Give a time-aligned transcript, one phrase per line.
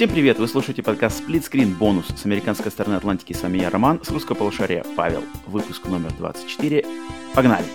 [0.00, 0.38] Всем привет!
[0.38, 3.34] Вы слушаете подкаст Split Screen Бонус с американской стороны Атлантики.
[3.34, 5.22] С вами я, Роман, с русского полушария Павел.
[5.46, 6.86] Выпуск номер 24.
[7.34, 7.66] Погнали!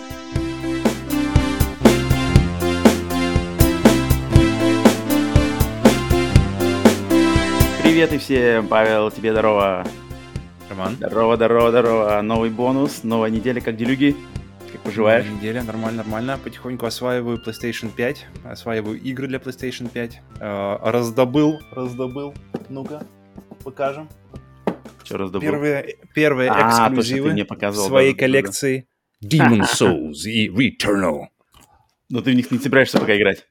[7.84, 8.66] Привет и всем!
[8.66, 9.86] Павел, тебе здорово!
[10.68, 10.96] Роман.
[10.96, 12.22] Здорово, здорово, здорово!
[12.22, 14.16] Новый бонус, новая неделя, как делюги?
[14.86, 15.26] Поживаешь?
[15.26, 16.38] Неделя, нормально, нормально.
[16.42, 20.20] Потихоньку осваиваю PlayStation 5, осваиваю игры для PlayStation 5.
[20.40, 22.34] Э, раздобыл, раздобыл.
[22.68, 23.04] Ну-ка,
[23.64, 24.08] покажем.
[25.02, 25.40] Что раздобыл?
[25.40, 27.88] Первые, первые А, эксклюзивы в показывал.
[27.88, 28.88] своей да, коллекции.
[29.24, 31.26] Demon Souls и Returnal.
[32.08, 33.44] Но ты в них не собираешься пока играть.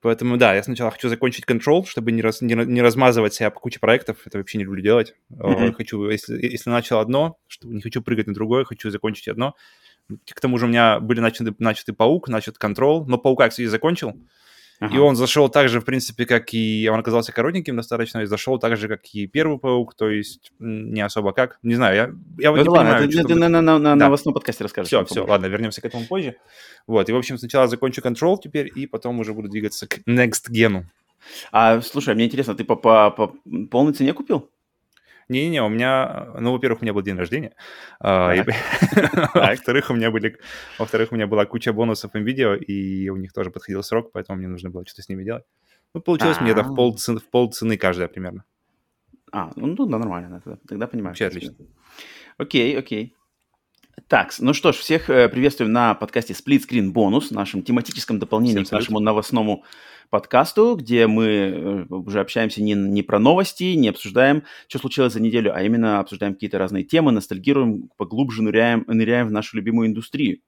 [0.00, 3.60] Поэтому, да, я сначала хочу закончить Control, чтобы не, раз, не, не размазывать себя по
[3.60, 4.18] куче проектов.
[4.24, 5.14] Это вообще не люблю делать.
[5.28, 5.74] Мгм.
[5.74, 9.54] Хочу, если, если начал одно, что не хочу прыгать на другое, хочу закончить одно.
[10.30, 14.10] К тому же у меня были начаты, начаты Паук, начат Control, но Паука, кстати, закончил.
[14.78, 15.00] И Ага.
[15.00, 16.86] он зашел так же, в принципе, как и...
[16.92, 21.00] Он оказался коротеньким достаточно, и зашел так же, как и первый паук, то есть не
[21.00, 21.58] особо как.
[21.62, 22.02] Не знаю, я,
[22.44, 24.04] я вот Ну не ладно, понимаю, ты, ты на, на, на, на Да.
[24.04, 24.88] новостном подкасте расскажешь.
[24.88, 26.36] Все, все, ладно, вернемся к этому позже.
[26.86, 30.50] Вот, и, в общем, сначала закончу Control теперь, и потом уже буду двигаться к Next
[30.52, 30.82] Gen.
[31.52, 33.34] А слушай, мне интересно, ты по, по, по
[33.70, 34.50] полной цене купил?
[35.28, 37.54] Не-не-не, у меня, ну, во-первых, у меня был день рождения,
[37.98, 38.32] а,
[39.34, 40.38] во-вторых, у меня были,
[40.78, 44.48] во-вторых, у меня была куча бонусов NVIDIA, и у них тоже подходил срок, поэтому мне
[44.48, 45.44] нужно было что-то с ними делать.
[45.94, 46.74] Ну, получилось мне это в А.
[46.74, 48.44] пол, цены, в пол цены каждая примерно.
[49.32, 51.10] А, ну ну да, нормально, тогда, понимаю.
[51.10, 51.54] Вообще отлично.
[52.38, 53.15] Окей, окей.
[54.08, 58.62] Так, ну что ж, всех э, приветствуем на подкасте Split Screen Bonus, нашем тематическом дополнении
[58.62, 59.64] к нашему новостному
[60.10, 65.20] подкасту, где мы э, уже общаемся не, не про новости, не обсуждаем, что случилось за
[65.20, 70.38] неделю, а именно обсуждаем какие-то разные темы, ностальгируем, поглубже ныряем, ныряем в нашу любимую индустрию.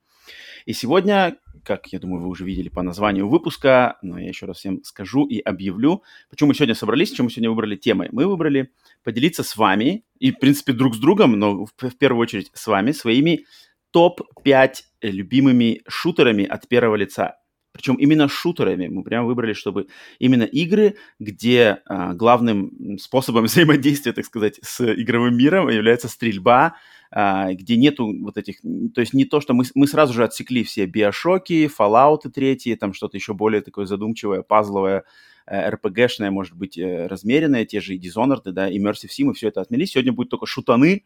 [0.69, 4.59] И сегодня, как я думаю, вы уже видели по названию выпуска, но я еще раз
[4.59, 8.11] всем скажу и объявлю, почему мы сегодня собрались, чем мы сегодня выбрали темы.
[8.13, 8.71] Мы выбрали
[9.03, 12.67] поделиться с вами и, в принципе, друг с другом, но в, в первую очередь с
[12.67, 13.47] вами, своими
[13.93, 17.39] топ-5 любимыми шутерами от первого лица.
[17.73, 18.89] Причем именно шутерами.
[18.89, 19.87] Мы прямо выбрали, чтобы
[20.19, 26.75] именно игры, где а, главным способом взаимодействия, так сказать, с игровым миром является стрельба,
[27.11, 28.61] где нету вот этих...
[28.95, 32.93] То есть не то, что мы, мы сразу же отсекли все биошоки, Fallout третьи, там
[32.93, 35.05] что-то еще более такое задумчивое, пазловое,
[35.47, 39.49] э, RPG-шное, может быть, э, размеренное, те же и Dishonored, да, Immersive Sim, мы все
[39.49, 39.87] это отмели.
[39.87, 41.05] Сегодня будет только шутаны,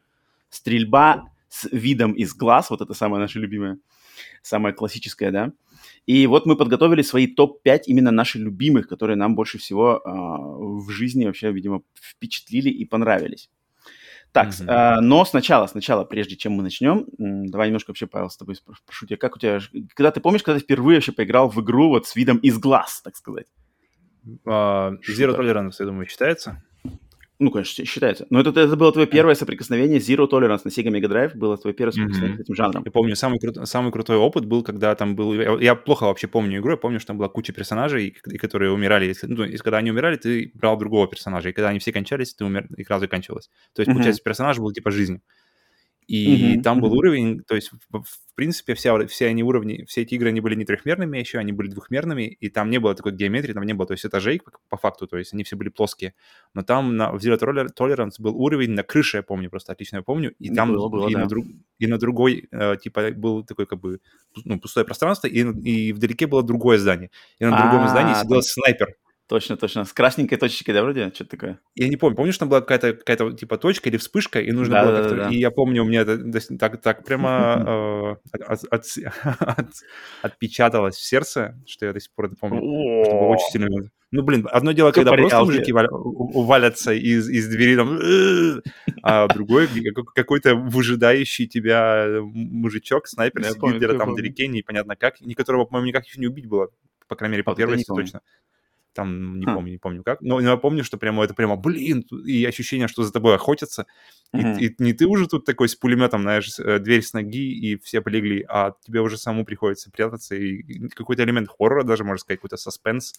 [0.51, 3.79] стрельба с видом из глаз, вот это самое наше любимое,
[4.43, 5.53] самое классическое, да.
[6.07, 10.91] И вот мы подготовили свои топ-5 именно наших любимых, которые нам больше всего а, в
[10.91, 13.51] жизни вообще, видимо, впечатлили и понравились.
[14.33, 14.67] Так, Мгм.
[14.69, 18.75] а, но сначала, сначала, прежде чем мы начнем, давай немножко вообще, Павел, с тобой спро-
[18.77, 19.61] спрошу тебя, как у тебя,
[19.95, 23.03] когда ты помнишь, когда ты впервые вообще поиграл в игру вот с видом из глаз,
[23.03, 23.47] так сказать?
[24.47, 26.63] А, Zero Tolerance, я думаю, считается.
[27.43, 28.25] Ну, конечно, считается.
[28.31, 31.75] Но это, это было твое первое соприкосновение Zero Tolerance на Sega Mega Drive, было твое
[31.75, 32.45] первое соприкосновение Мгм.
[32.45, 32.83] с этим жанром.
[32.85, 35.35] Я помню, самый, кру- самый крутой опыт был, когда там был...
[35.35, 38.71] Я, я плохо вообще помню игру, я помню, что там была куча персонажей, и которые
[38.71, 39.07] умирали.
[39.07, 42.33] Если, ну, если когда они умирали, ты брал другого персонажа, и когда они все кончались,
[42.33, 43.51] ты умер, игра заканчивалась.
[43.75, 43.97] То есть, Мгм.
[43.97, 45.21] получается, персонаж был типа жизнь.
[46.13, 50.03] И Мгм, там был уровень, то есть, в, в принципе, все, все они уровни, все
[50.03, 53.13] эти игры, они были не трехмерными еще, они были двухмерными, и там не было такой
[53.13, 55.71] геометрии, там не было, то есть, этажей по, по факту, то есть, они все были
[55.71, 56.13] плоские.
[56.53, 59.97] Но там на, в Zero Toler- Tolerance был уровень на крыше, я помню, просто отлично
[59.97, 61.21] я помню, и там Было, было, и, да.
[61.21, 61.47] на друг-
[61.79, 64.01] и на другой, э, типа, был такой, как бы,
[64.45, 67.11] ну, пустое пространство, и, и вдалеке было другое здание.
[67.39, 68.97] И на другом А, здании сидел снайпер.
[69.33, 69.87] Точно, точно.
[69.87, 71.11] С красненькой точечкой, да, вроде?
[71.15, 71.59] Что-то такое?
[71.75, 74.95] Я не помню, помнишь, там была какая-то, какая-то типа точка или вспышка, и нужно было
[74.95, 75.09] как-то...
[75.09, 75.35] Да-да-да-да.
[75.35, 76.19] И я помню, у меня это
[76.59, 78.85] так, так прямо э, от- от-
[79.41, 79.73] от-
[80.21, 82.59] отпечаталось в сердце, что я до сих пор это помню.
[83.07, 83.91] Что было очень сильно.
[84.11, 88.63] Ну, блин, одно дело, когда просто мужики валя- у- увалятся из, из двери, там,
[89.03, 89.67] а другое,
[90.15, 95.89] какой-то выжидающий тебя м- мужичок, снайпер, сидит где-то там вдалеке, непонятно как, ни которого, по-моему,
[95.89, 96.69] никак еще не убить было,
[97.09, 98.21] по крайней мере, по это первой точно.
[98.95, 99.53] Там не Хм.
[99.53, 100.21] помню, не помню как.
[100.21, 103.87] Но я помню, что прямо это прямо, блин, и ощущение, что за тобой охотятся.
[104.35, 107.77] И, и не ты уже тут такой с пулеметом, знаешь, э, дверь с ноги, и
[107.79, 110.35] все полегли, а тебе уже самому приходится прятаться.
[110.37, 113.15] И и какой-то элемент хоррора даже, можно сказать, какой-то саспенс.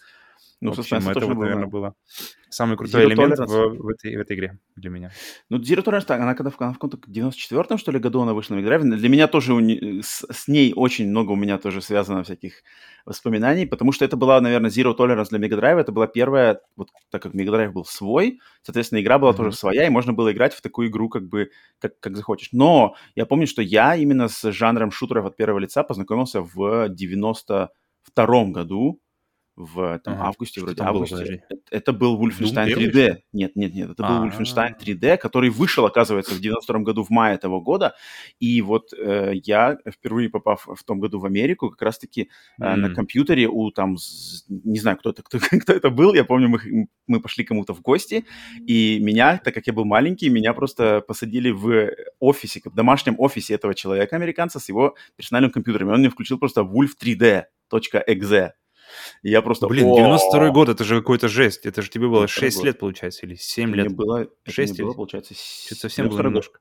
[0.63, 1.94] Ну, В общем, это вот, наверное, было
[2.50, 5.12] самый крутой Zero элемент в, в этой, в этой игре для меня.
[5.50, 8.56] Ну, Zero Tolerance, так, она когда в, в каком-то 94-м, что ли, году она вышла
[8.56, 8.83] на Drive.
[8.83, 9.54] Для меня тоже
[10.01, 12.63] с, с ней очень много у меня тоже связано всяких
[13.06, 15.80] воспоминаний, потому что это была, наверное, Zero Tolerance для Drive.
[15.80, 19.38] Это была первая, вот так как Drive был свой, соответственно, игра была Мгм.
[19.38, 21.50] тоже своя, и можно было играть в такую игру как бы
[21.80, 22.50] как, как захочешь.
[22.54, 28.54] Но я помню, что я именно с жанром шутеров от первого лица познакомился в 92-м
[28.54, 29.01] году.
[29.55, 30.23] В там, Ага.
[30.29, 31.15] августе, Что вроде там было, августе.
[31.15, 31.41] подожди?
[31.50, 33.17] Это, это был Wolfenstein первый, 3D.
[33.33, 34.27] Нет, нет, нет, это был А.
[34.27, 37.94] Wolfenstein 3D, который вышел, оказывается, в 92 году в мае этого года.
[38.39, 42.29] И вот э, я, впервые попав в том году в Америку, как раз-таки
[42.59, 43.97] э, на компьютере у там,
[44.50, 47.81] не знаю, кто это, кто, кто это был, я помню, мы, мы пошли кому-то в
[47.81, 48.25] гости,
[48.65, 53.53] и меня, так как я был маленький, меня просто посадили в офисе, в домашнем офисе
[53.53, 55.89] этого человека, американца, с его персональным компьютером.
[55.89, 58.51] И он мне включил просто wolf3d.exe.
[59.22, 59.68] И я просто...
[59.68, 61.66] Блин, «О!» 92 год, это же какой-то жесть.
[61.66, 62.66] Это же тебе было 92 6 год.
[62.66, 63.94] лет, получается, или 7 Мне лет.
[63.94, 66.30] было, мне было, или- получается, Что-то совсем было 92 год.
[66.31, 66.60] немножко.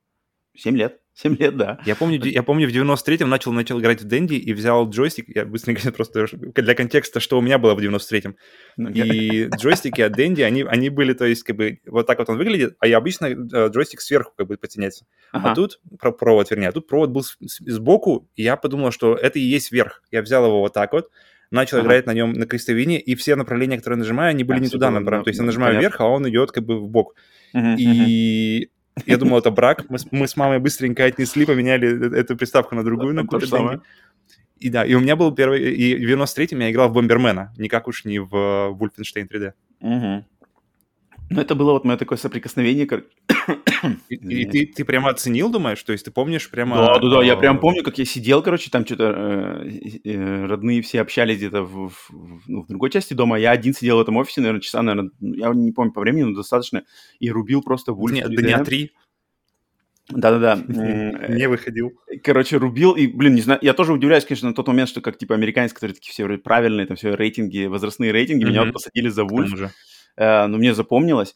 [0.54, 0.98] 7 лет.
[1.14, 1.78] 7 лет, да.
[1.86, 5.26] Я помню, я помню, в 93-м начал, начал играть в Дэнди и взял джойстик.
[5.34, 8.36] Я быстренько просто для контекста, что у меня было в 93-м.
[8.76, 12.28] Ну, И джойстики от Дэнди, они, они были, то есть, как бы, вот так вот
[12.28, 15.06] он выглядит, а я обычно э, джойстик сверху как бы подтяняется.
[15.32, 15.52] Ага.
[15.52, 19.38] А тут про- провод, вернее, а тут провод был сбоку, и я подумал, что это
[19.38, 20.02] и есть верх.
[20.10, 21.08] Я взял его вот так вот,
[21.52, 21.86] начал Ага.
[21.86, 24.90] играть на нем на крестовине, и все направления, которые нажимаю, они были Да, не туда
[24.90, 25.24] направлены.
[25.24, 25.88] То есть я нажимаю понятно.
[25.88, 27.14] вверх, а он идет как бы в бок.
[27.52, 27.76] Мгм.
[27.78, 28.68] И
[29.06, 29.84] я думал, это брак.
[29.88, 33.80] Мы с, мы с мамой быстренько отнесли, поменяли э- эту приставку на другую, на какую-то.
[34.58, 35.60] И да, и у меня был первый...
[35.74, 38.32] И в 93-м я играл в Бомбермена, никак уж не в
[38.78, 39.52] Wolfenstein 3D.
[39.80, 40.24] Мгм.
[41.30, 42.86] Ну, это было вот мое такое соприкосновение.
[44.08, 45.82] И, и ты, ты прямо оценил, думаешь?
[45.82, 46.76] То есть ты помнишь прямо...
[46.76, 49.68] Да, да, да, я э, прям помню, как я сидел, короче, там что-то э,
[50.04, 53.50] э, родные все общались где-то в, в- в- ну, в другой части дома, а я
[53.50, 56.36] один сидел в этом офисе, наверное, часа, наверное, ну, я не помню по времени, но
[56.36, 56.84] достаточно,
[57.18, 58.36] и рубил просто Дня, 3D.
[58.36, 58.92] дня три
[60.08, 60.62] Да-да-да.
[61.28, 61.92] Не выходил.
[62.22, 65.16] Короче, рубил, и, блин, не знаю, я тоже удивляюсь, конечно, на тот момент, что как,
[65.18, 69.26] типа, американцы, которые такие все правильные, там все рейтинги, возрастные рейтинги, меня вот посадили за.
[70.16, 71.34] Э, но мне запомнилось.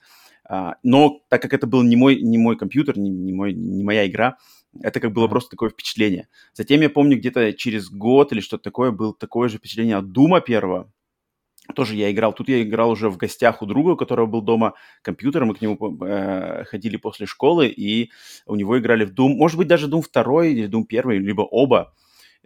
[0.48, 3.82] А, Но так как это был не мой, не мой компьютер, не, не мой, не
[3.84, 4.36] моя игра,
[4.80, 6.28] это как было просто такое впечатление.
[6.52, 10.40] Затем я помню, где-то через год или что-то такое было такое же впечатление от Дума
[10.40, 10.92] первого.
[11.74, 12.32] Тоже я играл.
[12.32, 15.44] Тут я играл уже в гостях у друга, у которого был дома компьютер.
[15.44, 18.12] Мы к нему э, ходили после школы, и
[18.46, 19.34] у него играли в Doom.
[19.34, 21.92] Может быть, даже Doom 2 или Doom 1, либо оба.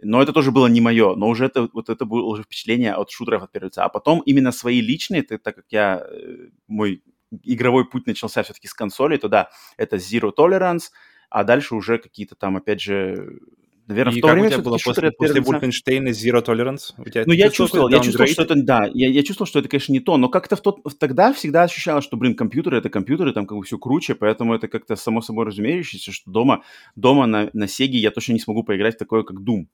[0.01, 1.15] Но это тоже было не мое.
[1.15, 3.85] Но уже это, вот это было уже впечатление от шутеров от первого лица.
[3.85, 7.03] А потом именно свои личные, так, так как я, э, мой
[7.43, 10.91] игровой путь начался все-таки с консоли, то да, это Zero Tolerance,
[11.29, 13.39] а дальше уже какие-то там, опять же,
[13.87, 15.41] наверное, И в то как время у тебя было после, после.
[15.41, 16.93] Wolfenstein Zero Tolerance?
[16.97, 19.69] У тебя Ну, я чувствовал я чувствовал, что это, да, я, я чувствовал, что это,
[19.69, 23.33] конечно, не то, но как-то в тот, тогда всегда ощущалось, что, блин, компьютеры— это компьютеры,
[23.33, 26.63] там как бы все круче, поэтому это как-то само собой разумеющееся, что дома,
[26.95, 29.67] дома на, на Сеге я точно не смогу поиграть в такое, как Doom.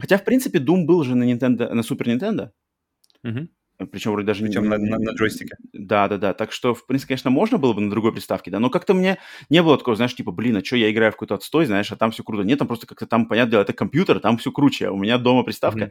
[0.00, 2.50] Хотя, в принципе, Doom был же на Nintendo, на Super Nintendo,
[3.24, 3.48] мгм.
[3.86, 4.44] Причем вроде даже...
[4.44, 5.56] Причем на, не- на- на джойстике.
[5.72, 6.34] Да, да, да.
[6.34, 9.18] Так что, в принципе, конечно, можно было бы на другой приставке, да, но как-то мне
[9.50, 11.96] не было такого, знаешь, типа, блин, а что я играю в какой-то отстой, знаешь, а
[11.96, 12.42] там все круто.
[12.44, 15.18] Нет, там просто как-то там, понятное дело, это компьютер, там все круче, а у меня
[15.18, 15.90] дома приставка, Мгм.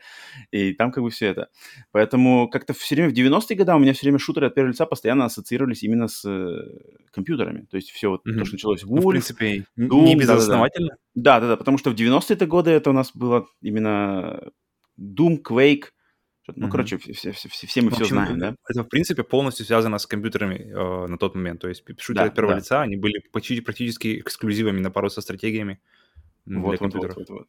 [0.51, 1.47] и там как бы все это.
[1.91, 4.85] Поэтому как-то все время в 90-е годы у меня все время шутеры от первого лица
[4.85, 6.57] постоянно ассоциировались именно с э,
[7.11, 7.65] компьютерами.
[7.69, 8.45] То есть все вот то, Мгм.
[8.45, 10.33] что началось Ну, в Wolf, принципе, н- Doom, не да-да-да.
[10.35, 10.95] безосновательно.
[11.15, 14.39] да, да, да, потому что в 90-е годы это у нас было именно
[14.99, 15.85] Doom, Quake,
[16.43, 16.71] что-то, ну, Мгм.
[16.71, 18.55] короче, все, все, все, все мы В все общем, знаем, да?
[18.67, 21.61] Это, в принципе, полностью связано с компьютерами э, на тот момент.
[21.61, 22.59] То есть шутеры Да, первого да.
[22.59, 25.79] лица, они были почти практически эксклюзивами на пару со стратегиями
[26.47, 27.47] Вот, вот, вот, вот, вот.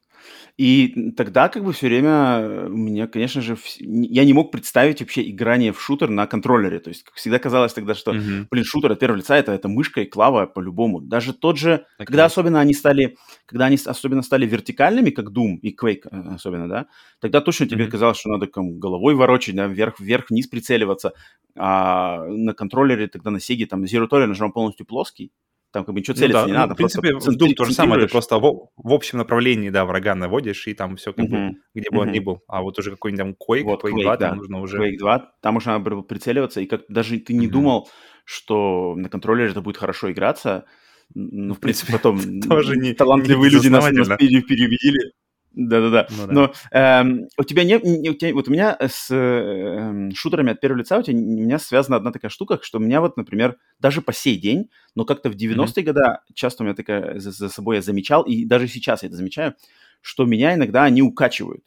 [0.59, 5.29] И тогда как бы все время меня, конечно же, н- я не мог представить вообще
[5.31, 6.79] играние в шутер на контроллере.
[6.79, 8.49] То есть как всегда казалось тогда, что, Мгм.
[8.51, 11.01] блин, шутер от первого лица это, это мышка и клава по-любому.
[11.01, 15.57] Даже тот же, и когда особенно они стали, когда они особенно стали вертикальными, как Doom
[15.63, 16.87] и Quake э, особенно, да,
[17.19, 17.93] тогда точно тебе Мгм.
[17.93, 21.15] казалось, что надо там, головой ворочать, да, вверх, вверх, вниз прицеливаться.
[21.57, 25.33] А на контроллере тогда на Сеге там Zero Tolerance он полностью плоский.
[25.73, 26.75] Там как бы ничего Ну целиться да, не ну, надо.
[26.75, 30.15] в принципе, просто Doom то же самое, ты просто в, в общем направлении, да, врага
[30.15, 31.57] наводишь, и там все как бы, Мгм.
[31.75, 32.41] где бы он ни был.
[32.47, 34.29] А вот уже какой-нибудь там Quake, Вот, Quake, Quake, 2, да.
[34.29, 34.79] там нужно уже...
[34.79, 37.53] Quake 2, там уже надо было прицеливаться, и как даже ты не Мгм.
[37.55, 37.89] думал,
[38.25, 40.67] что на контроллере это будет хорошо играться.
[41.15, 45.13] Ну, в принципе, потом тоже не- талантливые не люди нас, нас переубедили.
[45.55, 46.07] Да-да-да.
[46.11, 46.33] Ну да.
[46.33, 50.61] Но эм, у тебя не, не- у тебя, вот у меня с эм, шутерами от
[50.61, 53.59] первого лица у, тебя, у меня связана одна такая штука, что у меня вот, например,
[53.79, 56.01] даже по сей день, но как-то в 90-е годы
[56.35, 59.55] часто у меня такая за, за собой я замечал, и даже сейчас я это замечаю,
[60.01, 61.65] что меня иногда они укачивают.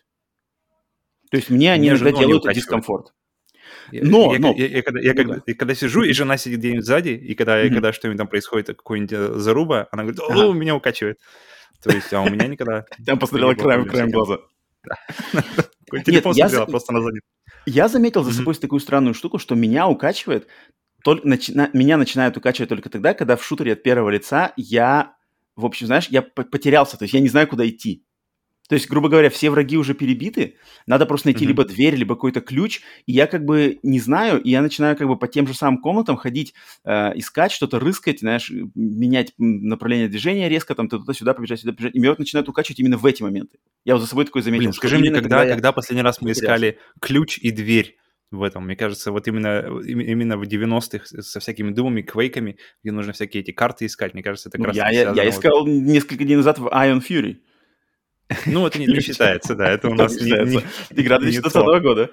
[1.32, 3.14] То есть мне они иногда они делают дискомфорт.
[3.92, 5.42] Я- Но- я, но- я- я когда, я ну когда- да.
[5.46, 7.74] и когда сижу, и жена сидит где-нибудь сзади, и когда, Мгм.
[7.74, 10.54] когда что-нибудь там происходит, какой-нибудь э, заруба, она говорит, о, Ага.
[10.54, 11.20] меня укачивает.
[11.86, 12.86] То есть, а у меня никогда...
[13.06, 14.40] Там посмотрела было краем, глаза.
[16.06, 17.22] Телефон смотрела, просто на заднем.
[17.66, 20.48] Я заметил за собой такую странную штуку, что меня укачивает,
[21.04, 25.16] только, начина- меня начинает укачивать только тогда, когда в шутере от первого лица я,
[25.56, 28.05] в общем, знаешь, я по- потерялся, то есть я не знаю, куда идти.
[28.68, 30.56] То есть, грубо говоря, все враги уже перебиты,
[30.88, 31.50] надо просто найти Мгм.
[31.50, 35.08] либо дверь, либо какой-то ключ, и я как бы не знаю, и я начинаю как
[35.08, 36.54] бы по тем же самым комнатам ходить,
[36.84, 41.96] э, искать что-то, рыскать, знаешь, менять направление движения резко, там ты туда-сюда побежать, сюда побежать,
[41.96, 43.58] и меня вот начинает укачивать именно в эти моменты.
[43.84, 46.22] Я вот за собой такой заметил, Блин, скажи мне, именно когда, я когда последний раз
[46.22, 47.98] мы искали ключ и дверь
[48.32, 48.66] в этом?
[48.66, 53.14] Мне кажется, вот именно, им- именно в 90-х с- со всякими думами, квейками, где нужно
[53.14, 56.24] всякие эти карты искать, мне кажется, это как Ну, раз я, я, я искал несколько
[56.24, 57.38] дней назад в Ion Fury.
[58.46, 60.64] Ну, это не, не считается, да, это у нас не, не-
[61.00, 62.12] Игра не 2020 года,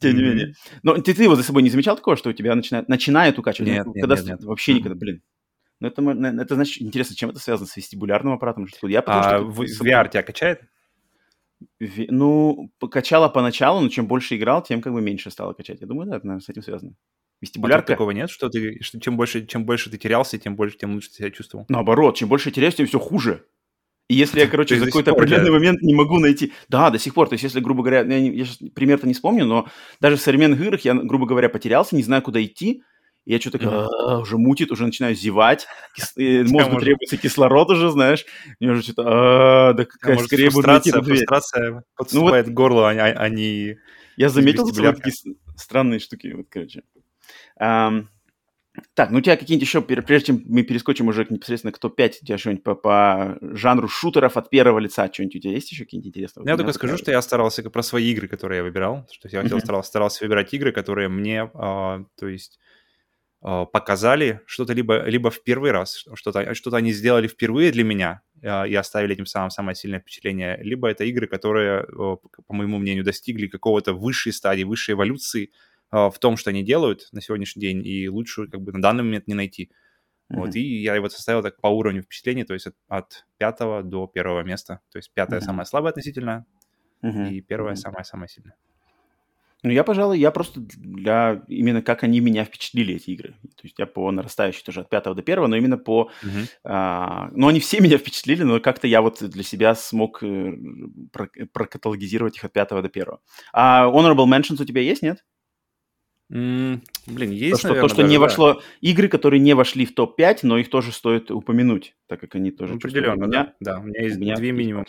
[0.00, 0.54] тем не менее.
[0.82, 3.70] Но ты, ты вот за собой не замечал такого, что у тебя начинает, начинает укачивать?
[3.70, 4.44] Нет, Ну, нет, когда нет, нет.
[4.44, 5.22] Вообще никогда, блин.
[5.80, 6.02] Ну, это,
[6.42, 7.68] это значит, интересно, чем это связано?
[7.68, 8.66] С вестибулярным аппаратом?
[8.82, 9.84] Я потому А что...
[9.84, 10.60] VR тебя качает?
[11.80, 15.80] Ну, покачало поначалу, но чем больше играл, тем как бы меньше стало качать.
[15.80, 16.92] Я думаю, да, это, наверное, с этим связано.
[16.92, 20.78] А Вестибулярка, такого нет, что ты, что чем больше, чем больше ты терялся, тем больше,
[20.78, 21.66] тем лучше ты себя чувствовал.
[21.68, 23.44] наоборот, чем больше теряюсь, тем все хуже.
[24.08, 25.52] И если я, короче, за какой-то определенный да?
[25.52, 26.52] момент не могу найти...
[26.68, 27.28] Да, до сих пор.
[27.28, 29.68] То есть, если, грубо говоря, я, не- я щас пример-то не вспомню, но
[30.00, 32.82] даже в современных играх я, грубо говоря, потерялся, не знаю, куда идти,
[33.24, 33.68] и я что-то Мгм.
[33.68, 35.66] «А, уже мутит, уже начинаю зевать,
[36.16, 38.24] э, мозгу может- требуется кислород уже, знаешь,
[38.60, 41.16] мне уже что-то, «А, да А какая скорее буду найти фрустрация, эту дверь».
[41.26, 43.76] фрустрация подступает к горлу, а, а- а не...
[44.16, 45.12] Я заметил такие
[45.56, 46.82] странные штуки, вот, короче.
[48.94, 52.26] Так, ну у тебя какие-нибудь еще, прежде чем мы перескочим уже непосредственно к топ-5, у
[52.26, 56.08] тебя что-нибудь по, по жанру шутеров от первого лица, что-нибудь у тебя есть еще какие-нибудь
[56.08, 56.44] интересные?
[56.44, 59.28] Ну, Я только скажу, такая- что я старался про свои игры, которые я выбирал, что
[59.30, 62.58] я хотел, старался, старался выбирать игры, которые мне, а, то есть,
[63.42, 68.22] а, показали что-то либо, либо в первый раз, что-то, что-то они сделали впервые для меня
[68.42, 73.04] а, и оставили этим самым самое сильное впечатление, либо это игры, которые, по моему мнению,
[73.04, 75.50] достигли какого-то высшей стадии, высшей эволюции
[75.90, 79.26] в том, что они делают на сегодняшний день, и лучше как бы на данный момент
[79.26, 79.70] не найти.
[80.28, 80.58] Вот, Мгм.
[80.58, 84.42] и я его составил так по уровню впечатлений, то есть от, от пятого до первого
[84.42, 84.80] места.
[84.90, 85.46] То есть пятое Мгм.
[85.46, 86.44] самое слабое относительно,
[87.02, 87.26] Мгм.
[87.26, 87.80] и первое Мгм.
[87.80, 88.56] самое-самое сильное.
[89.62, 93.30] Ну, я, пожалуй, я просто для именно как они меня впечатлили, эти игры.
[93.56, 96.10] То есть я по нарастающей тоже от пятого до первого, но именно по...
[96.22, 96.46] Мгм.
[96.64, 100.52] а, ну, они все меня впечатлили, но как-то я вот для себя смог э,
[101.12, 103.20] про- прокаталогизировать их от пятого до первого.
[103.52, 105.24] А Honorable Mentions у тебя есть, нет?
[106.30, 108.20] М, Блин, То, есть, что, наверное, то, что даже, не да.
[108.20, 108.62] вошло...
[108.80, 112.74] Игры, которые не вошли в топ-5, но их тоже стоит упомянуть, так как они тоже...
[112.74, 113.54] Определенно, да.
[113.60, 114.84] Да, у меня есть у меня две минимум.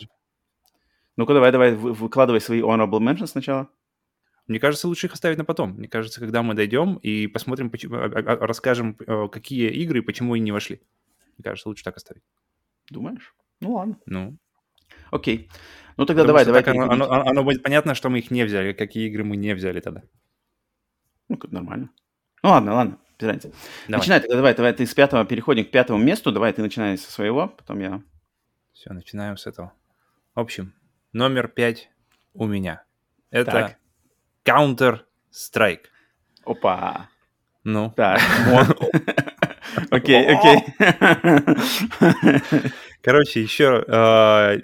[1.16, 3.68] Ну-ка, давай, давай, вы- выкладывай свои Honorable Mentions сначала.
[4.46, 5.74] Мне кажется, лучше их оставить на потом.
[5.74, 10.02] Мне кажется, когда мы дойдем и посмотрим, почему, а- а- расскажем, э, какие игры и
[10.02, 10.80] почему они не вошли.
[11.36, 12.22] Мне кажется, лучше так оставить.
[12.90, 13.34] Думаешь?
[13.60, 13.98] Ну, ладно.
[14.06, 14.38] Ну,
[15.10, 15.50] Окей.
[15.96, 16.62] Ну, тогда потому давай, давай.
[16.64, 19.54] так оно, оно- оно будет понятно, что мы их не взяли, какие игры мы не
[19.54, 20.02] взяли тогда.
[21.28, 21.90] Ну, как нормально.
[22.42, 23.52] Ну, ладно, ладно, без разницы.
[23.86, 23.98] Давай.
[23.98, 27.10] Начинай тогда, давай, давай, ты с пятого переходим к пятому месту, давай ты начинай со
[27.10, 28.02] своего, потом я...
[28.72, 29.72] Все, начинаем с этого.
[30.34, 30.72] В общем,
[31.12, 31.90] номер пять
[32.32, 32.84] у меня.
[33.30, 33.76] Это.
[34.44, 35.86] Counter-Strike.
[36.44, 37.08] Опа!
[37.64, 38.20] Ну, Так.
[39.90, 40.64] Окей, окей.
[43.02, 44.60] короче, еще э,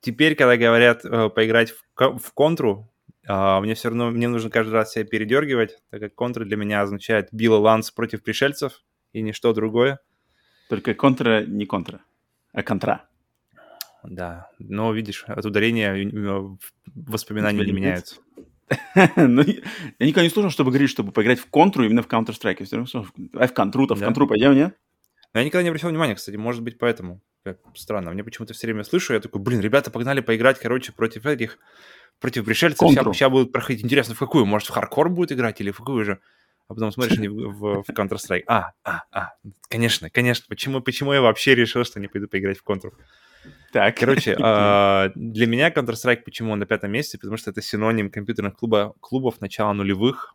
[0.00, 2.91] теперь, когда говорят э, поиграть в, в контру,
[3.26, 6.82] э, мне все равно мне нужно каждый раз себя передергивать, так как контра для меня
[6.82, 10.00] означает Билла Ланс против пришельцев и ничто другое.
[10.68, 12.00] Только контра, не контра,
[12.52, 13.08] а контра.
[14.02, 16.56] Да, но видишь, от ударения э,
[16.94, 18.16] воспоминания не не меняются.
[19.16, 22.56] Ну, Я никогда не слышал, чтобы говорить, чтобы поиграть в контру именно в Counter-Strike.
[22.60, 24.76] Я всё равно слышал, А в контру-то, в контру пойдем, нет?
[25.34, 27.20] Но я никогда не обращал внимания, кстати, может быть, поэтому.
[27.44, 31.26] Как Странно, мне почему-то все время слышу, я такой, блин, ребята погнали поиграть, короче, против
[31.26, 31.58] этих,
[32.20, 32.78] против пришельцев.
[32.78, 33.12] Контру.
[33.12, 33.84] Сейчас, будут проходить.
[33.84, 34.46] Интересно, в какую?
[34.46, 36.20] Может, в хардкор будет играть или в какую же?
[36.68, 38.44] А потом смотришь они в, в- Counter-Strike.
[38.46, 39.32] А, а, а,
[39.68, 40.46] конечно, конечно.
[40.48, 42.92] Почему, почему я вообще решил, что не пойду поиграть в контру?
[43.72, 43.98] Так.
[43.98, 47.18] Короче, а, для меня Counter-Strike, почему он на пятом месте?
[47.18, 50.34] Потому что это синоним компьютерных клуба, клубов начала нулевых.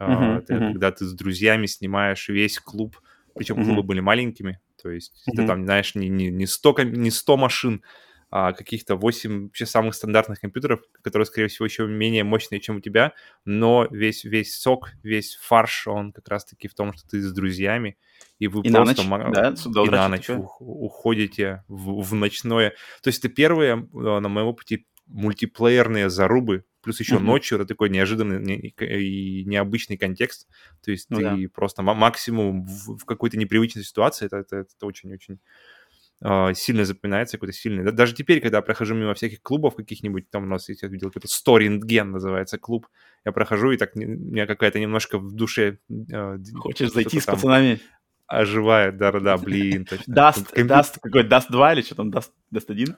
[0.00, 0.72] Мгм, это мгм.
[0.72, 3.00] когда ты с друзьями снимаешь весь клуб,
[3.38, 3.64] причем Мгм.
[3.66, 5.46] клубы были маленькими, то есть ты Мгм.
[5.46, 7.82] там, знаешь, не, не, не, 100, ком- не 100 машин,
[8.30, 12.80] а каких-то 8 вообще самых стандартных компьютеров, которые, скорее всего, еще менее мощные, чем у
[12.80, 13.12] тебя,
[13.46, 17.96] но весь, весь сок, весь фарш, он как раз-таки в том, что ты с друзьями,
[18.38, 19.02] и вы И на просто...
[19.02, 19.54] ночь, ма- да,
[19.84, 22.74] и на ночь ух- уходите в, в ночное.
[23.02, 27.26] То есть это первые э, на моем опыте мультиплеерные зарубы, плюс еще Мгм.
[27.26, 30.48] ночью это такой неожиданный не- и необычный контекст.
[30.82, 31.36] То есть Ну ты да.
[31.54, 35.38] просто ма- максимум в, в какой-то непривычной ситуации, это, это, это очень-очень
[36.20, 37.84] э, сильно запоминается, какой-то сильный.
[37.84, 40.88] Да- Даже теперь, когда я прохожу мимо всяких клубов каких-нибудь, там у нас есть, я
[40.88, 42.86] видел, какой-то Сторинген называется клуб,
[43.24, 45.78] я прохожу, и так у меня какая-то немножко в душе...
[45.90, 47.80] э, Хочешь зайти с там- пацанами?
[48.28, 50.14] Оживает, да-да-да, блин, точно.
[50.14, 52.94] Dust, Компью- Dust, какой, Dust 2 или что там, Dust, Dust 1?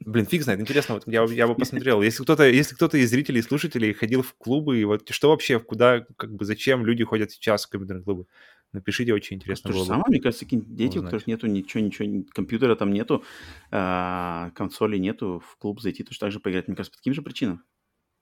[0.00, 2.02] Блин, фиг знает, интересно, вот я, я бы посмотрел.
[2.02, 5.58] Если кто-то, если кто-то из зрителей и слушателей ходил в клубы, и вот что вообще,
[5.58, 8.26] куда, как бы, зачем люди ходят сейчас в компьютерные клубы?
[8.72, 9.88] Напишите, очень интересно То же было бы.
[9.88, 13.22] самое, мне кажется, какие-нибудь дети, у которых нету ничего, ничего, ни- компьютера там нету,
[13.70, 17.22] а, консоли нету, в клуб зайти, точно так же поиграть, мне кажется, по таким же
[17.22, 17.62] причинам.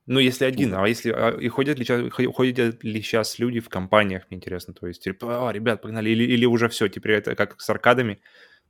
[0.07, 3.69] Ну, если один, а если а, и ходят ли, хо- ходят ли сейчас люди в
[3.69, 7.37] компаниях, мне интересно, то есть, типа, «А, ребят, погнали, или, или уже все, теперь это
[7.37, 8.21] как с аркадами,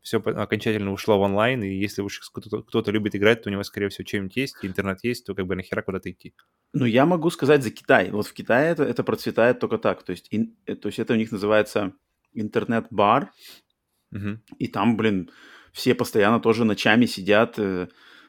[0.03, 3.63] все окончательно ушло в онлайн, и если уж кто-то, кто-то любит играть, то у него,
[3.63, 6.35] скорее всего, чем-нибудь есть, интернет есть, то как бы нахера куда-то идти.
[6.75, 8.11] Ну, я могу сказать за Китай.
[8.11, 10.03] Вот в Китае это, это процветает только так.
[10.03, 11.93] То есть, ин- э, то есть это у них называется
[12.35, 13.31] интернет-бар,
[14.11, 14.43] Мгм.
[14.59, 15.31] и там, блин,
[15.73, 17.59] все постоянно тоже ночами сидят.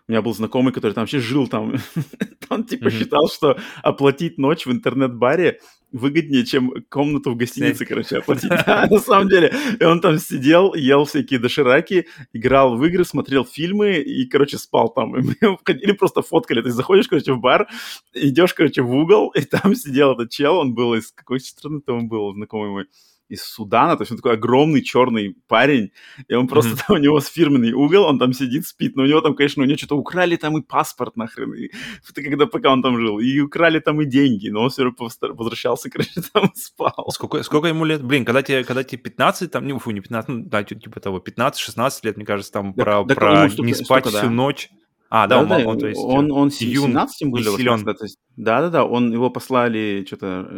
[0.07, 1.75] У меня был знакомый, который там вообще жил там.
[2.49, 5.59] Он типа считал, что оплатить ночь в интернет-баре
[5.93, 8.49] выгоднее, чем комнату в гостинице, короче, оплатить.
[8.65, 9.53] Да, на самом деле.
[9.79, 14.89] И он там сидел, ел всякие дошираки, играл в игры, смотрел фильмы и, короче, спал
[14.89, 15.15] там.
[15.15, 16.61] И мы входили, просто фоткали.
[16.61, 17.69] Ты заходишь, короче, в бар,
[18.13, 22.07] идешь, короче, в угол, и там сидел этот чел, он был из какой страны-то он
[22.07, 22.85] был, знакомый мой,
[23.33, 25.91] из Судана, то есть он такой огромный черный парень,
[26.27, 26.79] и он просто Мгм.
[26.87, 29.65] там, у него фирменный угол, он там сидит, спит, но у него там, конечно, у
[29.65, 31.69] него что-то украли там и паспорт нахрен, и,
[32.15, 35.89] когда пока он там жил, и украли там и деньги, но он все равно возвращался,
[35.91, 37.09] короче, там спал.
[37.11, 38.03] Сколько, сколько ему лет?
[38.03, 41.19] Блин, когда тебе, когда тебе 15, там, не, фу, не 15, ну, да, типа того,
[41.19, 44.29] 15-16 лет, мне кажется, там Так- про, так про ему не спать всю да.
[44.29, 44.69] ночь.
[45.15, 47.51] А, да, он, Да-да, он, то есть, он, э, он юн 17 тем и более,
[47.51, 47.75] вот, силен.
[47.77, 50.49] когда, то есть, да-да-да, он, его послали что-то,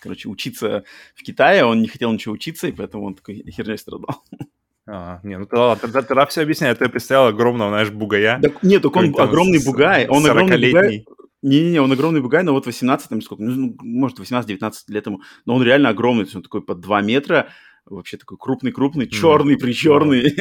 [0.00, 4.24] короче, учиться в Китае, он не хотел ничего учиться, и поэтому он такой херней страдал.
[4.88, 6.78] А, не, ну тогда, тогда, тогда все объясняет.
[6.78, 8.40] Ты представил огромного, знаешь, бугая.
[8.40, 11.06] Так, нет, так он огромный с- бугай, он огромный бугай, 40-летний.
[11.42, 15.54] Не-не-не, он огромный бугай, но вот 18, там сколько, ну, может, 18-19 лет ему, но
[15.54, 17.48] он реально огромный, то есть он такой под 2 метра,
[17.86, 20.36] вообще такой крупный-крупный, черный, причерный.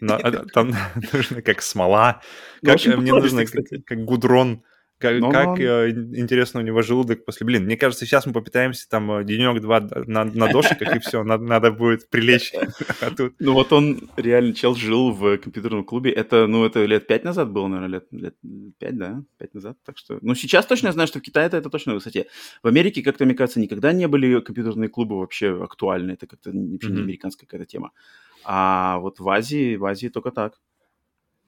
[0.00, 0.74] На- а, Там
[1.12, 2.20] нужно как смола,
[2.62, 3.80] Ну, как э, мне нужно, кстати.
[3.82, 4.62] как гудрон.
[5.04, 5.64] Как, Ну, как, ну.
[5.64, 7.44] э, интересно у него желудок после...
[7.44, 11.44] Блин, мне кажется, сейчас мы попытаемся там э, денек-два на, на дошиках, и все, надо,
[11.44, 12.52] надо будет прилечь.
[13.00, 17.06] А тут Ну вот он реально, чел жил в компьютерном клубе, это, ну, это лет
[17.06, 18.34] 5 назад было, наверное, лет, лет
[18.78, 20.18] 5, да, 5 назад, так что...
[20.22, 22.26] Ну, сейчас точно я знаю, что в Китае это, это точно на высоте.
[22.62, 26.90] В Америке, как-то, мне кажется, никогда не были компьютерные клубы вообще актуальны, это как-то вообще
[26.90, 27.90] не американская какая-то тема.
[28.44, 30.60] А вот в Азии, в Азии только так.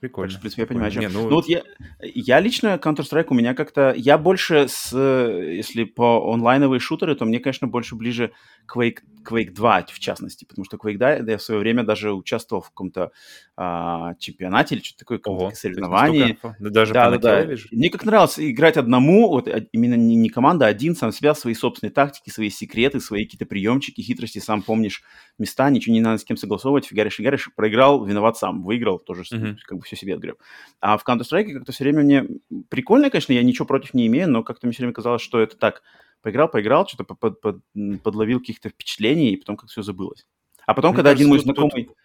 [0.00, 0.28] Прикольно.
[0.28, 1.02] Так что, в принципе, я понимаю, о чем.
[1.02, 1.18] прикольно.
[1.18, 1.62] Не, Ну, вот я,
[2.00, 3.94] я лично Counter-Strike у меня как-то...
[3.96, 4.96] Я больше с...
[4.96, 8.32] Если по онлайновые шутеры, то мне, конечно, больше ближе
[8.72, 10.44] Quake, Quake 2, в частности.
[10.44, 13.12] Потому что Quake 2, я в свое время даже участвовал в каком-то
[13.58, 16.38] а, чемпионате или что-то такое, Ого, соревновании.
[16.58, 17.54] Да Даже Да, да, да.
[17.72, 21.34] Мне как нравилось играть одному, вот а, именно не, не команда, а один сам себя,
[21.34, 25.02] свои собственные тактики, свои секреты, свои какие-то приемчики, хитрости, сам помнишь
[25.38, 29.56] места, ничего не надо с кем согласовывать, фигаришь, фигаришь, проиграл, виноват сам, выиграл, тоже Мгм.
[29.66, 30.36] как бы все себе отгреб.
[30.80, 32.26] А в Counter-Strike как-то все время мне...
[32.68, 35.56] Прикольно, конечно, я ничего против не имею, но как-то мне все время казалось, что это
[35.56, 35.82] так,
[36.20, 37.62] поиграл, поиграл, что-то под- под-
[38.02, 40.26] подловил каких-то впечатлений, и потом как все забылось.
[40.66, 41.84] А потом, Мне когда один мой кажется, знакомый...
[41.86, 41.96] Тут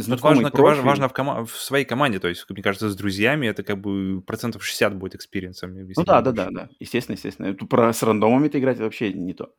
[0.00, 2.96] знакомый важно, профи- важно, важно в, кома- в своей команде, то есть, мне кажется, с
[2.96, 5.74] друзьями это как бы процентов 60 будет experience ом.
[5.74, 6.68] Ну да, да, да, да.
[6.80, 7.54] Естественно, естественно.
[7.54, 9.52] Про с рандомами-то играть вообще не то.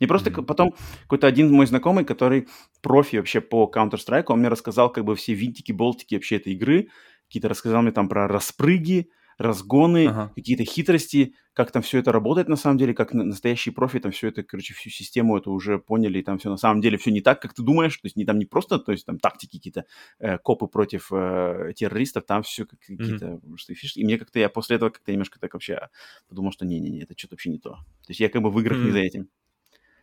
[0.00, 2.48] Мне просто к- потом какой-то один мой знакомый, который
[2.82, 6.88] профи вообще по Counter-Strike, он мне рассказал как бы все винтики, болтики вообще этой игры.
[7.28, 9.08] Какие-то рассказал мне там про распрыги,
[9.40, 10.32] разгоны, Ага.
[10.36, 14.12] какие-то хитрости, как там все это работает на самом деле, как на- настоящие профи там
[14.12, 17.10] все это, короче, всю систему это уже поняли, и там все на самом деле все
[17.10, 19.56] не так, как ты думаешь, то есть не там не просто, то есть там тактики
[19.56, 19.86] какие-то,
[20.18, 24.00] э, копы против э, террористов, там все какие-то простые фишки.
[24.00, 25.88] И мне как-то, я после этого как-то немножко так вообще
[26.28, 27.70] подумал, что не-не-не, это что-то вообще не то.
[27.70, 28.92] То есть я как бы в играх не Мгм.
[28.92, 29.28] за этим.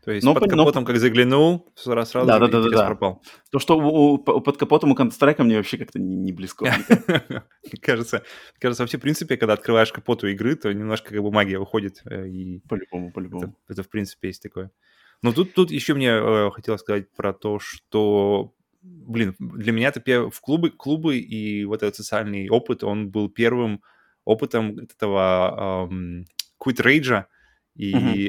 [0.08, 2.86] То есть Но под пон- но- капотом, как заглянул, сразу, сразу Да, да, да, да,
[2.88, 3.22] пропал.
[3.52, 6.63] То, что у- у- по- под капотом у Counter-Strike мне вообще как-то не, не близко.
[7.82, 8.24] Кажется,
[8.58, 12.04] кажется, вообще, в принципе, когда открываешь капот у игры, то немножко как бы магия уходит,
[12.06, 13.56] э, и По-любому, это, по-любому.
[13.67, 14.72] это, в принципе, есть такое.
[15.22, 20.00] Но тут, тут еще мне э, хотелось сказать про то, что, блин, для меня это
[20.00, 23.82] пе- в клубы, клубы и вот этот социальный опыт, он был первым
[24.24, 26.26] опытом этого эм,
[26.65, 27.26] rage
[27.77, 28.13] и, Мгм.
[28.13, 28.23] и,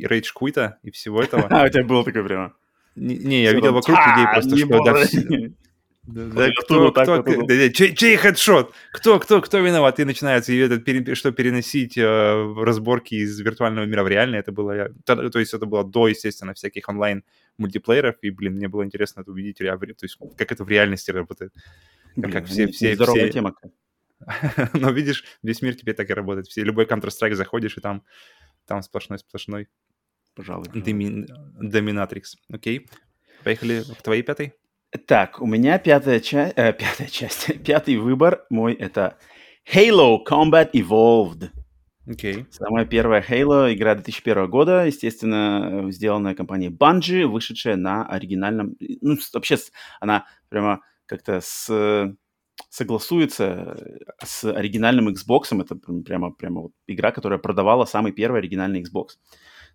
[0.00, 1.46] и rage quit и всего этого.
[1.50, 2.52] А, у тебя было такое прямо.
[2.96, 5.04] Не, не, я видел вокруг людей «А, просто, что да, было».
[5.04, 5.52] все-
[6.02, 7.22] да, кто, кто,
[7.70, 8.72] чей, чей хедшот?
[8.92, 10.00] Кто, кто, кто виноват?
[10.00, 15.28] И начинается, этот, что переносить э, разборки из виртуального мира в реальный, это было, то,
[15.30, 17.24] то есть это было до, естественно, всяких онлайн
[17.58, 19.64] мультиплееров, и, блин, мне было интересно это увидеть, то
[20.02, 21.52] есть как это в реальности работает.
[22.16, 23.54] Блин, как все- не- все- Здоровая все- тема.
[24.72, 26.46] Но видишь, весь мир теперь так и работает.
[26.48, 28.02] Все, любой Counter-Strike заходишь, и там,
[28.68, 29.68] там сплошной-сплошной
[30.34, 30.66] Пожалуй.
[30.66, 30.84] пожалуй.
[30.84, 31.26] Доми-
[31.60, 32.36] Доминатрикс.
[32.48, 32.88] Окей.
[33.42, 34.52] Поехали к твоей пятой.
[35.06, 39.18] Так, у меня пятая часть, э, пятая часть, пятый выбор мой это
[39.74, 41.50] Halo Combat Evolved.
[42.06, 42.34] Окей.
[42.36, 42.46] Okay.
[42.50, 48.76] Самая первая Halo, игра 2001 года, естественно, сделанная компанией Bungie, вышедшая на оригинальном...
[48.80, 49.56] Ну, вообще,
[50.00, 52.16] она прямо как-то с
[52.70, 53.76] согласуется
[54.24, 55.58] с оригинальным Xbox.
[55.60, 59.16] Это прямо, прямо вот игра, которая продавала самый первый оригинальный Xbox.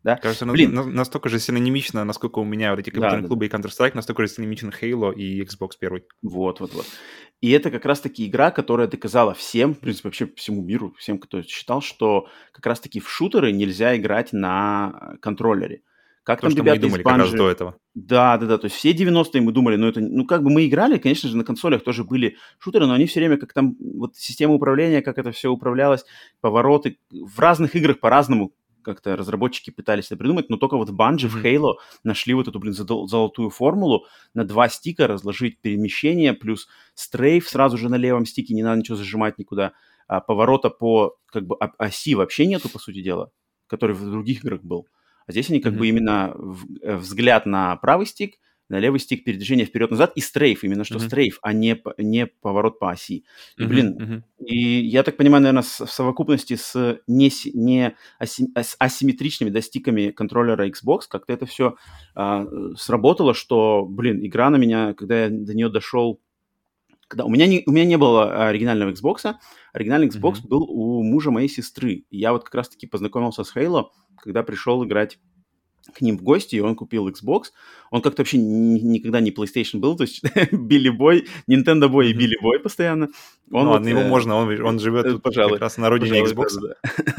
[0.04, 0.18] Да?
[0.18, 0.74] Кажется, Блин.
[0.74, 3.58] На, настолько же синонимично, насколько у меня вот эти компьютерные да, клубы да.
[3.58, 6.04] и Counter-Strike, настолько же синонимичен Halo и Xbox первый.
[6.22, 6.86] Вот, вот, вот.
[7.40, 11.42] И это как раз-таки игра, которая доказала всем, в принципе, вообще всему миру, всем, кто
[11.42, 15.84] считал, что как раз-таки в шутеры нельзя играть на контроллере.
[16.24, 17.12] Как То, там что ребята мы думали из Bungie...
[17.12, 17.78] как раз до этого.
[17.96, 18.58] Да, да, да.
[18.58, 21.36] То есть все 90-е мы думали, ну это, ну как бы мы играли, конечно же,
[21.36, 25.18] на консолях тоже были шутеры, но они все время как там, вот система управления, как
[25.18, 26.06] это все управлялось,
[26.40, 26.98] повороты.
[27.12, 31.44] В разных играх по-разному как-то разработчики пытались это придумать, но только вот в Bungie, в
[31.44, 37.78] Halo нашли вот эту, блин, золотую формулу на два стика разложить перемещение, плюс стрейф сразу
[37.78, 39.74] же на левом стике, не надо ничего зажимать никуда,
[40.08, 43.32] а поворота по как бы оси вообще нету, по сути дела,
[43.68, 44.88] который в других играх был.
[45.28, 45.78] А здесь они как mm-hmm.
[45.78, 48.36] бы именно в, э, взгляд на правый стик,
[48.70, 51.08] на левый стик передвижение вперед-назад и стрейф, именно что mm-hmm.
[51.08, 53.26] стрейф, а не, не поворот по оси.
[53.58, 54.46] И, блин, mm-hmm.
[54.46, 60.12] и я так понимаю, наверное, с, в совокупности с не, не аси, с асимметричными достиками
[60.12, 61.76] контроллера Xbox как-то это все
[62.16, 66.20] а, сработало, что, блин, игра на меня, когда я до нее дошел,
[67.14, 69.36] когда у меня не, у меня не было оригинального Xbox,
[69.72, 70.48] оригинальный Xbox mm-hmm.
[70.48, 72.06] был у мужа моей сестры.
[72.10, 75.20] И я вот как раз-таки познакомился с Halo, когда пришел играть
[75.94, 77.52] к ним в гости, и он купил Xbox.
[77.92, 82.38] Он как-то вообще никогда не PlayStation был, то есть Билли Бой, Nintendo Бой и Билли
[82.42, 83.10] Бой постоянно.
[83.52, 86.48] Он ну, вот, ему э, можно, он, он живет пожалуй, как раз на родине Xbox.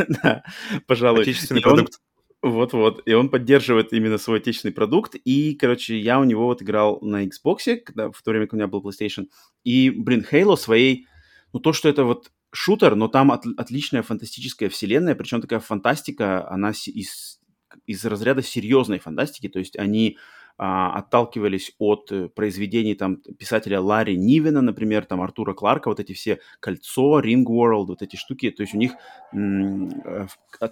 [0.09, 0.43] Да,
[0.89, 1.23] пожалуй.
[1.23, 2.01] Отечественный продукт.
[2.45, 3.01] Вот-вот.
[3.07, 5.15] И он поддерживает именно свой отечественный продукт.
[5.15, 8.69] И, короче, я у него вот играл на Xbox, когда, в то время, когда у
[8.69, 9.29] меня был PlayStation.
[9.65, 11.07] И, блин, Halo своей...
[11.55, 16.47] Ну, то, что это вот шутер, но там от, отличная фантастическая вселенная, причем такая фантастика,
[16.51, 17.41] она из,
[17.87, 20.19] из разряда серьезной фантастики, то есть они
[20.57, 26.13] а, отталкивались от э, произведений там писателя Ларри Нивена, например, там Артура Кларка, вот эти
[26.13, 28.93] все «Кольцо», «Ring World», вот эти штуки, то есть у них
[29.33, 30.27] э,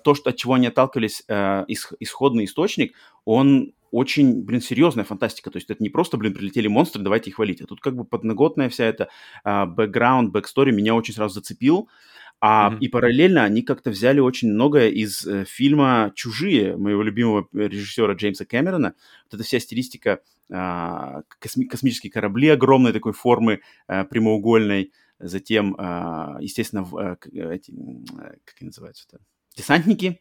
[0.04, 1.64] то, что, от чего они отталкивались, э,
[1.98, 5.50] исходный источник, он очень, блин, серьезная фантастика.
[5.50, 7.60] То есть это не просто, блин, прилетели монстры, давайте их валить.
[7.60, 9.08] А тут как бы подноготная вся эта
[9.44, 11.90] бэкграунд, backstory меня очень сразу зацепил.
[12.44, 12.78] А, mm-hmm.
[12.80, 18.44] И параллельно они как-то взяли очень многое из э, фильма «Чужие» моего любимого режиссера Джеймса
[18.44, 18.94] Кэмерона.
[19.26, 20.54] Вот эта вся стилистика, э,
[21.40, 28.34] косми- космические корабли огромной такой формы, э, прямоугольной, затем, э, естественно, в, э, эти, э,
[28.44, 29.20] как они называются-то,
[29.56, 30.20] десантники.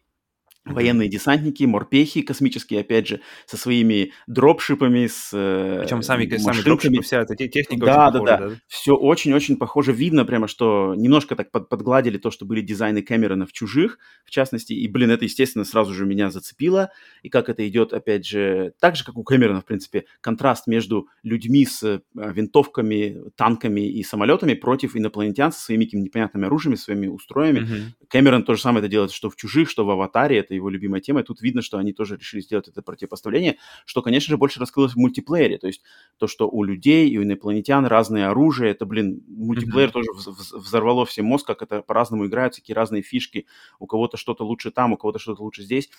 [0.63, 7.21] Военные десантники, морпехи космические, опять же, со своими дропшипами, с Причем сами, сами дропшипы, вся
[7.21, 8.55] эта техника да, очень да, похожа, да, да.
[8.67, 9.91] Все очень-очень похоже.
[9.91, 14.29] Видно прямо, что немножко так под, подгладили то, что были дизайны Кэмерона в «Чужих», в
[14.29, 14.73] частности.
[14.73, 16.91] И, блин, это, естественно, сразу же меня зацепило.
[17.23, 21.07] И как это идет, опять же, так же, как у Кэмерона, в принципе, контраст между
[21.23, 27.07] людьми с э, винтовками, танками и самолетами против инопланетян со своими какими-то непонятными оружиями, своими
[27.07, 27.59] устроями.
[27.59, 28.07] Mm-hmm.
[28.09, 31.01] Кэмерон то же самое это делает, что в «Чужих», что в «Аватаре», это его любимая
[31.01, 34.59] тема, и тут видно, что они тоже решили сделать это противопоставление, что, конечно же, больше
[34.59, 35.83] раскрылось в мультиплеере, то есть
[36.17, 39.91] то, что у людей и у инопланетян разные оружия, это, блин, мультиплеер mm-hmm.
[39.91, 40.07] тоже
[40.53, 43.45] взорвало все мозг, как это по-разному играются, какие разные фишки,
[43.79, 45.89] у кого-то что-то лучше там, у кого-то что-то лучше здесь.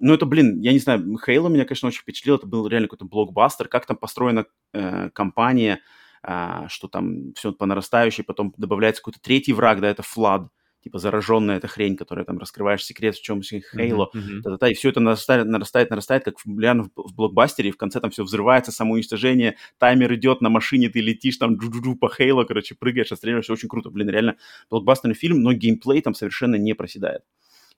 [0.00, 3.04] Ну, это, блин, я не знаю, Хейла меня, конечно, очень впечатлил, это был реально какой-то
[3.04, 5.80] блокбастер, как там построена э, компания,
[6.22, 10.48] э, что там все по нарастающей, потом добавляется какой-то третий враг, да, это Флад,
[10.82, 14.70] типа зараженная эта хрень, которая там раскрываешь секрет, в чем Хейло, mm-hmm, mm-hmm.
[14.70, 18.10] и все это нарастает, нарастает, нарастает, как в, в, в блокбастере, и в конце там
[18.10, 23.12] все взрывается, самоуничтожение, таймер идет на машине, ты летишь там джу-джу по Хейло, короче, прыгаешь,
[23.12, 24.36] отстреливаешься, очень круто, блин, реально
[24.70, 27.22] блокбастерный фильм, но геймплей там совершенно не проседает.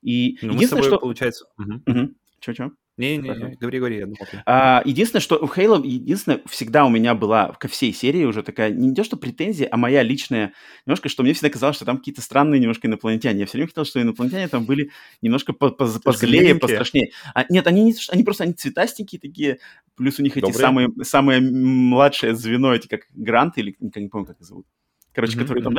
[0.02, 0.98] И ну, единственное, что...
[0.98, 1.46] получается...
[1.58, 1.82] Угу.
[1.86, 2.14] Угу.
[2.40, 2.72] Чего-чего?
[3.00, 4.18] Не-не-не, говори, говори, я думал.
[4.46, 8.70] А, единственное, что у Halo, единственное, всегда у меня была ко всей серии уже такая,
[8.70, 10.52] не то что претензия, а моя личная,
[10.86, 13.40] немножко, что мне всегда казалось, что там какие-то странные немножко инопланетяне.
[13.40, 14.90] Я все время хотел, что инопланетяне там были
[15.22, 17.10] немножко позлее, пострашнее.
[17.34, 19.58] А, нет, они не, они просто, они цветастенькие такие,
[19.96, 24.40] плюс у них эти самые, самые младшее звено, эти как Гранты, или не помню, как
[24.40, 24.66] их зовут.
[25.12, 25.40] Короче, mm-hmm.
[25.40, 25.74] которые там...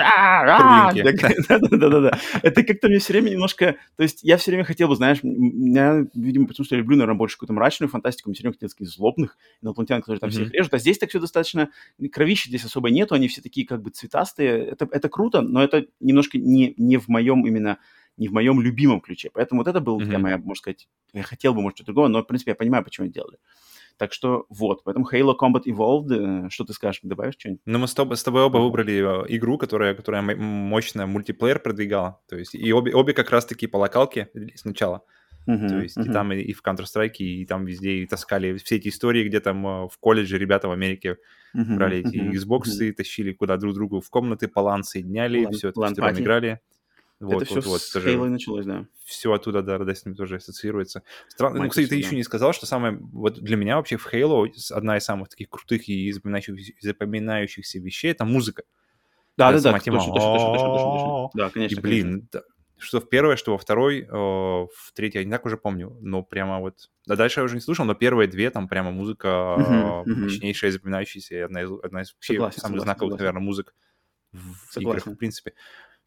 [1.80, 2.20] Да-да-да.
[2.42, 3.78] Это как-то мне все время немножко...
[3.96, 7.18] То есть я все время хотел бы, знаешь, я, видимо, потому что я люблю, наверное,
[7.18, 10.34] больше какую-то мрачную фантастику, мне все время хотелось таких злобных инопланетян, которые там mm-hmm.
[10.34, 10.74] всех режут.
[10.74, 11.70] А здесь так все достаточно...
[12.12, 14.66] Кровища здесь особо нету, они все такие как бы цветастые.
[14.66, 17.78] Это, это круто, но это немножко не, не в моем именно
[18.18, 19.30] не в моем любимом ключе.
[19.34, 20.18] Поэтому вот это был mm-hmm.
[20.18, 23.06] моя, можно сказать, я хотел бы, может, что-то другого, но, в принципе, я понимаю, почему
[23.06, 23.38] они делали.
[24.02, 27.62] Так что вот, поэтому Halo Combat Evolved, э, что ты скажешь, добавишь что-нибудь?
[27.68, 32.20] Ну, мы с тобой, с тобой оба выбрали э, игру, которая, которая мощно мультиплеер продвигала.
[32.28, 35.04] То есть и обе, обе как раз-таки по локалке сначала.
[35.48, 36.10] Uh-huh, То есть uh-huh.
[36.10, 39.40] и там, и, и в Counter-Strike, и там везде и таскали все эти истории, где
[39.40, 41.18] там э, в колледже ребята в Америке
[41.56, 42.94] uh-huh, брали эти uh-huh, Xbox uh-huh.
[42.94, 46.60] тащили куда друг другу в комнаты, план соединяли, План, все это вчетвером играли.
[47.22, 48.88] Вот, это вот, все вот, с Halo началось, да.
[49.06, 51.04] Все оттуда, да, да, с ним тоже ассоциируется.
[51.28, 52.08] Странно, ну, кстати, ты да.
[52.08, 55.50] еще не сказал, что самое, вот для меня вообще в Halo одна из самых таких
[55.50, 58.64] крутых и запоминающихся, запоминающихся вещей— это музыка.
[59.38, 61.80] Да, да, да, точно, точно, точно, точно, Да, конечно.
[61.80, 62.28] И, блин,
[62.80, 66.60] что в первой, что во второй, в третьей, я не так уже помню, но прямо
[66.60, 66.90] вот...
[67.06, 71.62] Да, дальше я уже не слушал, но первые две, там прямо музыка мощнейшая, запоминающаяся, одна
[71.62, 73.76] из, одна из самых знаковых, наверное, музык
[74.32, 75.54] в играх, в принципе.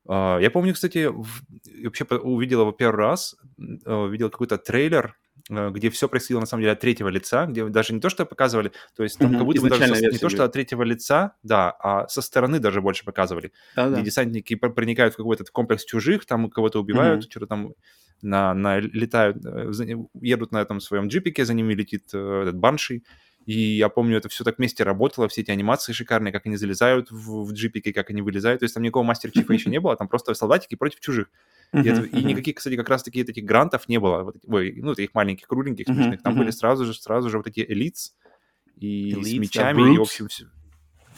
[0.08, 1.10] А, я помню, кстати,
[1.82, 3.36] вообще увидел его первый раз,
[3.86, 5.16] а, увидел какой-то трейлер,
[5.50, 8.26] а, где все происходило на самом деле от третьего лица, где даже не то, что
[8.26, 9.36] показывали, то есть там mm-hmm.
[9.36, 12.60] как будто бы даже со, не то, что от третьего лица, да, а со стороны
[12.60, 13.96] даже больше показывали, Да-да.
[13.96, 17.30] где десантники проникают в какой-то комплекс чужих, там кого-то убивают, mm-hmm.
[17.30, 17.74] что-то там
[18.22, 19.70] на, на летают, э,
[20.20, 23.02] едут на этом своем джипике, за ними летит э, этот банши,
[23.46, 27.10] и я помню, это все так вместе работало, все эти анимации шикарные, как они залезают
[27.10, 28.60] в, в джипики, как они вылезают.
[28.60, 31.28] То есть там никакого мастер-чифа еще не было, там просто солдатики против чужих.
[31.72, 34.22] И, это, и никаких, кстати, как раз-таки этих грантов не было.
[34.22, 36.22] Вот, ой, ну, таких маленьких, кругленьких, смешных.
[36.22, 38.14] Там были сразу же, сразу же вот эти элитс
[38.76, 40.46] и с мечами, да, и, в общем, все.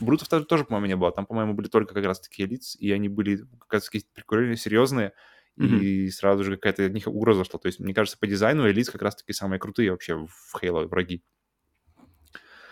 [0.01, 1.13] Брутов тоже, тоже, по-моему, не было.
[1.13, 5.13] Там, по-моему, были только как раз-таки элитс, и они были как раз-таки прикольные, серьезные,
[5.59, 5.79] mm-hmm.
[5.79, 7.59] и сразу же какая-то от них угроза шла.
[7.59, 11.23] То есть, мне кажется, по дизайну элитс как раз-таки самые крутые вообще в Halo враги.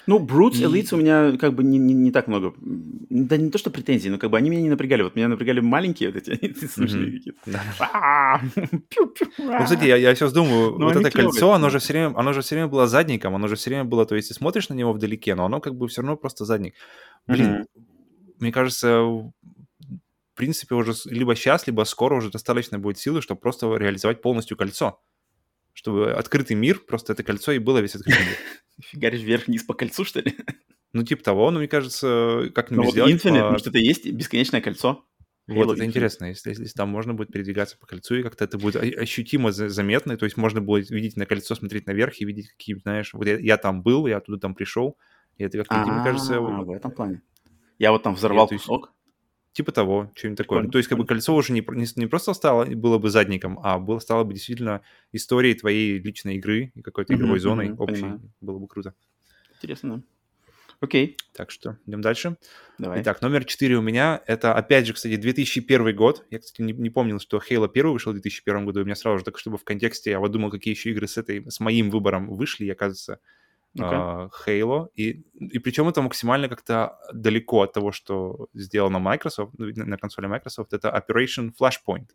[0.06, 0.64] Ну, Brutes, и...
[0.64, 2.54] Elites у меня как бы не, не, не так много.
[2.58, 5.02] Да не то, что претензий, но как бы они меня не напрягали.
[5.02, 7.40] Вот меня напрягали маленькие вот эти, смешные какие-то.
[9.38, 12.42] Ну, кстати, я, я сейчас думаю, вот это кольцо, оно же, все время, оно же
[12.42, 14.92] все время было задником, оно же все время было, то есть ты смотришь на него
[14.92, 16.74] вдалеке, но оно как бы все равно просто задник.
[17.26, 17.66] Блин,
[18.40, 19.32] мне кажется, в
[20.34, 25.00] принципе, уже либо сейчас, либо скоро уже достаточно будет силы, чтобы просто реализовать полностью кольцо.
[25.74, 28.36] Чтобы открытый мир, просто это кольцо и было весь открытый мир.
[28.90, 30.34] Фигаришь вверх-вниз по кольцу, что ли?
[30.92, 33.12] Ну, типа того, но мне кажется, как-нибудь ну, сделать...
[33.12, 33.50] Infinite, по...
[33.50, 35.04] может, это и есть бесконечное кольцо?
[35.46, 35.86] Вот, Halo это Infinite.
[35.86, 40.16] интересно, если, если там можно будет передвигаться по кольцу, и как-то это будет ощутимо заметно,
[40.16, 43.38] то есть можно будет видеть на кольцо, смотреть наверх и видеть, какие, знаешь, вот я,
[43.38, 44.96] я там был, я оттуда там пришел,
[45.36, 46.40] и это как-то, мне кажется...
[46.40, 47.22] в этом плане.
[47.78, 48.92] Я вот там взорвал кусок.
[49.54, 50.62] Типа того, что-нибудь такое.
[50.64, 53.60] Ну, то есть, как бы кольцо уже не, не, не просто стало, было бы задником,
[53.62, 58.02] а было, стало бы действительно историей твоей личной игры и какой-то игровой зоной общей.
[58.02, 58.32] Понимаю.
[58.40, 58.94] Было бы круто.
[59.54, 60.02] Интересно.
[60.80, 61.16] Окей.
[61.32, 62.36] Так что идем дальше.
[62.78, 63.00] Давай.
[63.00, 64.20] Итак, номер 4 у меня.
[64.26, 66.26] Это, опять же, кстати, 2001 год.
[66.30, 68.80] Я, кстати, не, не помнил, что Halo 1 вышел в 2001 году.
[68.80, 71.16] У меня сразу же, так чтобы в контексте, я вот думал, какие еще игры с,
[71.16, 72.64] этой, с моим выбором вышли.
[72.64, 73.20] И, оказывается,
[73.78, 74.28] okay.
[74.28, 74.88] uh, Halo.
[74.94, 80.26] И, и причем это максимально как-то далеко от того, что сделано Microsoft, ну, на консоли
[80.26, 80.72] Microsoft.
[80.72, 82.08] Это Operation Flashpoint.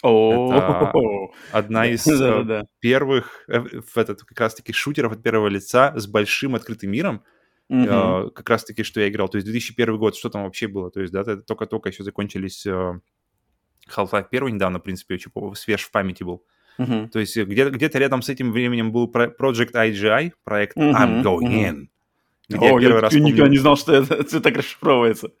[0.00, 6.06] Это одна из э, первых, э, в этот, как раз-таки шутеров от первого лица с
[6.06, 7.22] большим открытым миром,
[7.70, 8.30] Uh-huh.
[8.30, 9.28] как раз-таки, что я играл.
[9.28, 10.90] То есть 2001 год, что там вообще было?
[10.90, 16.22] То есть, да, только-только еще закончились Half-Life 1 недавно, в принципе, очень свеж в памяти
[16.22, 16.42] был.
[16.78, 17.08] Uh-huh.
[17.08, 20.92] То есть где- где-то рядом с этим временем был Project IGI, проект uh-huh.
[20.92, 21.70] I'm Going uh-huh.
[21.70, 21.88] In.
[22.48, 25.32] Где О, я, я никогда не знал, что это, это так расшифровывается.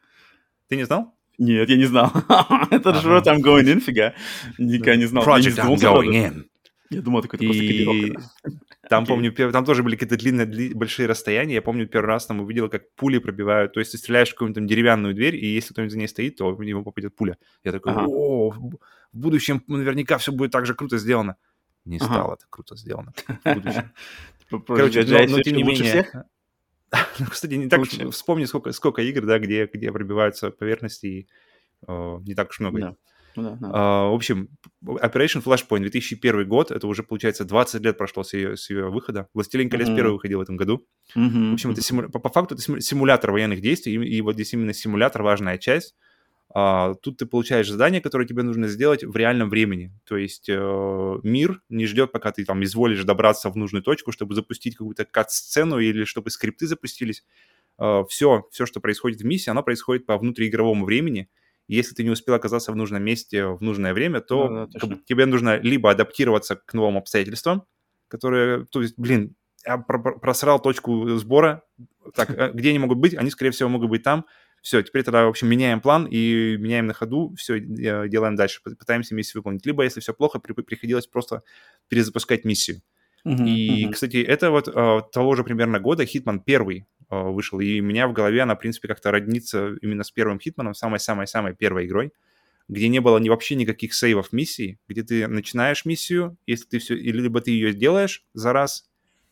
[0.68, 1.14] Ты не знал?
[1.38, 2.12] Нет, я не знал.
[2.70, 3.30] Это же ага.
[3.30, 4.12] I'm going in, фига.
[4.58, 5.24] Никогда не знал.
[5.24, 6.44] Project I'm going in.
[6.90, 8.12] Я думал, такой и...
[8.88, 11.54] Там, помню, там тоже были какие-то длинные, большие расстояния.
[11.54, 13.74] Я помню, первый раз там увидел, как пули пробивают.
[13.74, 16.54] То есть ты стреляешь в какую-нибудь деревянную дверь, и если кто-нибудь за ней стоит, то
[16.54, 17.36] в него попадет пуля.
[17.64, 18.54] Я такой, о,
[19.12, 21.36] в будущем наверняка все будет так же круто сделано.
[21.84, 23.12] Не стало это круто сделано
[23.44, 23.92] в будущем.
[24.66, 26.06] Короче, но тем не менее...
[27.18, 31.28] Ну, кстати, не так уж вспомни, сколько, сколько игр, да, где, где пробиваются поверхности, и
[31.86, 32.80] э, не так уж много.
[32.80, 32.96] Да.
[33.36, 33.68] Ну, да, да.
[33.68, 34.48] Uh, в общем,
[34.84, 39.28] Operation Flashpoint 2001 год, это уже, получается, 20 лет прошло с ее, с ее выхода.
[39.34, 39.96] «Властелин колец» mm-hmm.
[39.96, 40.86] первый выходил в этом году.
[41.16, 41.50] Mm-hmm.
[41.50, 42.08] В общем, это симу...
[42.08, 45.94] по, по факту это симулятор военных действий, и, и вот здесь именно симулятор важная часть.
[46.60, 49.92] А, тут ты получаешь задание, которое тебе нужно сделать в реальном времени.
[50.04, 54.34] То есть э, мир не ждет, пока ты там изволишь добраться в нужную точку, чтобы
[54.34, 57.24] запустить какую-то кат-сцену или чтобы скрипты запустились.
[57.78, 61.28] Э, все, все, что происходит в миссии, оно происходит по внутриигровому времени.
[61.68, 65.26] Если ты не успел оказаться в нужном месте в нужное время, то да, да, тебе
[65.26, 67.62] нужно либо адаптироваться к новым обстоятельствам,
[68.08, 71.62] которые, то есть, блин, я просрал точку сбора,
[72.16, 73.14] так, э, где они могут быть?
[73.14, 74.26] Они, скорее всего, могут быть там,
[74.68, 79.14] все, теперь тогда, в общем, меняем план и меняем на ходу, все, делаем дальше, пытаемся
[79.14, 79.64] миссию выполнить.
[79.64, 81.42] Либо, если все плохо, при, приходилось просто
[81.88, 82.82] перезапускать миссию.
[83.24, 83.94] Мгм, И, мгм.
[83.94, 88.08] кстати, это вот э, того же примерно года Хитман первый э, вышел, и у меня
[88.08, 92.12] в голове она, в принципе, как-то роднится именно с первым Хитманом, самой-самой-самой первой игрой,
[92.68, 96.96] где не было ни вообще никаких сейвов миссии, где ты начинаешь миссию, если ты все,
[96.96, 98.87] или либо ты ее делаешь за раз,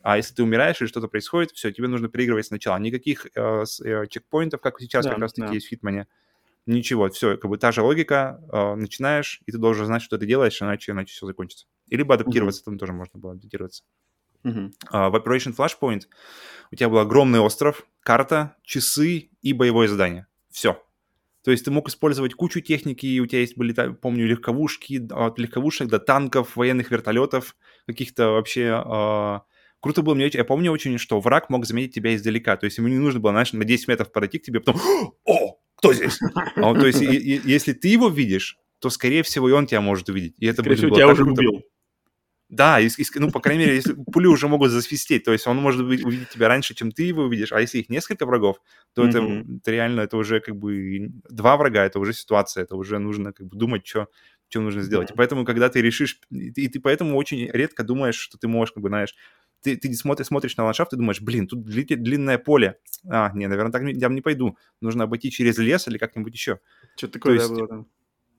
[0.07, 2.77] а если ты умираешь или что-то происходит, все, тебе нужно переигрывать сначала.
[2.79, 5.55] Никаких э, с- э, чекпоинтов, как сейчас Да, как раз-таки да.
[5.55, 6.07] есть в Хитмане.
[6.65, 10.25] Ничего, все, как бы та же логика, э, начинаешь, и ты должен знать, что ты
[10.25, 11.67] делаешь, иначе, иначе все закончится.
[11.89, 13.83] И либо адаптироваться, там тоже можно было адаптироваться.
[14.91, 16.03] А, в Operation Flashpoint
[16.71, 20.29] у тебя был огромный остров, карта, часы и боевое задание.
[20.53, 20.81] Все.
[21.43, 25.41] То есть ты мог использовать кучу техники, и у тебя есть были, помню, легковушки, от
[25.41, 27.57] легковушек до танков, военных вертолетов,
[27.89, 28.71] каких-то вообще...
[28.85, 29.43] а,
[29.81, 32.57] Круто было, мне, я помню очень, что враг мог заметить тебя издалека.
[32.57, 34.81] То есть ему не нужно было, знаешь, на 10 метров подойти к тебе, потом
[35.25, 36.19] «О, кто здесь?»
[36.57, 39.67] А он, То есть и- и- если ты его видишь, то, скорее всего, и он
[39.67, 40.35] тебя может увидеть.
[40.39, 41.41] И это Скорее блин, всего, тебя уже круто.
[41.41, 41.63] убил.
[42.49, 45.57] Да, и- и- ну, по крайней мере, если пули уже могут засвистеть, то есть он
[45.57, 48.61] может быть, увидеть тебя раньше, чем ты его увидишь, а если их несколько врагов,
[48.95, 53.33] то это, реально, это уже как бы два врага, это уже ситуация, это уже нужно
[53.33, 54.09] как бы думать, что
[54.49, 55.09] что нужно сделать.
[55.09, 55.15] Да.
[55.15, 58.47] И поэтому, когда ты решишь, и ты, и ты поэтому очень редко думаешь, что ты
[58.47, 59.17] можешь, как бы, знаешь,
[59.75, 62.79] ты, ты смотришь, смотришь на ландшафт и думаешь, блин, тут дли- длинное поле.
[63.09, 64.57] А, не, наверное, так не- я не пойду.
[64.81, 66.61] Нужно обойти через лес или как-нибудь еще.
[66.97, 67.87] Что такое есть, да, было там?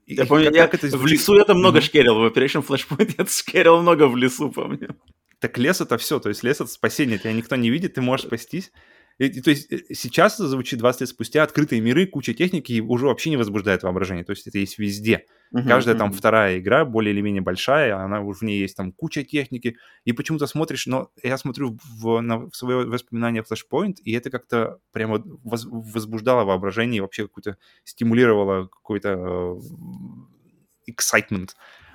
[0.06, 1.84] И- Я помню, как- я как это в лесу это много Мгм.
[1.86, 2.16] шкерил.
[2.16, 4.96] В Operation Flashpoint я шкерил много в лесу, помню.
[5.40, 8.26] Так лес это все, то есть лес это спасение, тебя никто не видит, ты можешь
[8.26, 8.72] спастись.
[9.18, 12.82] И, и то есть э, сейчас звучит 20 лет спустя, открытые миры, куча техники и
[12.82, 15.26] уже вообще не возбуждает воображение, то есть это есть везде.
[15.66, 16.18] Каждая там Мгм.
[16.18, 20.12] вторая игра, более или менее большая, она уже в ней есть там куча техники, и
[20.12, 25.24] почему-то смотришь, но я смотрю в, на, в свои воспоминания Flashpoint, и это как-то прямо
[25.44, 31.50] воз- возбуждало воображение, и вообще какую-то стимулировало какой-то э, excitement.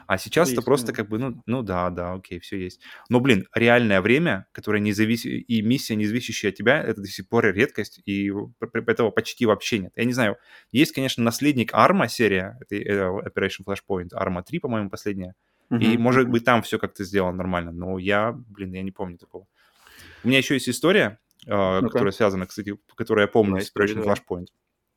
[0.07, 0.93] А сейчас это просто да.
[0.95, 2.81] как бы, ну, ну да, да, окей, все есть.
[3.09, 7.09] Но, блин, реальное время, которое не зависит, и миссия, не зависящая от тебя, это до
[7.09, 8.33] сих пор редкость, и
[8.87, 9.93] этого почти вообще нет.
[9.97, 10.37] Я не знаю,
[10.71, 15.35] есть, конечно, наследник Арма серия, это, это Operation Flashpoint, Arma 3, по-моему, последняя,
[15.71, 16.03] и, Мгм.
[16.03, 19.47] может быть, там все как-то сделано нормально, но я, блин, я не помню такого.
[20.23, 21.88] У меня еще есть история, э, Ну-ка.
[21.88, 24.05] которая связана, кстати, которую я помню Давай, с Operation.
[24.05, 24.47] Flashpoint.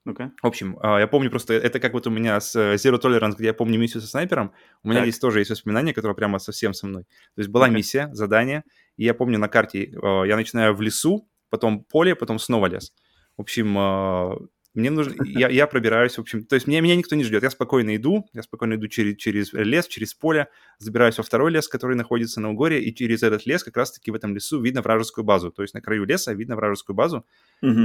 [0.06, 0.32] Ну-ка.
[0.42, 3.34] В общем, а, я помню просто, это как вот у меня с э, Zero Tolerance,
[3.36, 5.08] где я помню миссию со снайпером, у меня Так.
[5.10, 7.04] здесь тоже есть воспоминания, которые прямо совсем со мной.
[7.04, 7.78] То есть была Ну-ка.
[7.78, 8.64] миссия, задание,
[8.98, 12.94] и я помню на карте, э, я начинаю в лесу, потом поле, потом снова лес.
[13.36, 17.16] В общем, э, мне нужно, я, я пробираюсь, в общем, то есть меня, меня никто
[17.16, 21.24] не ждет, я спокойно иду, я спокойно иду через, через лес, через поле, забираюсь во
[21.24, 24.62] второй лес, который находится на Угоре, и через этот лес как раз-таки в этом лесу
[24.62, 25.52] видно вражескую базу.
[25.52, 27.26] То есть на краю леса видно вражескую базу,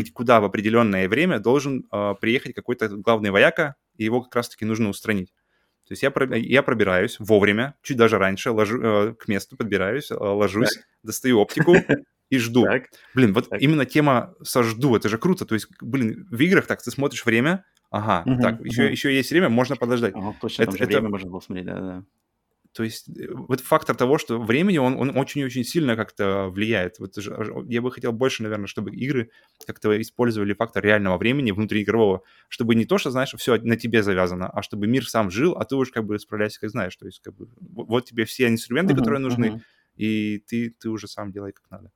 [0.00, 4.64] где- куда в определенное время должен э, приехать какой-то главный вояка, и его как раз-таки
[4.64, 5.32] нужно устранить.
[5.88, 10.14] То есть я, я пробираюсь вовремя, чуть даже раньше, ложу, э, к месту подбираюсь, э,
[10.14, 11.74] ложусь, достаю оптику
[12.30, 12.64] и жду.
[12.64, 12.84] Так.
[13.14, 13.60] Блин, вот Так.
[13.60, 15.44] именно тема со жду, это же круто.
[15.46, 18.92] То есть, блин, в играх так, ты смотришь время, ага, Мгм, так, еще, мгм.
[18.92, 20.14] еще есть время, можно подождать.
[20.14, 22.04] Ага, точно, там Это- же это- время можно было смотреть, да-да.
[22.72, 27.00] То есть э, вот фактор того, что времени, он, он очень-очень сильно как-то влияет.
[27.00, 27.16] Вот
[27.68, 29.30] я бы хотел больше, наверное, чтобы игры
[29.66, 34.48] как-то использовали фактор реального времени внутриигрового, чтобы не то, что, знаешь, все на тебе завязано,
[34.48, 36.94] а чтобы мир сам жил, а ты уж как бы справляйся, как знаешь.
[36.96, 39.64] То есть как бы вот тебе все инструменты, Мгм, которые нужны, мгм.
[39.96, 41.90] и ты, ты уже сам делай как надо.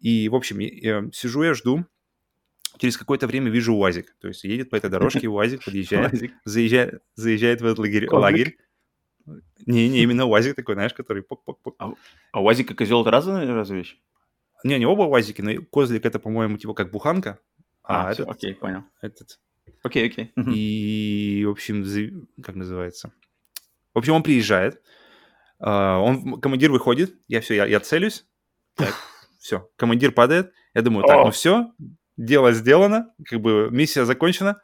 [0.00, 1.84] И, в общем, я- я сижу я, жду,
[2.78, 4.14] через какое-то время вижу УАЗик.
[4.20, 6.12] То есть едет по этой дорожке, УАЗик подъезжает,
[6.44, 8.06] заезжает, заезжает в этот лагерь.
[8.06, 8.22] Козлик?
[8.22, 8.56] лагерь.
[9.66, 11.76] Не, не, именно УАЗик такой, знаешь, который пок-пок-пок.
[12.32, 13.96] А УАЗик и козел это разные разве вещи?
[14.64, 17.38] Не, не оба УАЗики, но козлик это, по-моему, типа как буханка,
[17.82, 18.84] А, а, этот, окей, понял.
[19.00, 19.38] этот.
[19.82, 20.32] Окей, окей.
[20.54, 23.12] И, в общем, как называется?
[23.94, 24.82] В общем, он приезжает,
[25.58, 28.26] а, он, командир выходит, я все, я, я целюсь,
[28.74, 28.94] Так.
[29.40, 31.24] Все, командир падает, я думаю, так, О!
[31.24, 31.72] ну все,
[32.16, 34.60] дело сделано, как бы миссия закончена,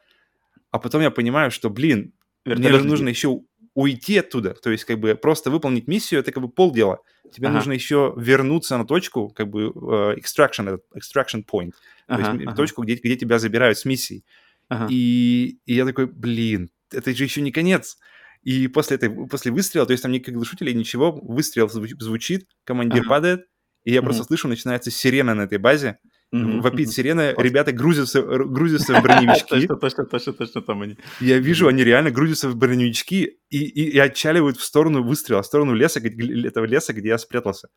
[0.71, 2.13] а потом я понимаю, что, блин,
[2.45, 3.41] мне Вертолёт же нужно еще
[3.73, 6.99] уйти оттуда, то есть как бы просто выполнить миссию, это как бы полдела.
[7.31, 7.57] Тебе Ага.
[7.57, 11.71] нужно еще вернуться на точку, как бы э, extraction, extraction point,
[12.07, 14.23] то Ага, есть ага, точку, где, где тебя забирают с миссией.
[14.69, 14.87] ага.
[14.89, 17.97] И, и я такой, блин, это же еще не конец.
[18.43, 23.01] И после, этой, после выстрела, то есть там никаких глушителей, ничего, выстрел зву- звучит, командир
[23.01, 23.09] Ага.
[23.09, 23.47] падает,
[23.87, 24.07] и я Мгм.
[24.07, 25.97] просто слышу, начинается сирена на этой базе,
[26.33, 27.45] Мгм, вопит сирена, Класс.
[27.45, 29.47] ребята грузятся, р- грузятся в броневички.
[29.49, 30.97] Точно, точно, точно, точно там они.
[31.21, 35.45] Я вижу, они реально грузятся в броневички и, и, и отчаливают в сторону выстрела, в
[35.45, 37.69] сторону леса, этого леса, где я спрятался.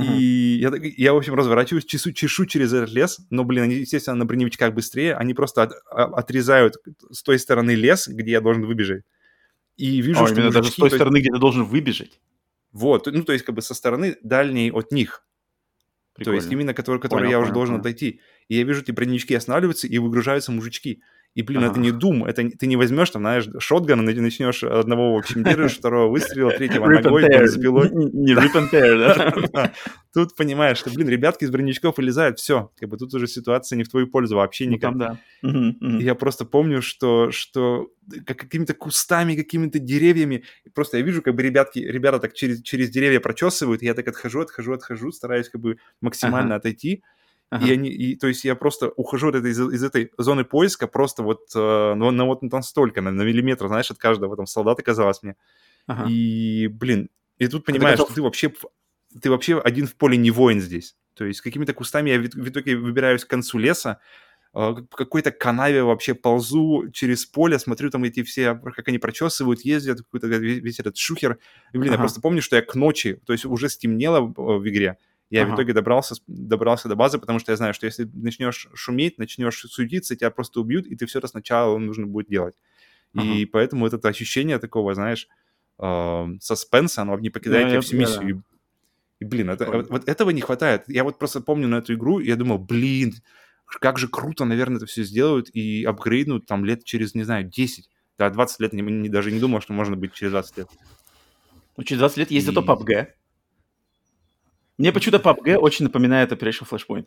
[0.00, 4.16] И я, я, в общем, разворачиваюсь, чешу, чешу через этот лес, но, блин, они, естественно,
[4.16, 6.74] на броневичках быстрее, они просто от- а- отрезают
[7.12, 9.04] с той стороны лес, где я должен выбежать.
[9.76, 12.18] И вижу, О, что именно даже с той то стороны, где ты должен выбежать.
[12.72, 15.26] Вот, ну, то есть как бы со стороны дальней от них.
[16.14, 16.38] Прикольно.
[16.38, 17.80] То есть именно который, который Понял, я уже понял, должен понял.
[17.80, 18.20] отойти.
[18.48, 21.02] И я вижу, эти броневички останавливаются, и выгружаются мужички.
[21.36, 21.80] И, блин, это Ага.
[21.80, 25.76] не Doom, это ты не возьмешь, там, знаешь, шотган, и начнешь одного, в общем, держишь,
[25.78, 27.88] второго выстрела, третьего ногой, бензопилой.
[27.92, 29.72] Не rip and tear, да?
[30.12, 33.84] Тут понимаешь, что, блин, ребятки из броневичков вылезают, все, как бы тут уже ситуация не
[33.84, 34.96] в твою пользу вообще Ну, никак.
[34.98, 35.18] да.
[35.42, 37.90] Я просто помню, что, что
[38.26, 40.42] как какими-то кустами, какими-то деревьями.
[40.64, 43.94] И Просто я вижу, как бы ребятки, ребята так через, через деревья прочесывают, и я
[43.94, 47.04] так отхожу, отхожу, отхожу, стараюсь как бы максимально отойти.
[47.50, 47.66] Ага.
[47.66, 50.86] И они, и, то есть я просто ухожу от этой, из, из этой зоны поиска
[50.86, 54.46] просто вот, э, ну, на вот там столько, на, на миллиметр, знаешь, от каждого там
[54.46, 55.34] солдата казалось мне.
[55.86, 56.08] Ага.
[56.08, 60.16] И, блин, и тут понимаешь, готов- что ты вообще, в- ты вообще один в поле
[60.16, 60.94] не воин здесь.
[61.14, 63.98] То есть какими-то кустами я в, в итоге выбираюсь к концу леса,
[64.54, 69.62] э, по какой-то канаве вообще ползу через поле, смотрю там эти все, как они прочесывают,
[69.62, 71.38] ездят, какой-то весь, этот шухер.
[71.72, 72.02] И, блин, я Ага.
[72.04, 74.98] просто помню, что я к ночи, то есть уже стемнело в, в игре,
[75.30, 75.54] я в Ага.
[75.56, 80.16] итоге добрался, добрался до базы, потому что я знаю, что если начнешь шуметь, начнешь суетиться,
[80.16, 82.54] тебя просто убьют, и ты все это сначала нужно будет делать.
[83.14, 85.28] И поэтому вот это ощущение такого, знаешь,
[85.78, 88.44] э, саспенса, оно не покидает Ну, тебя всю да, миссию.
[89.20, 90.84] И, блин, это, вот, вот этого не хватает.
[90.88, 93.14] Я вот просто помню на эту игру, и я думал, блин,
[93.66, 97.88] как же круто, наверное, это все сделают и апгрейднут там лет через, не знаю, 10.
[98.18, 100.68] Да, 20 лет, не, не- даже не думал, что можно быть через 20 лет.
[101.76, 103.06] Ну, через 20 лет есть зато И- PUBG.
[104.80, 107.06] Мне почему-то PUBG очень напоминает Operation Flashpoint.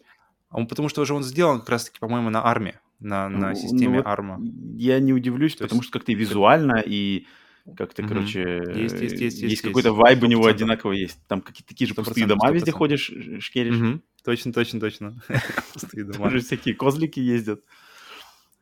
[0.49, 3.55] А он, потому что уже он сделан как раз-таки, по-моему, на арме, на, на Ну,
[3.55, 4.39] системе ну вот арма.
[4.77, 7.25] Я не удивлюсь, То потому есть- что как-то визуально, и
[7.75, 8.09] как-то, Мгм.
[8.13, 8.41] короче,
[8.75, 10.49] Есть, есть, есть, есть, какой-то вайб у него 100%.
[10.55, 11.17] одинаковый есть.
[11.27, 12.77] Там какие-то такие же пустые дома сто везде процентов.
[12.77, 13.75] ходишь, шкеришь.
[13.75, 14.01] Мгм.
[14.23, 15.15] Точно, точно, точно.
[15.73, 16.25] Пустые дома.
[16.25, 17.61] Тоже всякие козлики ездят.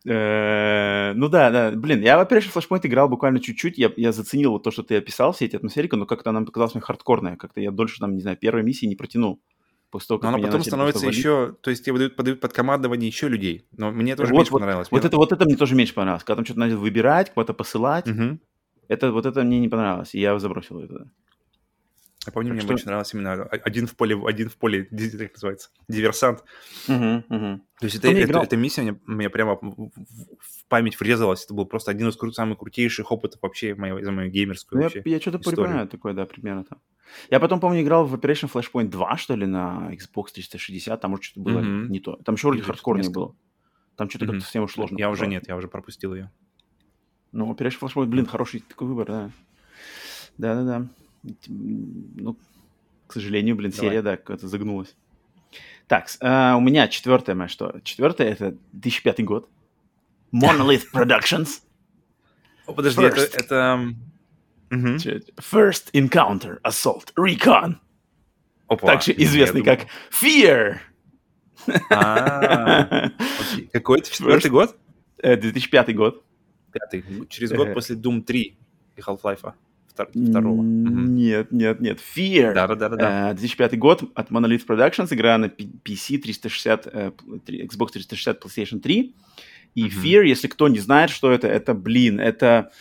[0.06, 4.52] Э, Ну да, да, блин, я в Operation Flashpoint играл буквально чуть-чуть, я, я заценил
[4.52, 7.62] вот то, что ты описал, все эти атмосферики, но как-то она показалась мне хардкорная, как-то
[7.62, 9.40] я дольше, там, не знаю, первой миссии не протянул.
[9.92, 11.58] После того, как Но она потом становится еще...
[11.62, 13.66] То есть тебе выдают, подают под командование еще людей.
[13.76, 14.88] Но мне тоже Вот, меньше вот, понравилось.
[14.90, 18.06] Вот это, вот это мне тоже меньше понравилось, когда там что-то надо выбирать, кого-то посылать,
[18.08, 18.40] Мгм.
[18.88, 21.10] это, вот это мне не понравилось, и я забросил это.
[22.28, 25.34] Я помню, Так мне что- больше нравился именно один в поле, один в поле, как
[25.34, 26.44] называется, диверсант.
[26.88, 27.64] Мгм, мгм.
[27.80, 28.44] То есть это, не это- играл?
[28.44, 29.90] эта миссия мне, мне прямо в,
[30.70, 31.44] память врезалась.
[31.46, 34.84] Это был просто один из кру- самых крутейших опытов вообще моей, за мою геймерскую Ну,
[34.84, 35.02] я, вообще.
[35.10, 35.58] я что-то историю.
[35.58, 36.80] припоминаю такое, да, примерно там.
[37.32, 41.24] Я потом, помню, играл в Operation Flashpoint 2, что ли, на Xbox 360, там, может,
[41.26, 41.92] что-то было Мгм.
[41.92, 42.18] не то.
[42.18, 43.20] Там еще вроде хардкорнее несколько.
[43.20, 43.36] было.
[43.98, 44.34] Там что-то Мгм.
[44.36, 44.98] как-то совсем уж сложно.
[44.98, 45.30] Я уже было.
[45.32, 46.32] нет, я уже пропустил ее.
[47.32, 49.32] Ну, Operation Flashpoint, блин, хороший такой выбор, да.
[50.38, 50.88] Да-да-да.
[51.48, 52.38] Ну,
[53.08, 53.90] к сожалению, блин, Давай.
[53.90, 54.96] серия, да, как-то загнулась.
[55.88, 57.80] Так, а, у меня четвертое, мое что?
[57.84, 59.50] Четвертое это 2005 год.
[60.34, 61.62] Monolith Productions.
[62.66, 63.18] О, подожди, это...
[63.20, 63.36] First.
[63.38, 63.94] это...
[64.70, 64.96] мгм.
[64.96, 67.76] First Encounter Assault Recon.
[68.68, 70.78] Опа, Также известный думал- как Fear.
[71.90, 73.10] А.
[73.74, 74.10] Какой это?
[74.12, 74.78] Четвертый год?
[75.18, 76.24] Э, 2005 год.
[76.72, 77.04] Пятый.
[77.28, 77.74] Через год Э.
[77.74, 78.58] после Doom 3
[78.96, 79.54] и Half-Life
[79.94, 80.62] второго.
[80.62, 82.00] Нет, нет, нет.
[82.16, 82.54] Fear.
[82.54, 83.32] Да-да-да-да.
[83.32, 87.12] Э, 2005 год от Monolith Productions, игра на PC 360, э,
[87.48, 89.16] Xbox 360, PlayStation 3.
[89.76, 89.92] И Мгм.
[89.92, 92.72] Fear, если кто не знает, что это, это, блин, это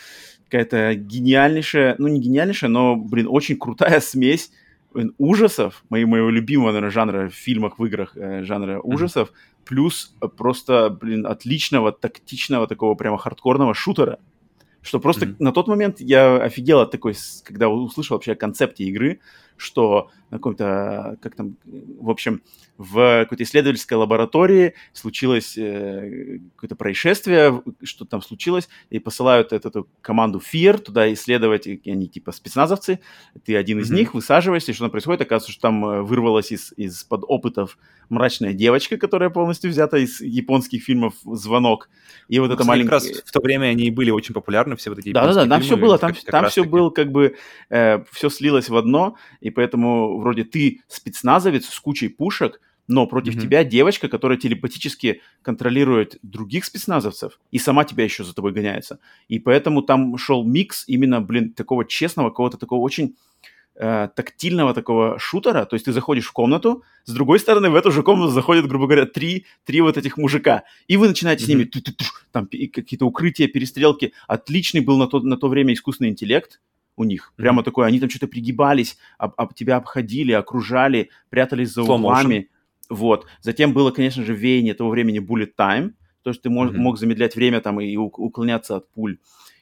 [0.48, 4.50] какая-то гениальнейшая, ну не гениальнейшая, но, блин, очень крутая смесь
[4.92, 9.32] блин, ужасов, мои, моего любимого, наверное, жанра в фильмах, в играх, э, жанра ужасов,
[9.64, 14.18] плюс э, просто, блин, отличного, тактичного, такого прямо хардкорного шутера.
[14.82, 15.36] Что просто Мгм.
[15.38, 17.14] на тот момент я офигел от такой,
[17.44, 19.20] когда услышал вообще о концепте игры,
[19.60, 22.42] что на каком-то, как там, в общем,
[22.78, 29.88] в какой-то исследовательской лаборатории случилось э, какое-то происшествие, что там случилось, и посылают эту, эту
[30.00, 33.00] команду FEAR туда исследовать, и они типа спецназовцы,
[33.44, 33.98] ты один из Мгм.
[33.98, 37.76] них, высаживаешься, и что там происходит, оказывается, что там э, вырвалась из, из-под опытов
[38.08, 41.90] мрачная девочка, которая полностью взята из японских фильмов «Звонок»,
[42.28, 43.00] и вот Ну, это маленькое...
[43.00, 45.42] Как раз в то время они были очень популярны, все вот эти Да, да, да,
[45.42, 47.36] японские там все было, там, там все было как бы,
[47.68, 53.42] все слилось в одно, и поэтому вроде ты спецназовец с кучей пушек, но против Мгм.
[53.42, 58.98] тебя девочка, которая телепатически контролирует других спецназовцев и сама тебя еще за тобой гоняется.
[59.28, 63.14] И поэтому там шел микс именно, блин, такого честного, какого-то такого очень
[63.76, 67.92] э, тактильного такого шутера, то есть ты заходишь в комнату, с другой стороны в эту
[67.92, 71.58] же комнату заходят, грубо говоря, три, три вот этих мужика, и вы начинаете с Мгм.
[71.58, 71.70] ними
[72.32, 74.12] там какие-то укрытия, перестрелки.
[74.26, 76.60] Отличный был на то, на то время искусственный интеллект
[77.00, 81.80] у них, прямо такой, они там что-то пригибались, об, об тебя обходили, окружали, прятались за
[81.80, 82.48] Slow углами.
[82.90, 83.26] Вот.
[83.40, 85.92] Затем было, конечно же, веяние того времени bullet time,
[86.22, 86.82] то есть ты мож- Мгм.
[86.82, 89.16] мог замедлять время там и ук- уклоняться от пуль.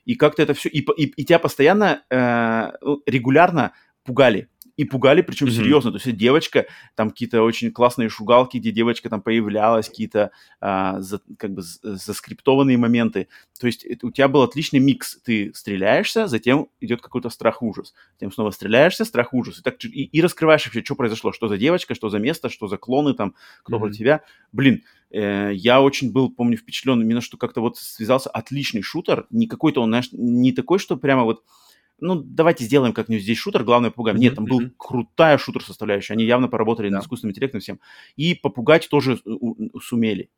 [0.05, 0.69] И как-то это все...
[0.69, 2.73] И, и, и тебя постоянно, э,
[3.07, 3.73] регулярно
[4.05, 4.49] пугали.
[4.79, 5.57] И пугали, причем Мгм.
[5.57, 5.91] серьезно.
[5.93, 6.65] То есть девочка,
[6.95, 12.79] там какие-то очень классные шугалки, где девочка там появлялась, какие-то а, за- как бы заскриптованные
[12.79, 13.29] моменты.
[13.61, 15.19] То есть это- у тебя был отличный микс.
[15.25, 17.93] Ты стреляешься, затем идет какой-то страх-ужас.
[18.15, 19.59] Затем снова стреляешься, страх-ужас.
[19.59, 22.69] И, так, и, и раскрываешь вообще, что произошло, что за девочка, что за место, что
[22.69, 23.81] за клоны там, кто Мгм.
[23.83, 24.23] против тебя.
[24.53, 29.27] Блин, э, я очень был, помню, впечатлен именно, что как-то вот связался отличный шутер.
[29.31, 31.43] Не какой-то он, знаешь, не такой, что прямо вот
[32.01, 34.19] ну, давайте сделаем как-нибудь здесь шутер, главное попугаем.
[34.19, 36.15] Нет, там был крутая шутер-составляющая.
[36.15, 36.97] Они явно поработали Да.
[36.97, 37.81] над искусственным интеллектом всем.
[38.17, 40.31] И попугать тоже у- сумели.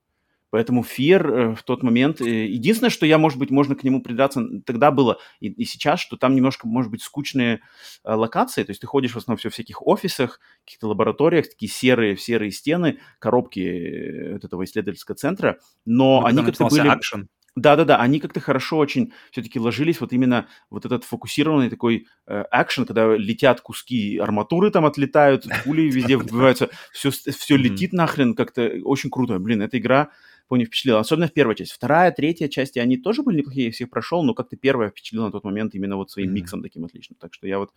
[0.53, 2.21] Поэтому Fear э, в тот момент...
[2.21, 6.01] э, единственное, что я, может быть, можно к нему придраться тогда было и, и сейчас,
[6.01, 7.61] что там немножко, может быть, скучные
[8.03, 8.65] э, локации.
[8.65, 12.51] То есть ты ходишь в основном все в всяких офисах, каких-то лабораториях, такие серые, серые
[12.51, 15.59] стены, коробки э, этого исследовательского центра.
[15.85, 16.89] Но Ну, они как-то были...
[16.89, 17.29] акшен.
[17.57, 22.87] Да-да-да, они как-то хорошо очень все-таки ложились вот именно вот этот фокусированный такой э, экшен,
[22.87, 29.11] когда летят куски арматуры там отлетают, пули везде вбиваются, все, все летит нахрен, как-то очень
[29.11, 29.39] круто.
[29.39, 30.11] Блин, эта игра,
[30.47, 31.01] помню, впечатлила.
[31.01, 31.75] Особенно в первой части.
[31.75, 35.33] Вторая, третья части, они тоже были неплохие, я всех прошел, но как-то первая впечатлила на
[35.33, 37.17] тот момент именно вот своим миксом таким отличным.
[37.21, 37.73] Так что я вот...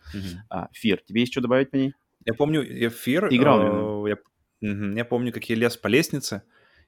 [0.48, 1.00] А, Fear.
[1.04, 1.94] Тебе есть что добавить по ней?
[2.24, 4.16] Я помню, я в Fear, Ты играл, э,
[4.60, 6.42] я, я помню, как я лез по лестнице,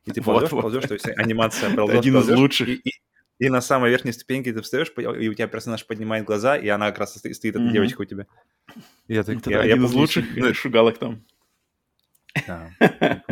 [0.07, 0.63] и ты Вот, ползешь, вот.
[0.63, 2.69] ползешь, то есть анимация ползешь, Один из ползешь, лучших.
[2.69, 2.93] И, и-
[3.39, 6.89] и на самой верхней ступеньке ты встаешь, и у тебя персонаж поднимает глаза, и она
[6.91, 7.71] как раз стоит, эта Мгм.
[7.73, 8.27] девочка у тебя.
[9.09, 11.23] И я так- Это я- я один из помню, лучших ну, шугалок там.
[12.47, 12.71] да.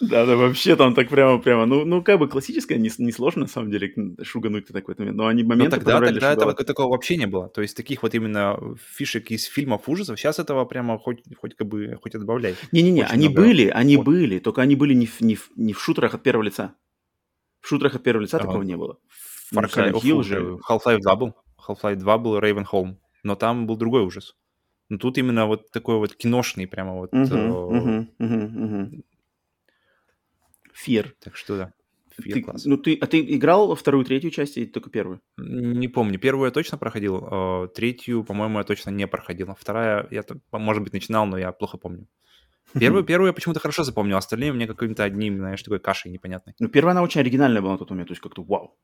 [0.00, 3.42] Да, да, вообще там так прямо, прямо, ну, ну как бы классическое, не, не сложно
[3.42, 6.32] на самом деле шугануть так в этот момент, но они Но моменты тогда, подобрали тогда
[6.32, 7.48] этого, такого вообще не было.
[7.48, 11.66] То есть таких вот именно фишек из фильмов ужасов, сейчас этого прямо хоть, хоть как
[11.66, 12.54] бы, хоть отбавляй.
[12.72, 14.04] Не-не-не, они много были, они вот.
[14.04, 16.74] были, только они были не в, не, в, не в шутерах от первого лица.
[17.62, 18.48] В шутерах от первого лица Ага.
[18.48, 18.98] такого не было.
[19.54, 20.36] Far Ну, Cry, Silent Hill фу, же.
[20.36, 21.34] э, Half-Life 2 был.
[21.66, 22.96] Half-Life 2 был Ravenholm.
[23.22, 24.36] Но там был другой ужас.
[24.88, 27.10] Но тут именно вот такой вот киношный прямо вот.
[27.12, 29.02] Э, мгм, мгм, мгм.
[30.86, 31.12] Fear.
[31.20, 31.72] Так что да.
[32.18, 32.64] Fear Ты- класс.
[32.64, 35.20] ну, ты, а ты играл вторую, третью часть или только первую?
[35.36, 36.18] Не помню.
[36.18, 37.18] Первую я точно проходил.
[37.30, 39.54] э, Третью, по-моему, я точно не проходил.
[39.58, 40.22] Вторая, я,
[40.52, 42.06] может быть, начинал, но я плохо помню.
[42.80, 46.54] Первую, первую я почему-то хорошо запомнил, остальные мне каким-то одним, знаешь, такой кашей непонятной.
[46.58, 48.76] Ну, первая она очень оригинальная была на тот момент, то есть как-то вау.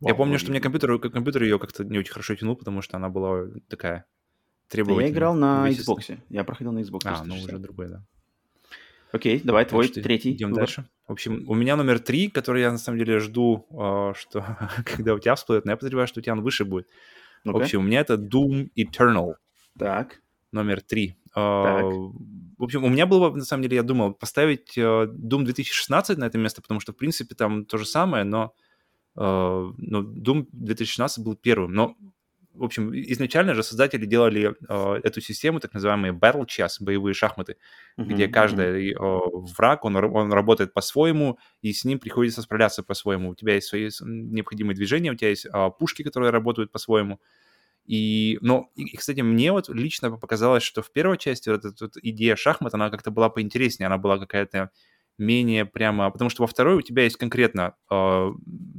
[0.00, 2.96] Я Вау, помню, что мне компьютер, компьютер ее как-то не очень хорошо тянул, потому что
[2.96, 4.04] она была такая Да
[4.68, 5.06] требовательная.
[5.08, 5.68] Я играл на.
[5.70, 6.18] Xbox.
[6.28, 7.00] Я проходил на Xbox.
[7.04, 7.48] А, ну 360.
[7.48, 8.04] уже другой, да.
[9.16, 10.32] Окей, давай Так твой третий.
[10.32, 10.62] Идем выбор.
[10.64, 10.88] дальше.
[11.08, 14.44] В общем, у меня номер три, который я на самом деле жду, э, что
[14.84, 16.86] когда у тебя всплывет, но я подозреваю, что у тебя он выше будет.
[17.44, 17.64] В Ну-ка.
[17.64, 19.34] общем, у меня это Doom Eternal
[19.78, 20.20] Так.
[20.52, 21.16] номер три.
[21.30, 21.84] Э, Так.
[22.58, 26.24] В общем, у меня было, на самом деле, я думал поставить э, Doom 2016 на
[26.24, 28.54] это место, потому что, в принципе, там то же самое, но,
[29.14, 31.72] но Doom 2016 был первым.
[31.72, 31.94] Но,
[32.56, 37.56] в общем, изначально же создатели делали э, эту систему, так называемые Battle Chess, боевые шахматы,
[37.96, 43.30] где Мгм, каждый э, враг, он, он работает по-своему, и с ним приходится справляться по-своему.
[43.30, 47.20] У тебя есть свои необходимые движения, у тебя есть а, пушки, которые работают по-своему.
[47.84, 51.84] И, но, и, и, кстати, мне вот лично показалось, что в первой части вот эта
[51.84, 54.70] вот идея шахмат, она как-то была поинтереснее, она была какая-то
[55.18, 56.10] менее прямо...
[56.10, 58.30] Потому что во второй у тебя есть конкретно э,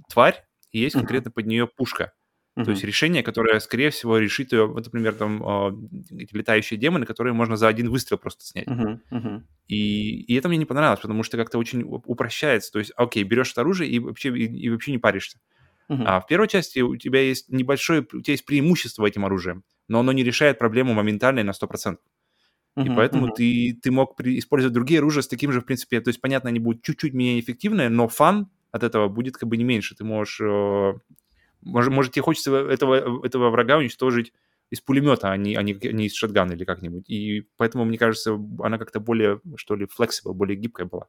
[0.10, 2.14] тварь, и есть конкретно под нее пушка.
[2.58, 2.66] Мгм.
[2.66, 7.06] То есть решение, которое, скорее всего, решит ее, вот, например, там э, эти летающие демоны,
[7.06, 8.70] которые можно за один выстрел просто снять.
[9.12, 9.48] Мгм.
[9.68, 12.72] И, и это мне не понравилось, потому что как-то очень упрощается.
[12.72, 15.40] То есть, окей, берешь это оружие и вообще, и, и вообще не паришься.
[15.90, 16.06] Мгм.
[16.06, 20.00] А в первой части у тебя есть небольшое, у тебя есть преимущество этим оружием, но
[20.00, 22.06] оно не решает проблему моментально и на 100%.
[22.84, 23.36] И Мгм, поэтому мгм.
[23.36, 26.50] ты, ты мог при- использовать другие оружия с таким же, в принципе, то есть, понятно,
[26.50, 29.96] они будут чуть-чуть менее эффективные, но фан от этого будет как бы не меньше.
[29.96, 30.40] Ты можешь...
[30.42, 30.94] э,
[31.62, 34.34] может, может тебе хочется этого, этого врага уничтожить
[34.70, 37.10] из пулемета, а не, а не, не из шотгана или как-нибудь.
[37.10, 41.08] И поэтому, мне кажется, она как-то более, что ли, flexible, более гибкая была.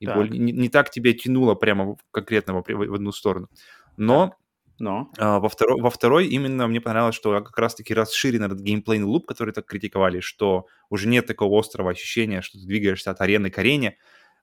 [0.00, 0.16] И Так.
[0.16, 3.48] более- не, не так тебя тянуло прямо конкретно в, в одну сторону.
[3.96, 4.34] Но
[4.78, 5.10] Но.
[5.18, 9.26] а, во, второй, во второй именно мне понравилось, что как раз-таки расширен этот геймплейный луп,
[9.26, 13.58] который так критиковали, что уже нет такого острого ощущения, что ты двигаешься от арены к
[13.58, 13.96] арене,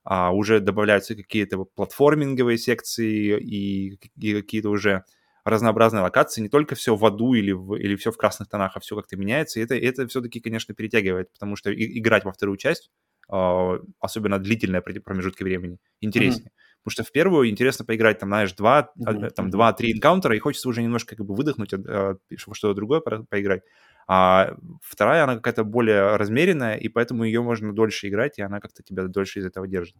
[0.04, 5.04] а уже добавляются какие-то платформинговые секции и, и какие-то уже
[5.50, 8.80] разнообразные локации, не только все в аду или, в, или все в красных тонах, а
[8.80, 9.60] все как-то меняется.
[9.60, 12.90] И это, это все-таки, конечно, перетягивает, потому что и- играть во вторую часть,
[13.28, 16.50] а, особенно длительные пр- промежутки времени, интереснее.
[16.82, 20.68] Потому что в первую интересно поиграть, там, знаешь, два, а, там, два-три энкаунтера, и хочется
[20.68, 23.62] уже немножко как бы выдохнуть, чтобы что-то другое по- поиграть.
[24.08, 28.82] А вторая, она какая-то более размеренная, и поэтому ее можно дольше играть, и она как-то
[28.82, 29.94] тебя дольше из этого держит.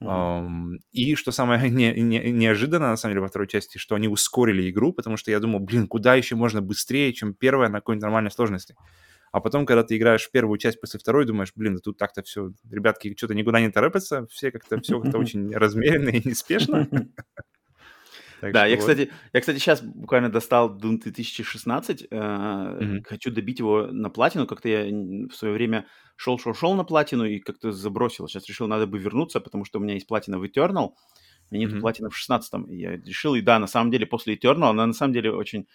[0.00, 4.08] Ам, И что самое не- не- неожиданно, на самом деле, во второй части, что они
[4.08, 8.02] ускорили игру, потому что я думал, блин, куда еще можно быстрее, чем первая на какой-нибудь
[8.02, 8.76] нормальной сложности.
[9.30, 12.22] А потом, когда ты играешь в первую часть после второй, думаешь, блин, да тут так-то
[12.22, 16.88] все, ребятки что-то никуда не торопятся, все как-то все как-то очень размеренно и неспешно.
[18.40, 18.80] Так да, я, вот.
[18.80, 23.02] кстати, я, кстати, сейчас буквально достал Doom 2016, э, mm-hmm.
[23.04, 24.84] хочу добить его на платину, как-то я
[25.28, 25.86] в свое время
[26.16, 28.28] шел-шел-шел на платину и как-то забросил.
[28.28, 30.90] Сейчас решил, надо бы вернуться, потому что у меня есть платина в Eternal,
[31.50, 31.80] у меня mm-hmm.
[31.80, 35.12] платина в 16 я решил, и да, на самом деле после Eternal она на самом
[35.12, 35.66] деле очень,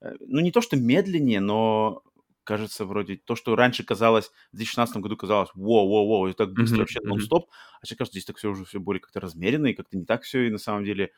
[0.00, 2.02] э, ну не то что медленнее, но
[2.44, 6.80] кажется, вроде то, что раньше казалось, в 2016 году казалось, воу-воу-воу, это так быстро mm-hmm.
[6.80, 9.96] вообще нон-стоп, а сейчас кажется, здесь так все уже все более как-то размеренно, и как-то
[9.96, 11.12] не так все, и на самом деле,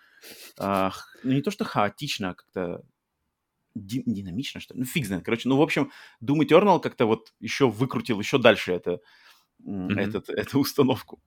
[0.58, 2.82] а, ну не то, что хаотично, а как-то
[3.74, 5.90] ди- динамично, что ли, ну фиг знает, короче, ну в общем,
[6.22, 9.00] Doom Eternal как-то вот еще выкрутил еще дальше это,
[9.66, 9.98] mm-hmm.
[9.98, 11.20] этот, эту установку.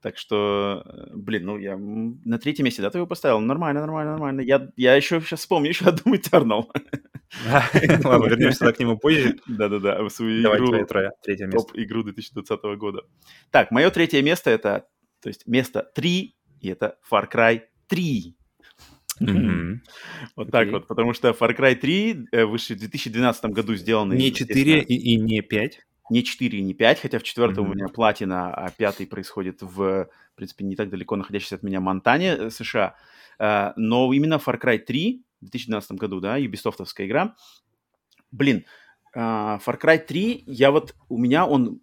[0.00, 3.40] Так что, э, блин, ну я на третьем месте, да, ты его поставил?
[3.40, 4.40] Нормально, нормально, нормально.
[4.42, 6.66] Я, я еще сейчас вспомню, еще одну Eternal.
[8.04, 9.38] Ладно, вернемся к нему позже.
[9.46, 13.02] Да-да-да, свою игру, топ-игру 2020 года.
[13.50, 14.86] Так, мое третье место это,
[15.20, 18.36] то есть место 3, и это Far Cry 3.
[20.36, 24.16] Вот так вот, потому что Far Cry 3 э, вышли в 2012 году сделанный.
[24.16, 27.70] Не 4 и не 5 не 4 и не 5, хотя в четвертом mm-hmm.
[27.70, 31.80] у меня платина, а пятый происходит в, в принципе, не так далеко находящейся от меня
[31.80, 32.94] Монтане, э, США.
[33.40, 37.36] Uh, но именно Far Cry 3 в 2012 году, да, юбисофтовская игра.
[38.30, 38.64] Блин,
[39.16, 41.80] uh, Far Cry 3, я вот, у меня он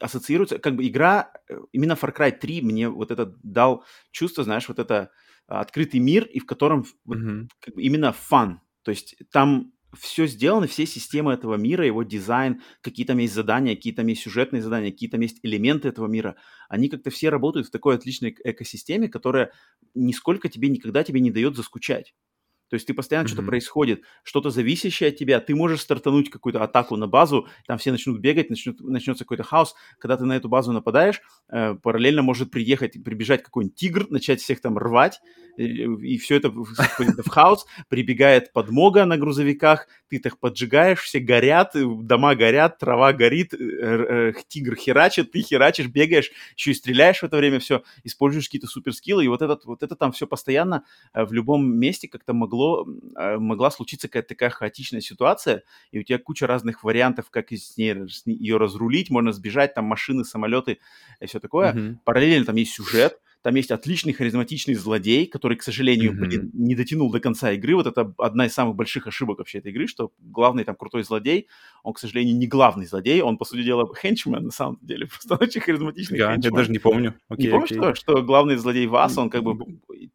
[0.00, 1.32] ассоциируется, как бы игра,
[1.72, 5.10] именно Far Cry 3 мне вот это дал чувство, знаешь, вот это
[5.46, 7.48] открытый мир, и в котором mm-hmm.
[7.60, 8.60] как бы именно фан.
[8.82, 13.74] То есть там все сделано, все системы этого мира, его дизайн, какие там есть задания,
[13.74, 16.36] какие там есть сюжетные задания, какие там есть элементы этого мира,
[16.68, 19.52] они как-то все работают в такой отличной экосистеме, которая
[19.94, 22.14] нисколько тебе никогда тебе не дает заскучать.
[22.68, 23.30] То есть ты постоянно mm-hmm.
[23.30, 25.40] что-то происходит, что-то зависящее от тебя.
[25.40, 29.74] Ты можешь стартануть какую-то атаку на базу, там все начнут бегать, начнут, начнется какой-то хаос.
[29.98, 34.60] Когда ты на эту базу нападаешь, э, параллельно может приехать, прибежать какой-нибудь тигр, начать всех
[34.60, 35.20] там рвать,
[35.56, 37.66] и, и все это в хаос.
[37.88, 44.32] Прибегает подмога на грузовиках, ты их поджигаешь, все горят, дома горят, трава горит, э, э,
[44.48, 49.24] тигр херачит, ты херачишь, бегаешь, еще и стреляешь в это время, все, используешь какие-то суперскиллы,
[49.24, 52.86] и вот, этот, вот это там все постоянно э, в любом месте как-то могло могло,
[53.14, 57.76] а, могла случиться какая-то такая хаотичная ситуация, и у тебя куча разных вариантов, как из
[57.76, 57.94] ней,
[58.24, 60.78] ее разрулить, можно сбежать, там машины, самолеты
[61.20, 61.72] и все такое.
[61.72, 61.96] Mm-hmm.
[62.04, 66.16] Параллельно там есть сюжет, там есть отличный харизматичный злодей, который, к сожалению, mm-hmm.
[66.16, 67.76] блин, не дотянул до конца игры.
[67.76, 71.46] Вот это одна из самых больших ошибок вообще этой игры, что главный там крутой злодей,
[71.84, 75.36] он, к сожалению, не главный злодей, он, по сути дела, хенчмен на самом деле, просто
[75.36, 77.14] очень харизматичный Я, я даже не помню.
[77.28, 79.56] Окей, не помнишь, что, что главный злодей Вас, он как бы,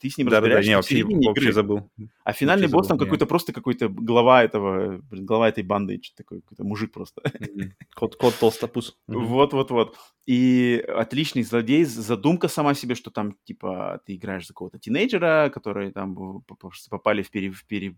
[0.01, 1.89] ты с ним да, разбираешься да, да, не, вообще, вообще забыл.
[2.25, 6.01] А финальный вообще босс забыл, там какой-то просто какой-то глава этого, блин, глава этой банды,
[6.03, 7.21] что такой, какой-то мужик просто.
[7.95, 8.97] Кот, кот толстопус.
[9.07, 9.95] Вот-вот-вот.
[10.25, 15.91] И отличный злодей, задумка сама себе, что там, типа, ты играешь за какого-то тинейджера, которые
[15.91, 16.43] там
[16.89, 17.95] попали в, пере, в, пере,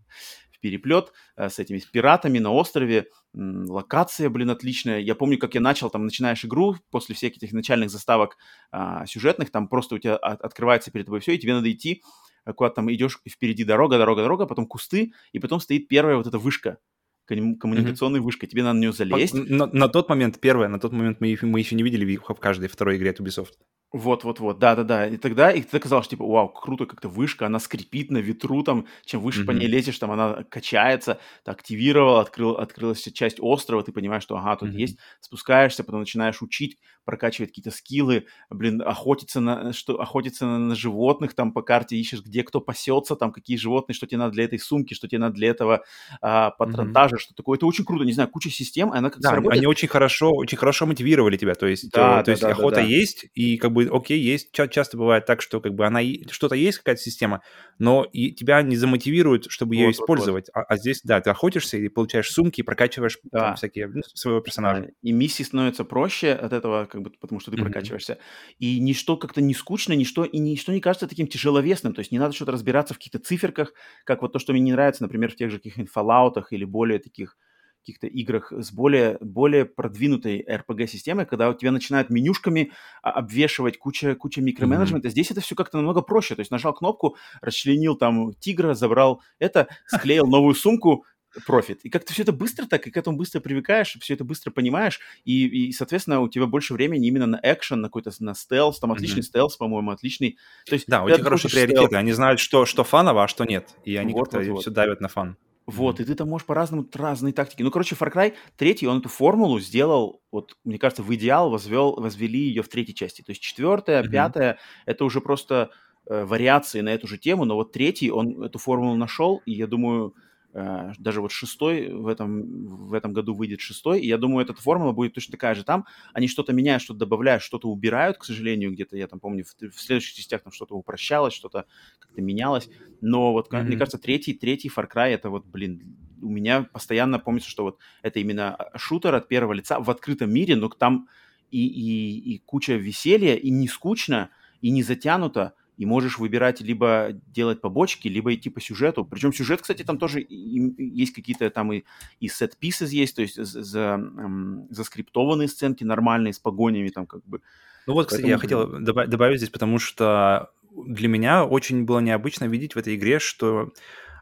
[0.50, 3.08] в переплет э, с этими с пиратами на острове.
[3.34, 5.00] Локация, блин, отличная.
[5.00, 8.36] Я помню, как я начал, там, начинаешь игру после всех этих начальных заставок
[8.70, 12.02] а, сюжетных, там просто у тебя от, открывается перед тобой все, и тебе надо идти,
[12.46, 16.26] э, куда там идешь, впереди дорога, дорога, дорога, потом кусты, и потом стоит первая вот
[16.26, 16.78] эта вышка
[17.26, 18.22] коммуникационной mm-hmm.
[18.22, 19.34] вышкой, тебе надо на нее залезть.
[19.34, 22.68] На, на тот момент, первое, на тот момент мы, мы еще не видели в каждой
[22.68, 23.52] второй игре от Ubisoft.
[23.94, 25.06] Вот-вот-вот, да-да-да.
[25.06, 28.86] И тогда, и ты казалось, типа, вау, круто, как-то вышка, она скрипит на ветру, там,
[29.04, 29.46] чем выше mm-hmm.
[29.46, 34.36] по ней лезешь, там она качается, ты активировал, открыл, открылась часть острова, ты понимаешь, что,
[34.36, 34.80] ага, тут mm-hmm.
[34.80, 40.74] есть, спускаешься, потом начинаешь учить, прокачивать какие-то скиллы, блин, охотиться на, что, охотиться на, на
[40.74, 44.44] животных, там, по карте ищешь, где кто пасется, там, какие животные, что тебе надо для
[44.44, 45.84] этой сумки, что тебе надо для этого
[46.20, 47.20] а, патронтажа, mm-hmm.
[47.20, 47.58] что такое.
[47.58, 50.86] Это очень круто, не знаю, куча систем, она как-то Да, они очень хорошо, очень хорошо
[50.86, 52.88] мотивировали тебя, то есть, да, то, да, то есть да, охота да, да.
[52.88, 56.78] есть, и как бы окей, есть, часто бывает так, что как бы она, что-то есть,
[56.78, 57.42] какая-то система,
[57.78, 60.48] но и тебя не замотивируют, чтобы вот, ее использовать.
[60.48, 60.66] Вот, вот.
[60.68, 63.40] А, а здесь, да, ты охотишься и получаешь сумки, и прокачиваешь да.
[63.40, 64.82] там, всякие ну, своего персонажа.
[64.82, 64.88] Да.
[65.02, 67.62] И миссии становятся проще от этого, как бы, потому что ты mm-hmm.
[67.62, 68.18] прокачиваешься.
[68.58, 71.94] И ничто как-то не скучно, ничто, и ничто не кажется таким тяжеловесным.
[71.94, 73.72] То есть не надо что-то разбираться в каких-то циферках,
[74.04, 76.98] как вот то, что мне не нравится, например, в тех же каких-нибудь Fallout или более
[76.98, 77.36] таких
[77.84, 82.72] каких-то играх с более, более продвинутой RPG-системой, когда у тебя начинают менюшками
[83.02, 85.08] а, обвешивать куча, куча микроменеджмента.
[85.08, 85.12] Mm-hmm.
[85.12, 86.34] Здесь это все как-то намного проще.
[86.34, 91.04] То есть нажал кнопку, расчленил там тигра, забрал это, склеил новую сумку,
[91.46, 91.80] профит.
[91.82, 95.00] И как-то все это быстро так, и к этому быстро привыкаешь, все это быстро понимаешь,
[95.24, 98.92] и, и соответственно, у тебя больше времени именно на экшен, на какой-то на стелс, там
[98.92, 99.26] отличный mm-hmm.
[99.26, 100.38] стелс, по-моему, отличный.
[100.66, 102.00] То есть, да, у тебя хорошие приоритеты, стелс...
[102.00, 105.00] они знают, что, что фаново, а что нет, и они вот, как-то вот, все давят
[105.00, 105.36] на фан.
[105.66, 107.62] Вот, и ты там можешь по-разному, разные тактики.
[107.62, 111.94] Ну, короче, Far Cry 3, он эту формулу сделал, вот, мне кажется, в идеал возвел,
[111.98, 113.22] возвели ее в третьей части.
[113.22, 114.10] То есть четвертая, Мгм.
[114.10, 115.70] пятая, это уже просто
[116.06, 119.66] э, вариации на эту же тему, но вот третий, он эту формулу нашел, и я
[119.66, 120.14] думаю,
[120.54, 124.92] даже вот шестой в этом, в этом году выйдет шестой, и я думаю, эта формула
[124.92, 125.64] будет точно такая же.
[125.64, 129.70] Там они что-то меняют, что-то добавляют, что-то убирают, к сожалению, где-то, я там помню, в,
[129.70, 131.66] в следующих частях там что-то упрощалось, что-то
[131.98, 132.68] как-то менялось,
[133.00, 137.18] но вот, ка- мне кажется, третий, третий Far Cry, это вот, блин, у меня постоянно
[137.18, 141.08] помнится, что вот это именно а, шутер от первого лица в открытом мире, но там
[141.50, 144.30] и, и, и куча веселья, и не скучно,
[144.60, 149.04] и не затянуто, и можешь выбирать либо делать побочки, либо идти по сюжету.
[149.04, 151.84] Причем сюжет, кстати, там тоже есть какие-то там и,
[152.20, 157.24] и set-pieces есть, то есть за, за, м, заскриптованные сценки нормальные с погонями там как
[157.26, 157.40] бы.
[157.86, 160.50] Ну вот, кстати, я Поэтому, хотел доба- добавить здесь, потому что
[160.86, 163.72] для меня очень было необычно видеть в этой игре, что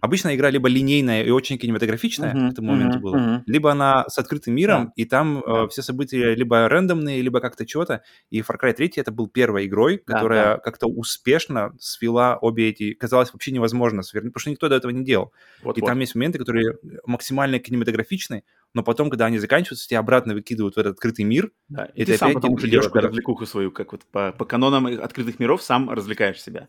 [0.03, 3.43] обычно игра либо линейная и очень кинематографичная Мгм, к этому моменту мгм, была, мгм.
[3.47, 4.93] либо она с открытым миром, Да.
[4.97, 5.69] и там э, Да.
[5.69, 8.03] все события либо рандомные, либо как-то чего-то.
[8.29, 12.93] И Far Cry 3 это был первой игрой, которая как-то успешно свела обе эти...
[12.95, 15.33] Казалось вообще невозможно свернуть, потому что никто до этого не делал.
[15.63, 15.87] Вот, И вот.
[15.87, 16.77] там есть моменты, которые
[17.07, 18.43] максимально кинематографичны,
[18.75, 22.13] но потом, когда они заканчиваются, тебя обратно выкидывают в этот открытый мир, Да, и это
[22.13, 23.01] ты сам опять потом уже дорого.
[23.03, 26.69] развлекуху свою, как вот по, по канонам открытых миров сам развлекаешь себя.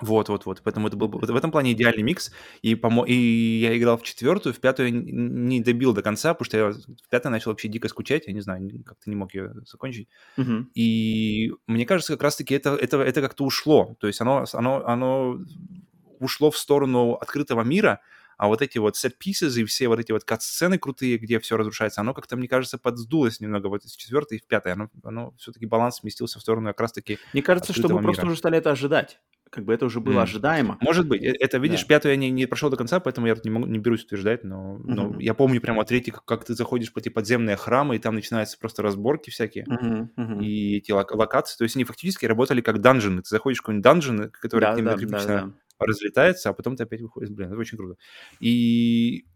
[0.00, 0.60] Вот, вот, вот.
[0.64, 2.32] Поэтому это был в этом плане идеальный микс.
[2.62, 3.04] И, помо...
[3.04, 6.70] и я играл в четвертую, в пятую я не добил до конца, потому что я
[6.72, 8.26] в пятой начал вообще дико скучать.
[8.26, 10.08] Я не знаю, как-то не мог ее закончить.
[10.36, 10.70] Мгм.
[10.74, 13.96] И мне кажется, как раз-таки это, это, это как-то ушло.
[14.00, 15.38] То есть оно, оно, оно
[16.18, 18.00] ушло в сторону открытого мира,
[18.36, 22.00] а вот эти вот set-pieces и все вот эти вот кат-сцены крутые, где все разрушается,
[22.00, 24.72] оно как-то, мне кажется, подсдулось немного вот из четвертой и в пятой.
[24.72, 28.30] Оно, оно все-таки баланс сместился в сторону как раз-таки Мне кажется, что мы просто мира.
[28.32, 29.20] уже стали это ожидать.
[29.50, 30.22] Как бы это уже было М.
[30.24, 30.78] ожидаемо.
[30.80, 31.86] Может быть, э- это, видишь, Да.
[31.86, 34.78] пятую я не, не прошел до конца, поэтому я не, могу, не берусь утверждать, но,
[34.78, 35.18] но Мгм.
[35.20, 38.58] я помню прямо третий, как, как ты заходишь по эти подземные храмы, и там начинаются
[38.58, 40.40] просто разборки всякие, мгм.
[40.40, 43.22] и эти лок- локации, то есть они фактически работали как данжены.
[43.22, 45.52] Ты заходишь в какой-нибудь данжен, который Да, да, да, кинематографично да.
[45.78, 47.30] Разлетается, а потом ты опять выходишь.
[47.30, 47.96] Блин, это очень круто.
[48.40, 49.26] И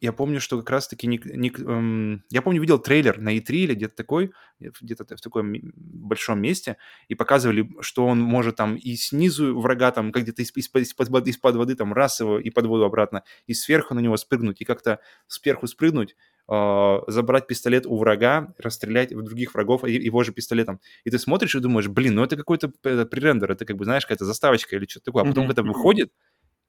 [0.00, 1.06] я помню, что как раз-таки...
[1.06, 5.54] Ник- Ник- эм, я помню, видел трейлер на E3 или где-то такой, где-то в таком
[5.74, 6.76] большом месте,
[7.08, 11.08] и показывали, что он может там и снизу врага, там, как где-то из- из-под, из-под
[11.08, 14.60] воды, из-под воды там раз его и под воду обратно, и сверху на него спрыгнуть,
[14.60, 16.16] и как-то сверху спрыгнуть,
[16.50, 20.80] э, забрать пистолет у врага, расстрелять других врагов и- его же пистолетом.
[21.04, 24.04] И ты смотришь и думаешь, блин, ну это какой-то э, пререндер, это как бы, знаешь,
[24.04, 25.22] какая-то заставочка или что-то такое.
[25.24, 25.72] А потом, когда мгм.
[25.72, 26.12] выходит,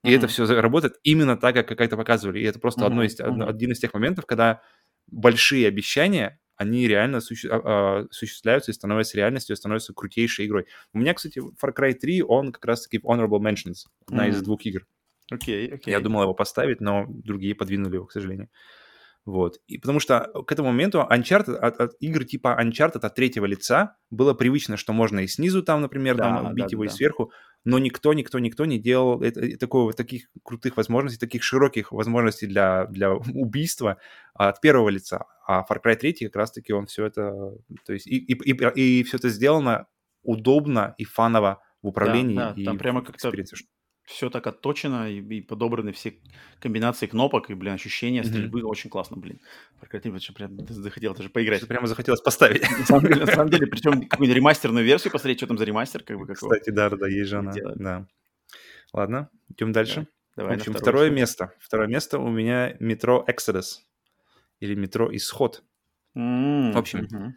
[0.04, 0.30] и это Мгм.
[0.30, 2.39] все работает именно так, как, как это показывали.
[2.39, 3.50] И это просто одно Мгм, из, одно- мгм.
[3.50, 4.62] один из тех моментов, когда
[5.08, 10.66] большие обещания, они реально осуществ- а- а, осуществляются и становятся реальностью, и становятся крутейшей игрой.
[10.93, 14.43] У меня, кстати, Far Cry 3, он как раз-таки Honorable Mentions, одна из Мгм.
[14.45, 14.86] двух игр.
[15.32, 15.91] Окей, окей.
[15.91, 18.50] Я думал его поставить, но другие подвинули его, к сожалению.
[19.26, 19.60] Вот.
[19.68, 23.95] И потому что к этому моменту Uncharted, от, от игр типа Uncharted от третьего лица
[24.10, 26.93] было привычно, что можно и снизу там, например, Да, там, бить да, его, и да.
[26.93, 27.32] сверху,
[27.66, 32.47] но никто, никто, никто не делал это, и такого, таких крутых возможностей, таких широких возможностей
[32.47, 33.97] для, для убийства
[34.34, 35.26] от первого лица.
[35.45, 37.53] А Far Cry 3 как раз-таки он все это,
[37.86, 39.88] то есть и, и, и, все это сделано
[40.24, 43.32] удобно и фаново в управлении да, и там прямо как-то.
[44.10, 46.16] Все так отточено и, и подобраны все
[46.60, 49.39] комбинации кнопок и, блин, ощущения стрельбы очень классно, блин.
[49.80, 51.60] Far Cry 3 вообще прям захотел даже поиграть.
[51.60, 52.62] Что прямо захотелось поставить.
[52.64, 56.03] На самом деле, на самом деле, причем какую-нибудь ремастерную версию посмотреть, что там за ремастер,
[56.03, 56.51] как бы какого.
[56.53, 57.53] Кстати, да, да, есть же она.
[57.76, 58.07] Да.
[58.93, 60.07] Ладно, идем дальше.
[60.36, 61.16] Давай В общем, второе что?
[61.16, 61.53] место.
[61.60, 63.80] Второе место у меня метро Exodus.
[64.60, 65.64] Или метро Исход.
[66.16, 67.36] М, В общем, мгм.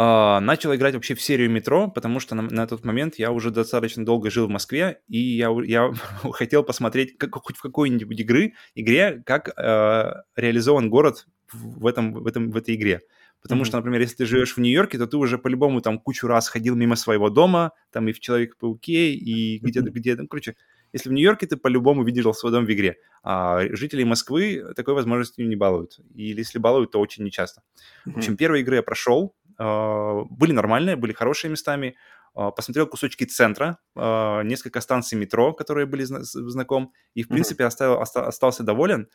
[0.00, 3.50] А, начал играть вообще в серию метро, потому что на, на тот момент я уже
[3.50, 5.92] достаточно долго жил в Москве, и я, я
[6.32, 12.28] хотел посмотреть как, хоть в какой-нибудь игры, игре, как э, реализован город в, этом, в,
[12.28, 13.00] этом, в этой игре.
[13.42, 13.66] Потому Мгм.
[13.66, 16.76] что, например, если ты живешь в Нью-Йорке, то ты уже по-любому там кучу раз ходил
[16.76, 20.54] мимо своего дома, там и в Человек-пауке, и где-то, где-то, ну, короче,
[20.92, 22.98] если в Нью-Йорке, ты по-любому видел свой дом в игре.
[23.24, 25.98] А жителей Москвы такой возможностью не балуют.
[26.14, 27.62] Или если балуют, то очень нечасто.
[28.04, 31.96] В общем, первые игры я прошел, были нормальные, были хорошие местами,
[32.34, 37.98] а, посмотрел кусочки центра, а, несколько станций метро, которые были знаком, и, в принципе, оставил,
[38.00, 39.08] оста- остался доволен.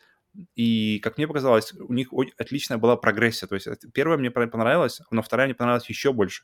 [0.56, 3.46] И, как мне показалось, у них отличная была прогрессия.
[3.46, 6.42] То есть первая мне пон- понравилась, но вторая мне понравилась еще больше.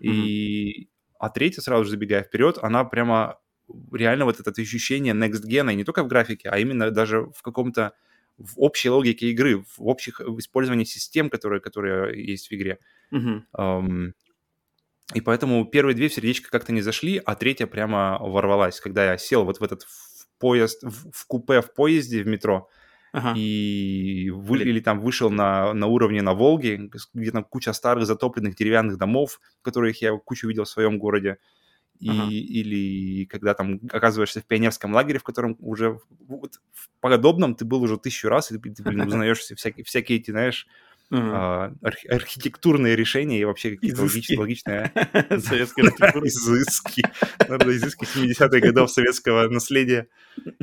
[0.00, 0.88] И...
[1.18, 3.38] А третья, сразу же забегая вперед, она прямо
[3.92, 7.92] реально вот это ощущение next gen, не только в графике, а именно даже в каком-то
[8.38, 12.78] в общей логике игры, в общих в использовании систем, которые, которые есть в игре.
[13.52, 14.14] Ам,
[15.14, 18.80] И поэтому первые две в сердечко как-то не зашли, а третья прямо ворвалась.
[18.80, 22.68] Когда я сел вот в этот в поезд, в, в купе в поезде в метро,
[23.12, 23.32] Ага.
[23.38, 28.56] и вы, или там вышел на, на уровне на Волге, где там куча старых затопленных
[28.56, 31.38] деревянных домов, которых я кучу видел в своем городе,
[32.00, 32.30] и, Ага.
[32.30, 37.82] или когда там оказываешься в пионерском лагере, в котором уже вот в подобном ты был
[37.82, 40.66] уже тысячу раз, и ты, ты, блин, узнаешь все- всякие, всякие эти, знаешь,
[41.10, 41.30] Ага.
[41.32, 44.02] а, архи- архитектурные решения и вообще какие-то
[44.38, 44.90] логичные
[45.38, 46.26] Советская архитектура.
[46.26, 47.02] изыски.
[47.48, 50.08] Наверное, изыски 70-х годов советского наследия.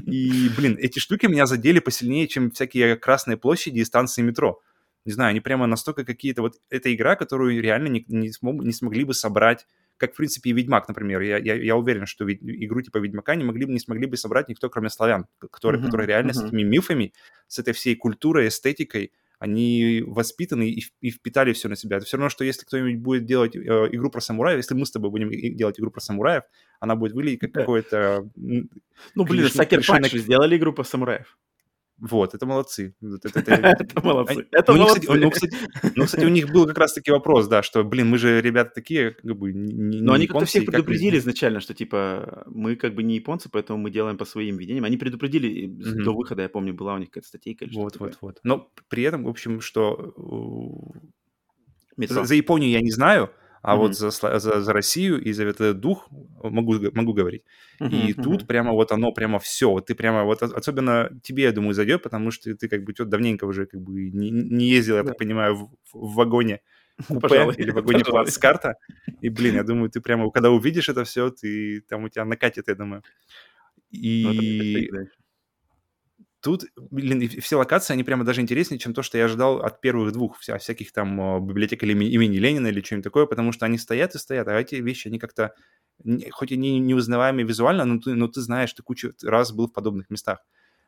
[0.06, 4.62] И, блин, эти штуки меня задели посильнее, чем всякие красные площади и станции метро.
[5.06, 6.42] Не знаю, они прямо настолько какие-то...
[6.42, 9.66] Вот эта игра, которую реально не, не, смог- не смогли бы собрать,
[10.02, 11.22] как, в принципе, и Ведьмак, например.
[11.22, 14.68] Я, я, я уверен, что игру типа Ведьмака не, могли, не смогли бы собрать никто,
[14.68, 16.48] кроме славян, которые, Мгм, которые реально с мгм.
[16.48, 17.14] этими мифами,
[17.48, 21.98] с этой всей культурой, эстетикой, они воспитаны и, и впитали все на себя.
[21.98, 24.92] Это все равно, что если кто-нибудь будет делать э, игру про самураев, если мы с
[24.92, 26.44] тобой будем делать игру про самураев,
[26.80, 27.60] она будет выглядеть как Да.
[27.62, 28.28] какое-то...
[28.36, 31.38] Ну, блин, Сакер Панч сделали игру по самураев.
[32.02, 32.96] Вот, это молодцы.
[33.00, 34.48] Вот это- молодцы.
[34.52, 35.24] Это ну, у них, кстати, молодцы.
[35.24, 38.42] ну, кстати, ну, кстати, у них был как раз-таки вопрос, да, что, блин, мы же
[38.42, 42.96] ребята такие, как бы, не, Но они как-то всех предупредили изначально, что типа мы как
[42.96, 44.86] бы не японцы, поэтому мы делаем по своим видениям.
[44.86, 48.40] Они предупредили до выхода, я помню, была у них какая-то статейка Вот, вот, вот.
[48.44, 50.14] Но при этом, в общем, что
[51.98, 53.30] э, за Японию я не знаю,
[53.62, 56.08] а вот за, за, за Россию и за этот дух
[56.44, 57.44] могу, могу говорить.
[57.92, 59.70] И тут прямо вот оно, прямо все.
[59.70, 62.94] Вот ты прямо вот, ос- особенно тебе, я думаю, зайдет, потому что ты как бы
[62.94, 66.62] давненько уже как бы не, не ездил, я так понимаю, в, в вагоне
[67.08, 68.76] купе Пожалуй, или в вагоне плацкарта.
[69.22, 72.68] И, блин, я думаю, ты прямо, когда увидишь это все, ты там у тебя накатит,
[72.68, 73.04] я думаю.
[73.92, 75.00] Ну, И да.
[76.42, 79.82] Тут, блин, и все локации, они прямо даже интереснее, чем то, что я ожидал от
[79.82, 83.66] первых двух, вся, всяких там э, библиотек или имени, Ленина или что-нибудь такое, потому что
[83.66, 85.54] они стоят и стоят, а эти вещи, они как-то,
[86.04, 89.74] не- хоть они неузнаваемые визуально, но ты, но ты знаешь, ты кучу раз был в
[89.74, 90.40] подобных местах.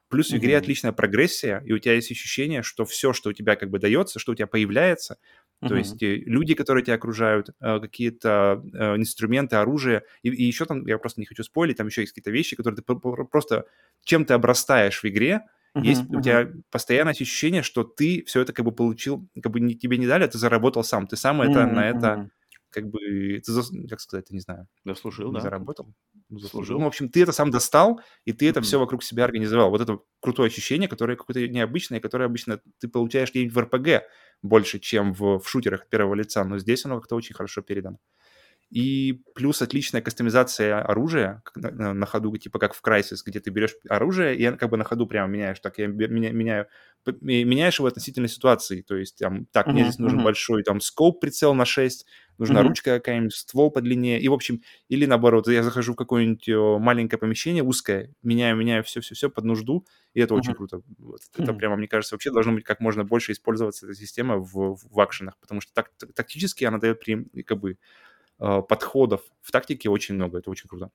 [0.09, 0.57] Плюс в игре Мгм.
[0.57, 4.19] отличная прогрессия, и у тебя есть ощущение, что все, что у тебя как бы дается,
[4.19, 5.17] что у тебя появляется,
[5.65, 5.75] то Мгм.
[5.75, 10.85] есть э, люди, которые тебя окружают, э, какие-то э, инструменты, оружие, и, и еще там,
[10.85, 13.65] я просто не хочу спойлить, там еще есть какие-то вещи, которые ты про- про- просто
[14.03, 15.41] чем ты обрастаешь в игре,
[15.75, 16.21] Мгм, есть у мгм.
[16.21, 20.07] тебя постоянное ощущение, что ты все это как бы получил, как бы не, тебе не
[20.07, 22.31] дали, а ты заработал сам, ты сам это Мгм, на это мгм.
[22.73, 22.99] Как бы,
[23.45, 25.41] ты зас- как сказать, не знаю, Заслужил, не да.
[25.41, 25.93] заработал,
[26.29, 26.79] Ну, заслужил.
[26.79, 28.65] Ну, в общем, ты это сам достал, и ты это Мгм.
[28.65, 29.69] все вокруг себя организовал.
[29.69, 34.03] Вот это крутое ощущение, которое какое-то необычное, которое обычно ты получаешь где-нибудь в РПГ
[34.41, 37.99] больше, чем в, в шутерах от первого лица, но здесь оно как-то очень хорошо передано.
[38.73, 43.75] И плюс отличная кастомизация оружия на, на- ходу, типа как в Crysis, где ты берешь
[43.87, 45.59] оружие и как бы на ходу прямо меняешь.
[45.59, 46.67] Так я меня- меняю,
[47.21, 48.81] меняешь его относительно ситуации.
[48.81, 50.23] То есть там, так, мне Мгм, здесь нужен мгм.
[50.23, 52.07] большой там скоп, прицел на 6,
[52.39, 52.63] нужна Мгм.
[52.63, 54.19] ручка какая-нибудь, ствол подлиннее.
[54.19, 56.47] И, в общем, или наоборот, я захожу в какое-нибудь
[56.81, 60.55] маленькое помещение узкое, меняю, меняю все-все-все под нужду, и это очень Мгм.
[60.55, 60.81] круто.
[60.97, 61.19] Вот.
[61.35, 61.53] Это Мгм.
[61.53, 65.37] прямо, мне кажется, вообще должно быть как можно больше использоваться эта система в, в акшенах,
[65.39, 67.01] потому что так, так- тактически она дает
[67.45, 67.77] как бы
[68.37, 70.89] подходов в тактике очень много, это очень круто.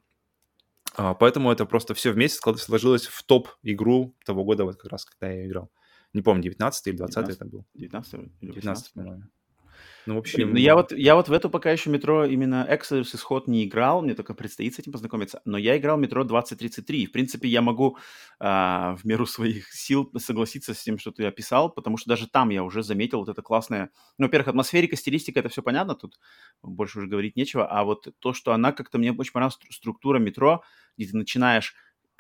[0.97, 5.33] А, Поэтому это просто все вместе сложилось в топ-игру того года, вот как раз, когда
[5.33, 5.71] я играл.
[6.13, 7.67] Не помню, 19 или 20 это был.
[7.75, 8.93] 19 или 19, 18?
[8.95, 9.23] по-моему.
[10.09, 10.53] Ну, в Блин, общем...
[10.53, 14.01] ну я вот, я вот в эту пока еще метро именно Exodus исход не играл,
[14.01, 17.61] мне только предстоит с этим познакомиться, но я играл метро 2033, и, в принципе, я
[17.61, 17.99] могу
[18.41, 22.49] а, в меру своих сил согласиться с тем, что ты описал, потому что даже там
[22.49, 26.19] я уже заметил вот это классное, ну, во-первых, атмосферика, стилистика, это все понятно, тут
[26.63, 30.19] больше уже говорить нечего, а вот то, что она как-то, мне очень понравилась стру- структура
[30.19, 30.63] метро,
[30.97, 31.75] где ты начинаешь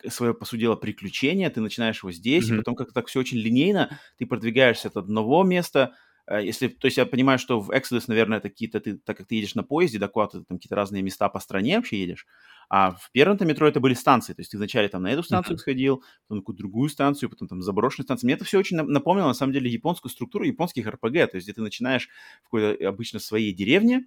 [0.08, 2.58] свое, по сути дела, приключение, ты начинаешь его здесь, и Мгм.
[2.58, 5.94] потом как-то так все очень линейно, ты продвигаешься от одного места,
[6.36, 9.36] если, то есть я понимаю, что в Exodus, наверное, это какие-то, ты, так как ты
[9.36, 12.26] едешь на поезде, да, куда-то там какие-то разные места по стране вообще едешь,
[12.68, 15.54] а в первом-то метро это были станции, то есть ты вначале там на эту станцию
[15.54, 15.60] Мгм.
[15.60, 18.26] сходил, потом на какую-то другую станцию, потом там заброшенную станцию.
[18.28, 21.46] Мне это все очень на- напомнило, на самом деле, японскую структуру японских РПГ, то есть
[21.46, 22.08] где ты начинаешь
[22.42, 24.04] в какой-то обычно своей деревне,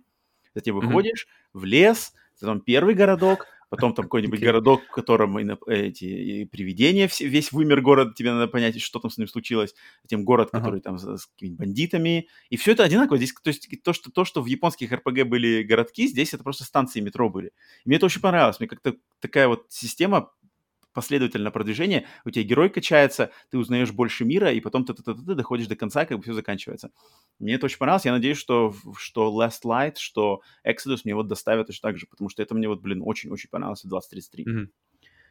[0.53, 4.47] затем выходишь в лес, потом первый городок, потом там какой-нибудь Окей.
[4.47, 9.09] городок, в котором эти и привидения, все, весь вымер город, тебе надо понять, что там
[9.09, 10.59] с ним случилось, затем город, Ага.
[10.65, 13.15] который там с, с какими-нибудь бандитами, и все это одинаково.
[13.15, 16.65] Здесь, то есть то что, то, что в японских РПГ были городки, здесь это просто
[16.65, 17.47] станции метро были.
[17.85, 18.59] И мне это очень понравилось.
[18.59, 20.31] Мне как-то такая вот система
[20.93, 25.13] последовательное продвижение, у тебя герой качается, ты узнаешь больше мира, и потом ты, ты, ты,
[25.13, 26.91] ты доходишь до конца, как бы все заканчивается.
[27.39, 28.05] Мне это очень понравилось.
[28.05, 32.29] Я надеюсь, что, что Last Light, что Exodus мне вот доставят точно так же, потому
[32.29, 34.45] что это мне вот, блин, очень-очень понравилось в 2033.
[34.45, 34.69] Мгм.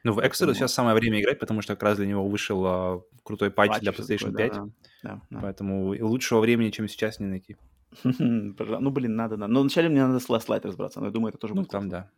[0.02, 2.64] Ну, в Exodus Поэтому- сейчас самое время играть, потому что как раз для него вышел
[2.66, 4.64] а, крутой патч Патч для PlayStation такое, 5, Да,
[5.02, 5.40] да, да.
[5.42, 7.56] поэтому лучшего времени, чем сейчас, не найти.
[8.04, 9.52] Ну, блин, надо, надо.
[9.52, 11.70] Но вначале мне надо с Last Light разобраться, но я думаю, это тоже Ну, будет
[11.70, 11.98] там, классно.
[11.98, 12.10] да.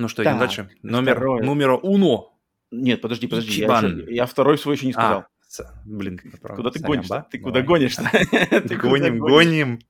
[0.00, 0.70] Ну что, идем Так, дальше.
[0.82, 1.76] Номер, второе.
[1.76, 2.34] уно.
[2.70, 5.26] Нет, подожди, подожди, я, еще- я второй свой еще не сказал.
[5.58, 7.06] А, Блин, куда ты гонишь?
[7.30, 7.98] Ты куда гонишь?
[7.98, 9.80] Гоним, гоним.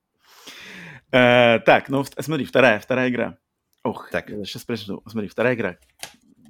[1.12, 3.38] Э, так, ну смотри, вторая, вторая игра.
[3.84, 4.28] Ох, так.
[4.28, 5.00] сейчас спрошу.
[5.06, 5.76] Смотри, вторая игра.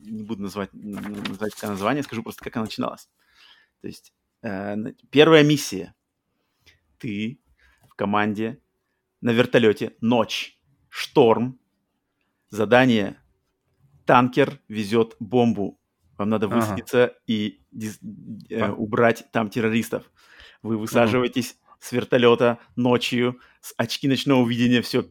[0.04, 3.11] Не буду называть, называть название, скажу просто, как она начиналась.
[3.82, 4.76] То есть э,
[5.11, 5.94] первая миссия.
[6.98, 7.40] Ты
[7.90, 8.58] в команде
[9.20, 10.58] на вертолете, ночь,
[10.88, 11.58] шторм,
[12.50, 13.20] задание,
[14.11, 15.78] танкер везет бомбу.
[16.18, 17.14] Вам надо высадиться ага.
[17.28, 17.61] и
[18.50, 20.02] э, убрать там террористов.
[20.62, 21.76] Вы высаживаетесь ага.
[21.78, 25.04] с вертолета ночью, с очки ночного видения, все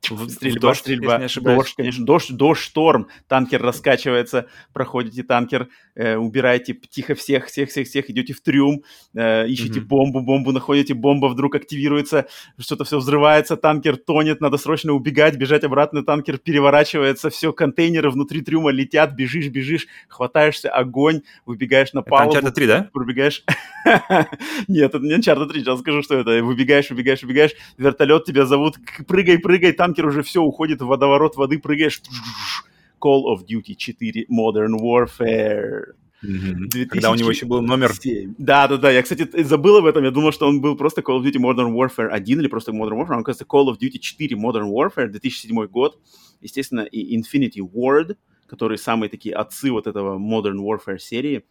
[0.00, 7.14] Стрельба, дождь, стрельба, дождь, конечно, дождь, дождь, шторм, танкер раскачивается, проходите танкер, э, убираете тихо
[7.14, 8.82] всех, всех, всех, всех, идете в трюм,
[9.14, 9.84] э, ищете mm-hmm.
[9.84, 12.26] бомбу, бомбу находите, бомба вдруг активируется,
[12.58, 18.42] что-то все взрывается, танкер тонет, надо срочно убегать, бежать обратно, танкер переворачивается, все, контейнеры внутри
[18.42, 22.36] трюма летят, бежишь, бежишь, хватаешься, огонь, выбегаешь на палубу.
[22.36, 22.90] Это Uncharted 3, да?
[22.92, 23.44] Пробегаешь.
[24.68, 26.42] Нет, это не Uncharted 3, сейчас скажу, что это.
[26.42, 28.76] Выбегаешь, выбегаешь, выбегаешь, вертолет тебя зовут,
[29.06, 32.00] прыгай, прыгай, танкер уже все уходит в водоворот воды, прыгаешь.
[33.00, 35.94] Call of Duty 4 Modern Warfare.
[36.24, 36.86] Mm-hmm.
[36.86, 37.92] Когда у него еще был номер...
[38.38, 38.90] Да, да, да.
[38.90, 40.04] Я, кстати, забыл об этом.
[40.04, 43.00] Я думал, что он был просто Call of Duty Modern Warfare 1 или просто Modern
[43.00, 43.16] Warfare.
[43.16, 45.98] Он, кажется, Call of Duty 4 Modern Warfare, 2007 год.
[46.40, 48.16] Естественно, и Infinity Ward,
[48.46, 51.44] которые самые такие отцы вот этого Modern Warfare серии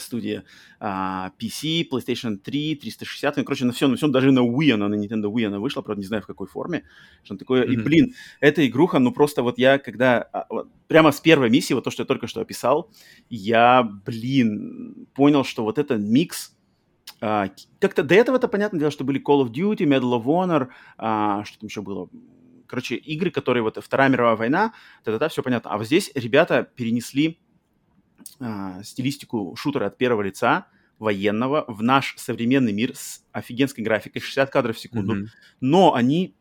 [0.00, 0.44] студия
[0.80, 4.88] uh, PC, PlayStation 3, 360, ну, короче, на все, на все, даже на Wii она,
[4.88, 6.84] на Nintendo Wii она вышла, правда, не знаю в какой форме,
[7.22, 7.72] что такое, mm-hmm.
[7.72, 11.74] и, блин, эта игруха, ну, просто вот я, когда, а, вот, прямо с первой миссии,
[11.74, 12.90] вот то, что я только что описал,
[13.30, 16.56] я, блин, понял, что вот этот микс,
[17.20, 20.68] uh, как-то до этого это понятное дело, что были Call of Duty, Medal of Honor,
[20.98, 22.08] uh, что там еще было,
[22.66, 24.72] короче, игры, которые вот Вторая мировая война,
[25.04, 27.40] тогда все понятно, а вот здесь ребята перенесли
[28.40, 30.66] э, стилистику шутера от первого лица,
[30.98, 35.14] военного, в наш современный мир с офигенской графикой, 60 кадров в секунду.
[35.14, 35.26] Mm-hmm.
[35.60, 36.34] Но они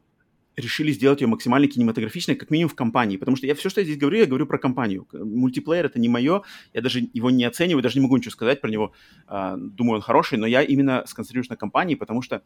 [0.55, 3.17] решили сделать ее максимально кинематографичной, как минимум в компании.
[3.17, 5.07] Потому что я все, что я здесь говорю, я говорю про компанию.
[5.13, 6.41] Мультиплеер это не мое,
[6.73, 8.91] я даже его не оцениваю, даже не могу ничего сказать про него.
[9.27, 12.41] Э, думаю, он хороший, но я именно сконцентрируюсь на компании, потому что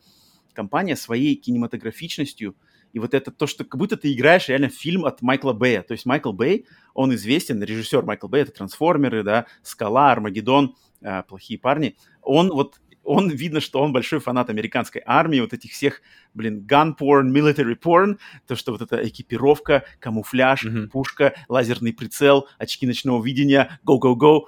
[0.54, 2.56] компания своей кинематографичностью
[2.92, 5.82] и вот это то, что как будто ты играешь реально фильм от Майкла Бэя.
[5.82, 11.24] То есть Майкл Бэй, он известен, режиссер Майкл Бэй, это «Трансформеры», да, «Скала», «Армагеддон», э,
[11.28, 11.98] «Плохие парни».
[12.22, 16.02] Он вот он видно, что он большой фанат американской армии, вот этих всех,
[16.34, 18.18] блин, gun porn, military porn,
[18.48, 20.88] то, что вот эта экипировка, камуфляж, mm-hmm.
[20.88, 24.44] пушка, лазерный прицел, очки ночного видения, go-go-go,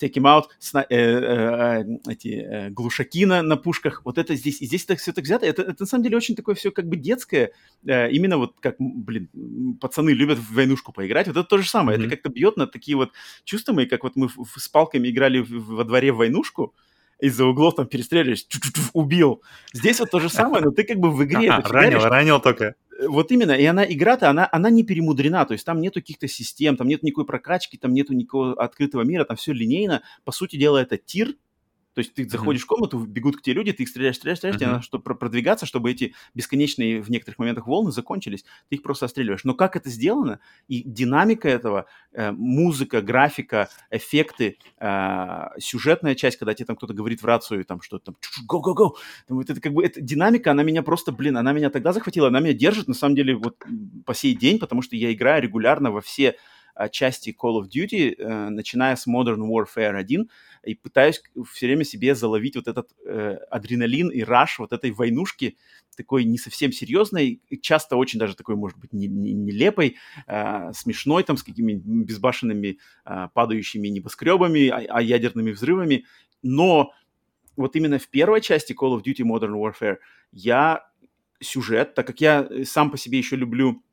[0.00, 4.34] Take Him Out, сна- э, э, э, эти э, глушаки на, на пушках, вот это
[4.34, 6.70] здесь, и здесь так все так взято, это, это на самом деле очень такое все
[6.70, 7.52] как бы детское,
[7.86, 9.28] э, именно вот как, блин,
[9.80, 12.02] пацаны любят в войнушку поиграть, вот это то же самое, mm-hmm.
[12.02, 13.12] это как-то бьет на такие вот
[13.44, 16.74] чувства мои, как вот мы в, в, с палками играли в, во дворе в войнушку,
[17.20, 18.46] из-за углов там перестреливаешь,
[18.92, 19.42] убил.
[19.72, 21.50] Здесь вот то же самое, но ты как бы в игре...
[21.50, 22.74] ранил, ранил только.
[22.98, 26.28] Э, вот именно, и она, игра-то, она, она не перемудрена, то есть там нету каких-то
[26.28, 30.02] систем, там нет никакой прокачки, там нету никакого открытого мира, там все линейно.
[30.24, 31.34] По сути дела, это тир,
[31.94, 32.64] то есть ты заходишь mm-hmm.
[32.64, 34.64] в комнату, бегут к тебе люди, ты их стреляешь, стреляешь, стреляешь, mm-hmm.
[34.64, 39.06] тебе надо чтобы продвигаться, чтобы эти бесконечные в некоторых моментах волны закончились, ты их просто
[39.06, 39.44] отстреливаешь.
[39.44, 46.54] Но как это сделано, и динамика этого, э, музыка, графика, эффекты, э, сюжетная часть, когда
[46.54, 48.16] тебе там кто-то говорит в рацию, там что-то там,
[48.46, 48.96] го-го-го,
[49.28, 52.40] вот это как бы, эта динамика, она меня просто, блин, она меня тогда захватила, она
[52.40, 53.56] меня держит, на самом деле, вот
[54.04, 56.36] по сей день, потому что я играю регулярно во все
[56.74, 60.28] а, части Call of Duty, э, начиная с Modern Warfare 1,
[60.64, 65.56] и пытаюсь все время себе заловить вот этот э, адреналин и раш вот этой войнушки,
[65.96, 69.96] такой не совсем серьезной, часто очень даже такой, может быть, не, не, нелепой,
[70.26, 76.04] э, смешной, там, с какими безбашенными э, падающими небоскребами, а, а ядерными взрывами,
[76.42, 76.92] но
[77.56, 79.98] вот именно в первой части Call of Duty Modern Warfare
[80.32, 80.84] я
[81.40, 83.83] сюжет, так как я сам по себе еще люблю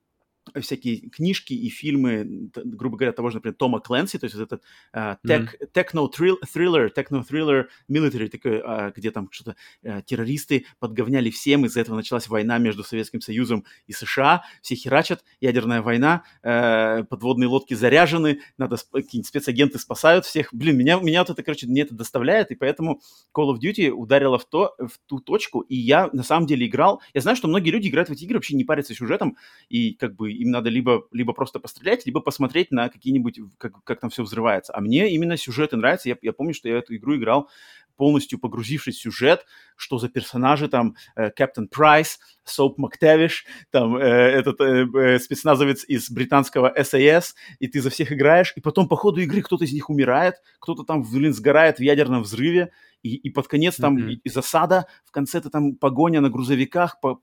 [0.60, 4.64] всякие книжки и фильмы, грубо говоря, того же, например, Тома Кленси, то есть вот этот
[4.94, 5.72] uh, tech, mm-hmm.
[5.74, 12.28] techno-thriller, techno-thriller military, такой, uh, где там что-то uh, террористы подговняли всем, из-за этого началась
[12.28, 18.78] война между Советским Союзом и США, все херачат, ядерная война, uh, подводные лодки заряжены, надо
[18.92, 20.54] какие-нибудь спецагенты спасают всех.
[20.54, 23.00] Блин, меня, меня вот это, короче, мне это доставляет, и поэтому
[23.34, 27.02] Call of Duty ударила в, то, в ту точку, и я на самом деле играл,
[27.14, 29.38] я знаю, что многие люди играют в эти игры, вообще не парятся сюжетом,
[29.70, 34.00] и как бы им надо либо, либо просто пострелять, либо посмотреть на какие-нибудь, как, как
[34.00, 34.74] там все взрывается.
[34.76, 36.10] А мне именно сюжеты нравятся.
[36.10, 37.50] Я, я помню, что я эту игру играл
[37.98, 44.60] полностью погрузившись в сюжет, что за персонажи там Капитан Прайс, Соуп Мактевиш, там э, этот
[44.60, 49.22] э, э, спецназовец из британского САС, и ты за всех играешь, и потом по ходу
[49.22, 52.72] игры кто-то из них умирает, кто-то там, блин, сгорает в ядерном взрыве,
[53.04, 54.10] и, и под конец там Мгм.
[54.10, 57.22] и, и засада, в конце-то там погоня на грузовиках, по,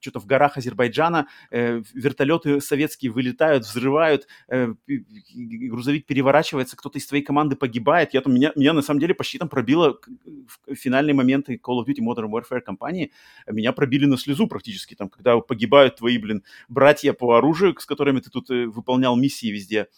[0.00, 7.24] что-то в горах Азербайджана, э, вертолеты советские вылетают, взрывают, э, грузовик переворачивается, кто-то из твоей
[7.24, 8.14] команды погибает.
[8.14, 9.98] Я там, меня, меня на самом деле почти там пробило
[10.66, 13.12] в финальные моменты Call of Duty Modern Warfare кампании,
[13.46, 18.20] меня пробили на слезу практически, там, когда погибают твои, блин, братья по оружию, с которыми
[18.20, 19.88] ты тут э, выполнял миссии везде.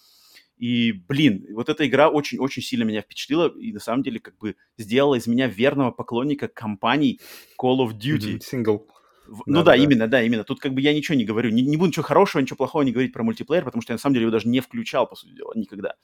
[0.58, 4.56] И, блин, вот эта игра очень-очень сильно меня впечатлила и на самом деле как бы
[4.76, 7.20] сделала из меня верного поклонника компаний
[7.60, 8.40] Call of Duty.
[8.40, 8.86] Сингл.
[9.28, 10.42] В- Ну Да, да, именно, да, именно.
[10.42, 11.50] Тут как бы я ничего не говорю.
[11.50, 13.98] Не, не буду ничего хорошего, ничего плохого не говорить про мультиплеер, потому что я на
[14.00, 15.94] самом деле его даже не включал, по сути дела, никогда.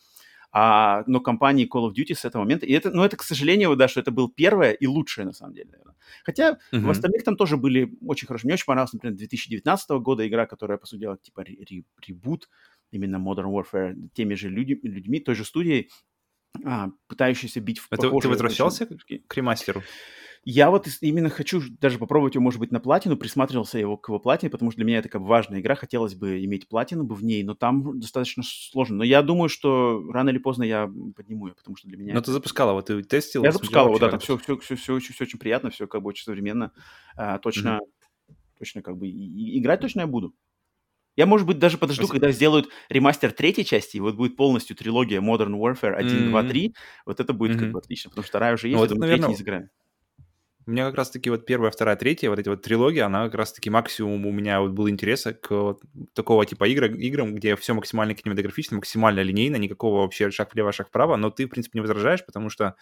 [0.56, 2.64] А, но компании Call of Duty с этого момента...
[2.64, 5.54] И это, ну, это, к сожалению, да, что это был первое и лучшее, на самом
[5.54, 5.96] деле, наверное.
[6.22, 6.90] Хотя в Мгм.
[6.90, 8.46] остальных там тоже были очень хорошие.
[8.48, 12.48] Мне очень понравилась, например, 2019 года игра, которая, по сути дела, типа ре- ре- ребут
[12.94, 15.90] именно Modern Warfare теми же люди, людьми, той же студией,
[16.64, 18.86] а, пытающейся бить в А ты- ты похожие возвращался
[19.26, 19.82] К ремастеру.
[20.44, 24.20] я вот именно хочу даже попробовать его, может быть, на платину, присматривался его к его
[24.20, 27.24] платине, потому что для меня это как важная игра, хотелось бы иметь платину бы в
[27.24, 28.98] ней, но там достаточно сложно.
[28.98, 32.12] Но я думаю, что рано или поздно я подниму ее, потому что для меня...
[32.12, 33.42] Но это- ты запускал его, ты тестил?
[33.42, 36.02] Я запускал его, да, там все, все, все, все, очень, все очень приятно, все как
[36.02, 36.72] бы очень современно.
[37.16, 37.80] А, точно,
[38.58, 40.34] точно как бы и- и играть точно я буду.
[41.16, 42.08] Я, может быть, даже подожду, Спасибо.
[42.08, 46.44] когда сделают ремастер третьей части, и вот будет полностью трилогия Modern Warfare 1, 2, Мгм.
[46.44, 46.74] 3.
[47.06, 47.72] Вот это будет как Мгм.
[47.72, 49.70] бы отлично, потому что вторая уже есть, Ну, я вот, думаю, наверное, не сыграем.
[50.66, 53.68] У меня как раз-таки вот первая, вторая, третья, вот эти вот трилогии, она как раз-таки
[53.68, 55.82] максимум у меня вот был интереса к вот
[56.14, 60.88] такого типа игр, играм, где все максимально кинематографично, максимально линейно, никакого вообще шаг влево, шаг
[60.88, 62.76] вправо, но ты, в принципе, не возражаешь, потому что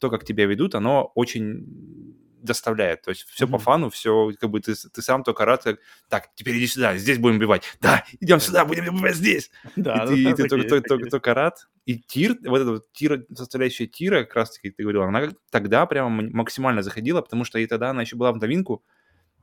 [0.00, 3.02] то, как тебя ведут, оно очень доставляет.
[3.02, 3.64] То есть все по Мгм.
[3.64, 5.78] фану, все как бы ты, ты сам только рад, как,
[6.08, 7.64] так, теперь иди сюда, здесь будем убивать.
[7.80, 9.50] Да, идем сюда, будем убивать здесь.
[9.76, 11.68] Да, и да, ты, да, ты только, только- только- только рад.
[11.86, 15.86] И тир, вот эта вот тира, составляющая тира, как раз таки ты говорил, она тогда
[15.86, 18.84] прямо максимально заходила, потому что и тогда она еще была в новинку,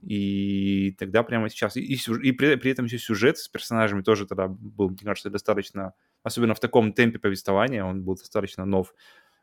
[0.02, 1.76] и тогда прямо сейчас.
[1.76, 5.30] И, и и при, при этом еще сюжет с персонажами тоже тогда был, мне кажется,
[5.30, 5.94] достаточно,
[6.24, 8.94] особенно в таком темпе повествования, он был достаточно нов.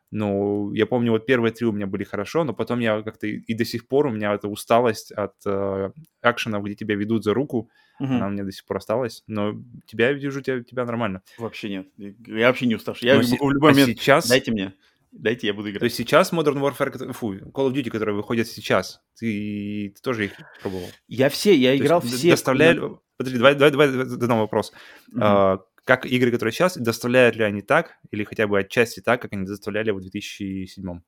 [0.09, 3.39] Ну, я помню, вот первые три у меня были хорошо, но потом я как-то и,
[3.39, 5.91] и до сих пор у меня эта усталость от э,
[6.21, 8.15] акшенов, где тебя ведут за руку, Мгм.
[8.15, 9.23] она у меня до сих пор осталась.
[9.27, 9.55] Но
[9.85, 11.23] тебя, вижу, тебя, тебя нормально.
[11.37, 11.87] Вообще нет.
[12.27, 13.07] Я вообще не уставший.
[13.07, 13.89] Я Но могу в любой а момент...
[13.99, 14.73] сейчас, Дайте мне.
[15.11, 15.83] Дайте, я буду то играть.
[15.83, 20.33] есть сейчас Modern Warfare, фу, Call of Duty, которые выходят сейчас, ты, ты тоже их
[20.61, 20.87] пробовал?
[21.07, 22.31] Я все, я То играл все...
[22.31, 22.81] Доставляли...
[23.17, 24.71] Подожди, давай, давай, давай задам вопрос.
[25.19, 29.33] А, как игры, которые сейчас, доставляют ли они так, или хотя бы отчасти так, как
[29.33, 31.01] они доставляли в 2007?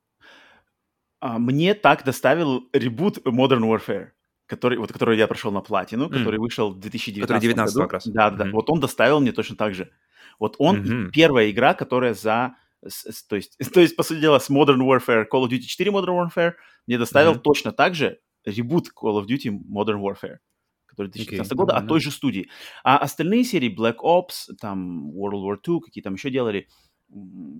[1.21, 4.07] А, Мне так доставил ребут Modern Warfare,
[4.45, 6.11] который, вот, который я прошел на платину, М.
[6.11, 7.83] который вышел в 2019 Который 19 году.
[7.85, 8.07] как раз.
[8.07, 8.45] Да, да.
[8.45, 8.53] Мгм.
[8.53, 9.91] Вот он доставил мне точно так же.
[10.39, 11.11] Вот он Мгм.
[11.11, 12.55] первая игра, которая за...
[12.87, 15.59] с- с- то, есть, то есть, по сути дела, с Modern Warfare, Call of Duty
[15.61, 16.53] 4 Modern Warfare
[16.87, 17.41] мне доставил Мгм.
[17.41, 20.37] точно так же ребут Call of Duty Modern Warfare,
[20.99, 21.87] который 2019 Окей, года, от нормально.
[21.89, 22.49] той же студии.
[22.83, 26.67] А остальные серии, Black Ops, там World War II, какие там еще делали,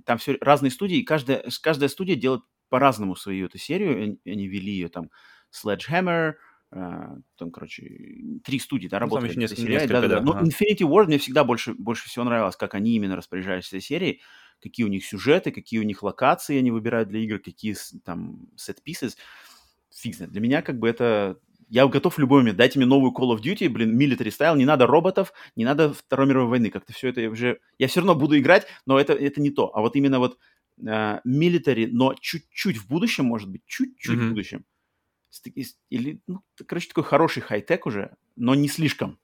[0.05, 4.71] там все разные студии, и каждая, каждая студия делает по-разному свою эту серию, они, вели
[4.73, 5.09] ее там
[5.51, 6.33] Sledgehammer,
[6.71, 7.83] а, там, короче,
[8.43, 9.29] три студии, да, Ну, там работали.
[9.31, 10.15] еще над этой несколько- несколько, Да-да-да.
[10.19, 10.45] да, Но ага.
[10.45, 14.21] Infinity Ward мне всегда больше, больше всего нравилось, как они именно распоряжались этой серией,
[14.61, 17.75] какие у них сюжеты, какие у них локации они выбирают для игр, какие
[18.05, 19.15] там set pieces.
[19.95, 20.31] Фиг знает.
[20.31, 21.39] Для меня как бы это...
[21.69, 22.57] Я готов в любой момент.
[22.57, 26.27] Дайте мне новую Call of Duty, блин, military style, не надо роботов, не надо Второй
[26.27, 26.71] мировой войны.
[26.71, 27.59] Как-то все это уже...
[27.77, 29.75] Я все равно буду играть, но это, это не то.
[29.75, 30.39] А вот именно вот
[30.87, 34.29] а, military, но чуть-чуть в будущем, может быть, чуть-чуть в Мгм.
[34.29, 34.65] будущем.
[35.89, 39.19] Или, ну, короче, такой хороший хай-тек уже, но не слишком.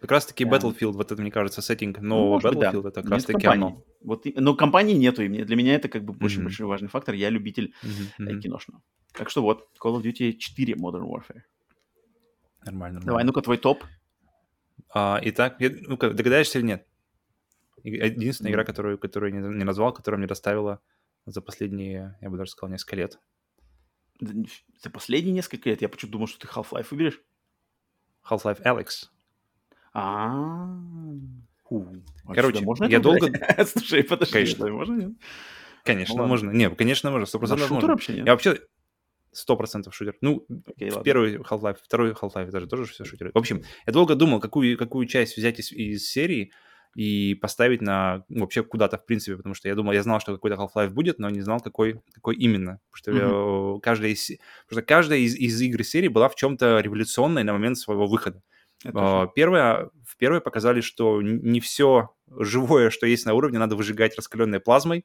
[0.00, 0.52] Как раз-таки Да.
[0.56, 2.70] Battlefield, вот это, мне кажется, сеттинг Ну, нового может быть, да.
[2.72, 3.82] Battlefield, это как раз-таки оно.
[4.00, 6.44] Вот, но компании нету, и мне, для меня это как бы очень Мгм.
[6.44, 7.14] большой важный фактор.
[7.14, 8.40] Я любитель э, мгм.
[8.40, 8.82] киношного.
[9.12, 11.42] Так что вот, Call of Duty 4 Modern Warfare.
[12.70, 13.26] Нормально, Давай, нормально.
[13.28, 13.84] ну-ка, твой топ.
[14.94, 16.86] А, итак, я- ну-ка, догадаешься или нет?
[17.82, 18.66] Единственная игра, М.
[18.66, 20.80] которую, которую я не не назвал, которая мне доставила
[21.26, 23.18] за последние, я бы даже сказал, несколько лет.
[24.20, 27.20] За последние несколько лет я почему-то думал, что ты Half-Life выберешь.
[28.28, 29.08] Half-Life Alex.
[29.94, 30.74] А.
[31.70, 33.30] А Короче, можно я долго-?
[33.66, 34.68] Слушай, подожди, Конечно.
[34.70, 35.12] можно, нет?
[35.84, 36.50] Конечно, Ну можно.
[36.50, 37.88] Не, конечно, можно, сто процентов шутер можно.
[37.92, 38.26] вообще нет?
[38.26, 38.60] Я вообще
[39.38, 40.16] сто процентов шутер.
[40.20, 41.04] Ну, Окей, в ладно.
[41.04, 43.30] первый Half-Life, второй Half-Life, это же тоже все шутеры.
[43.32, 46.52] В общем, я долго думал, какую, какую часть взять из, из серии
[46.94, 50.32] и поставить на ну, вообще куда-то, в принципе, потому что я думал, я знал, что
[50.34, 52.80] какой-то Half-Life будет, но не знал, какой, какой именно.
[52.90, 54.26] Потому что, э, каждая из,
[54.66, 58.42] потому что каждая из, из игр серии была в чем-то революционной на момент своего выхода.
[58.84, 64.16] А, Первое, в первой показали, что не все живое, что есть на уровне, надо выжигать
[64.16, 65.04] раскаленной плазмой.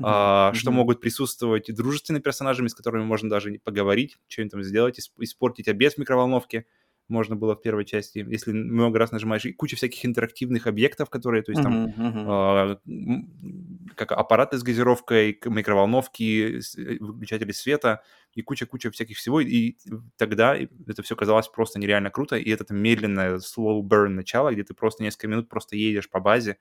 [0.00, 4.98] А, что могут присутствовать и дружественные персонажами, с которыми можно даже поговорить, что-нибудь там сделать,
[4.98, 6.66] исп- испортить обед в микроволновке.
[7.08, 11.42] Можно было в первой части, если много раз нажимаешь, и куча всяких интерактивных объектов, которые,
[11.42, 12.24] то есть там мгм.
[12.24, 18.02] а, м, как аппараты с газировкой, микроволновки, э, выключатели света
[18.34, 19.40] и куча-куча всяких всего.
[19.40, 19.76] И
[20.16, 22.36] тогда это все казалось просто нереально круто.
[22.36, 26.58] И это медленное slow burn начало, где ты просто несколько минут просто едешь по базе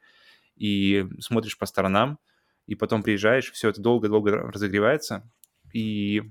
[0.56, 2.20] и смотришь по сторонам,
[2.68, 5.30] и потом приезжаешь, все это долго-долго разогревается.
[5.74, 6.24] И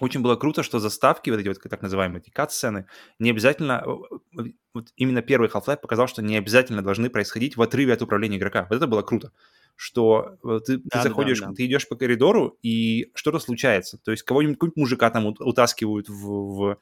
[0.00, 2.86] очень было круто, что заставки, вот эти вот так называемые эти кат-сцены,
[3.18, 3.84] не обязательно...
[4.38, 4.42] э,
[4.74, 8.66] Вот именно первый Half-Life показал, что не обязательно должны происходить в отрыве от управления игрока.
[8.70, 9.32] Вот это было круто.
[9.74, 11.52] Что э, ты, ты Да-да-да, заходишь, да.
[11.52, 13.98] ты идешь по коридору, и что-то случается.
[13.98, 16.76] То есть кого-нибудь, какого-нибудь мужика там ут- утаскивают в, в, э,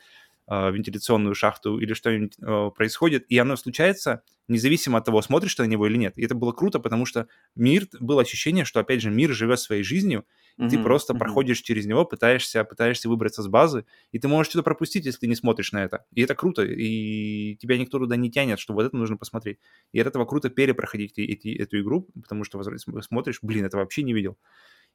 [0.48, 5.66] вентиляционную шахту или что-нибудь э, происходит, и оно случается независимо от того, смотришь ты на
[5.66, 6.16] него или нет.
[6.16, 9.82] И это было круто, потому что мир, было ощущение, что, опять же, мир живет своей
[9.82, 10.24] жизнью,
[10.56, 11.18] и ты просто мгм.
[11.18, 15.26] проходишь через него, пытаешься, пытаешься выбраться с базы, и ты можешь что-то пропустить, если ты
[15.26, 16.06] не смотришь на это.
[16.12, 19.58] И это круто, и тебя никто туда не тянет, что вот это нужно посмотреть.
[19.92, 22.62] И от этого круто перепроходить эти, эту игру, потому что
[23.02, 24.38] смотришь, блин, это вообще не видел.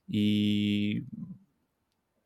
[0.07, 1.05] И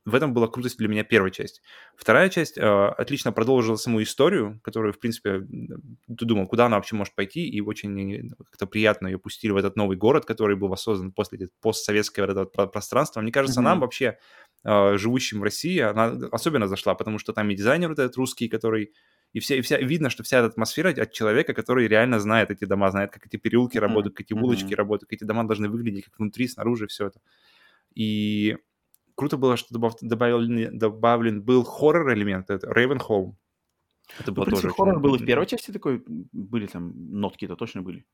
[0.06, 1.62] в этом была крутость для меня первая часть.
[1.96, 6.96] Вторая часть э, отлично продолжила саму историю, которую, в принципе, ты думал, куда она вообще
[6.96, 10.68] может пойти, и очень э, как-то приятно ее пустили в этот новый город, который был
[10.68, 13.22] воссоздан после этой постсоветское вот это вот про- пространство.
[13.22, 13.62] Мне кажется, Мгм.
[13.62, 14.18] нам вообще,
[14.64, 18.48] э, живущим в России, она особенно зашла, потому что там и дизайнер вот этот русский,
[18.48, 18.94] который...
[19.34, 22.64] И, вся, и вся, видно, что вся эта атмосфера от человека, который реально знает эти
[22.66, 24.76] дома, знает, как эти переулки Мгм, работают, как эти улочки мгм.
[24.76, 27.20] работают, как эти дома должны выглядеть, как внутри, снаружи, все это.
[27.96, 28.58] И
[29.16, 33.36] круто было, что добав- добавлен, добавлен был хоррор-элемент, это Ravenholm.
[34.20, 37.56] Это Ну, было принципе, тоже хоррор был и в первой части такой, были там нотки-то
[37.56, 38.06] точно были.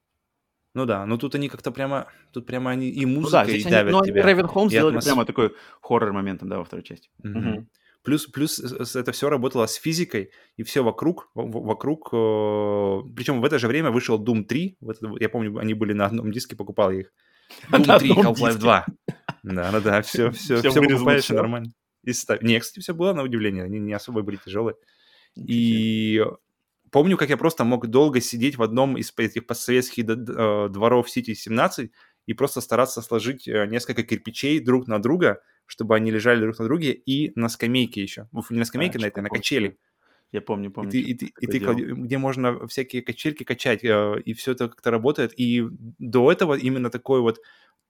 [0.74, 3.72] Ну да, но тут они как-то прямо, тут прямо они и Ну да, здесь они,
[3.74, 4.22] давят ну, они тебя.
[4.24, 7.10] Raven Home и сделали атмос- прямо такой хоррор моментом, да, во второй части.
[7.24, 7.40] Мгм.
[7.40, 7.68] Мгм.
[8.04, 8.60] Плюс, плюс
[8.96, 12.10] это все работало с физикой, и все вокруг, вокруг...
[12.10, 16.06] Причем в это же время вышел Doom 3, вот это я помню, они были на
[16.06, 17.14] одном диске, покупал я их.
[17.72, 18.60] Doom 3, одном Half-Life диске.
[18.60, 18.86] 2.
[19.44, 21.36] Да, да, да, все, все, все вырезано, покупаешь, и всё.
[21.36, 21.74] нормально.
[22.04, 22.42] И ставь.
[22.42, 24.76] Не, кстати, все было на удивление, они не особо были тяжелые.
[25.36, 26.24] И
[26.92, 31.90] помню, как я просто мог долго сидеть в одном из этих постсоветских э, дворов Сити-17
[32.26, 36.66] и просто стараться сложить э, несколько кирпичей друг на друга, чтобы они лежали друг на
[36.66, 38.28] друге, и на скамейке еще.
[38.32, 39.78] Ну, Не на скамейке, на что этой, на качели.
[40.32, 40.92] Я помню, И помню.
[40.92, 41.76] ты, и ты, и ты делал.
[41.76, 45.34] клади- где можно всякие качельки качать, э, и все это как-то работает.
[45.40, 45.64] И
[46.00, 47.40] до этого именно такой вот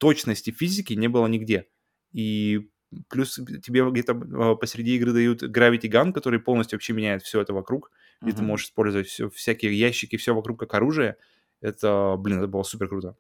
[0.02, 1.68] точности физики не было нигде.
[2.11, 2.69] И
[3.07, 7.53] плюс тебе где-то э, посреди игры дают Gravity Gun, который полностью вообще меняет все это
[7.53, 7.91] вокруг,
[8.22, 8.48] где ты Мгм.
[8.48, 11.15] можешь использовать всё, всякие ящики, все вокруг как оружие.
[11.61, 13.15] Это, блин, это было супер круто.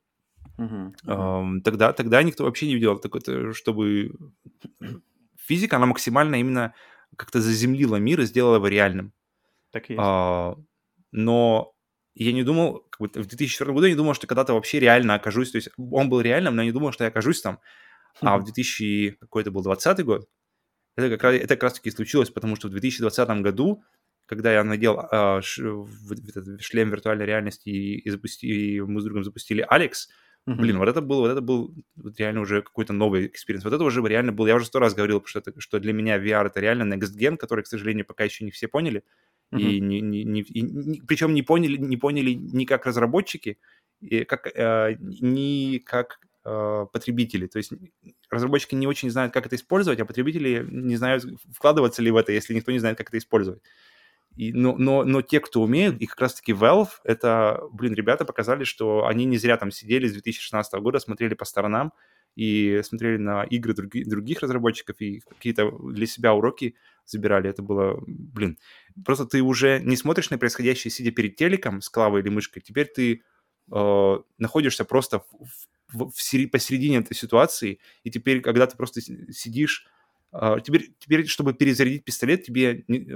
[1.05, 4.11] Ам, Тогда, тогда никто вообще не видел то, чтобы
[5.37, 6.73] физика, она максимально именно
[7.15, 9.13] как-то заземлила мир и сделала его реальным.
[9.71, 10.01] Так и есть.
[10.03, 10.55] А,
[11.11, 11.73] но
[12.15, 15.15] я не думал, как бы в 2004 году я не думал, что когда-то вообще реально
[15.15, 17.59] окажусь, то есть он был реальным, но я не думал, что я окажусь там.
[18.21, 20.27] А в 2000, какой это был, 20 год,
[20.97, 23.83] это как раз, это как раз таки случилось, потому что в 2020 году,
[24.25, 29.01] когда я надел а, ш- в- этот шлем виртуальной реальности и, и запусти- и мы
[29.01, 30.09] с другом запустили Alyx,
[30.47, 30.61] Мгм.
[30.61, 33.63] блин, вот это был, вот это был вот реально уже какой-то новый experience.
[33.63, 36.17] Вот это уже реально был, я уже сто раз говорил, что, это, что для меня
[36.17, 39.03] VR это реально next gen, который, к сожалению, пока еще не все поняли.
[39.51, 43.57] И, не, не, не- и причем не поняли, не поняли ни как разработчики,
[43.99, 47.47] и как, э, ни как э, потребители.
[47.47, 47.71] То есть
[48.29, 52.31] разработчики не очень знают, как это использовать, а потребители не знают, вкладываться ли в это,
[52.31, 53.61] если никто не знает, как это использовать.
[54.37, 58.63] И, но, но, но те, кто умеют, и как раз-таки Valve, это, блин, ребята показали,
[58.63, 61.91] что они не зря там сидели с 2016 года, смотрели по сторонам
[62.35, 66.75] и смотрели на игры други- других разработчиков и какие-то для себя уроки
[67.05, 67.49] забирали.
[67.49, 68.57] Это было, блин,
[69.05, 72.87] просто ты уже не смотришь на происходящее, сидя перед телеком с клавой или мышкой, теперь
[72.87, 73.21] ты
[73.71, 75.47] э, находишься просто в,
[75.93, 79.85] в- в посередине этой ситуации, и теперь, когда ты просто сидишь,
[80.33, 83.13] э, теперь, теперь, чтобы перезарядить пистолет, тебе не- э,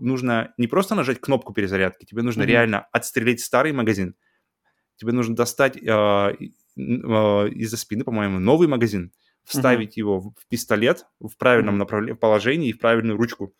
[0.00, 2.48] нужно не просто нажать кнопку перезарядки, тебе нужно Мгм.
[2.50, 4.14] реально отстрелить старый магазин,
[4.96, 6.32] тебе нужно достать э,
[6.76, 9.12] из-за спины, по-моему, новый магазин,
[9.44, 11.80] вставить его в пистолет в правильном Мгм.
[11.80, 13.54] направлении, положении и в правильную ручку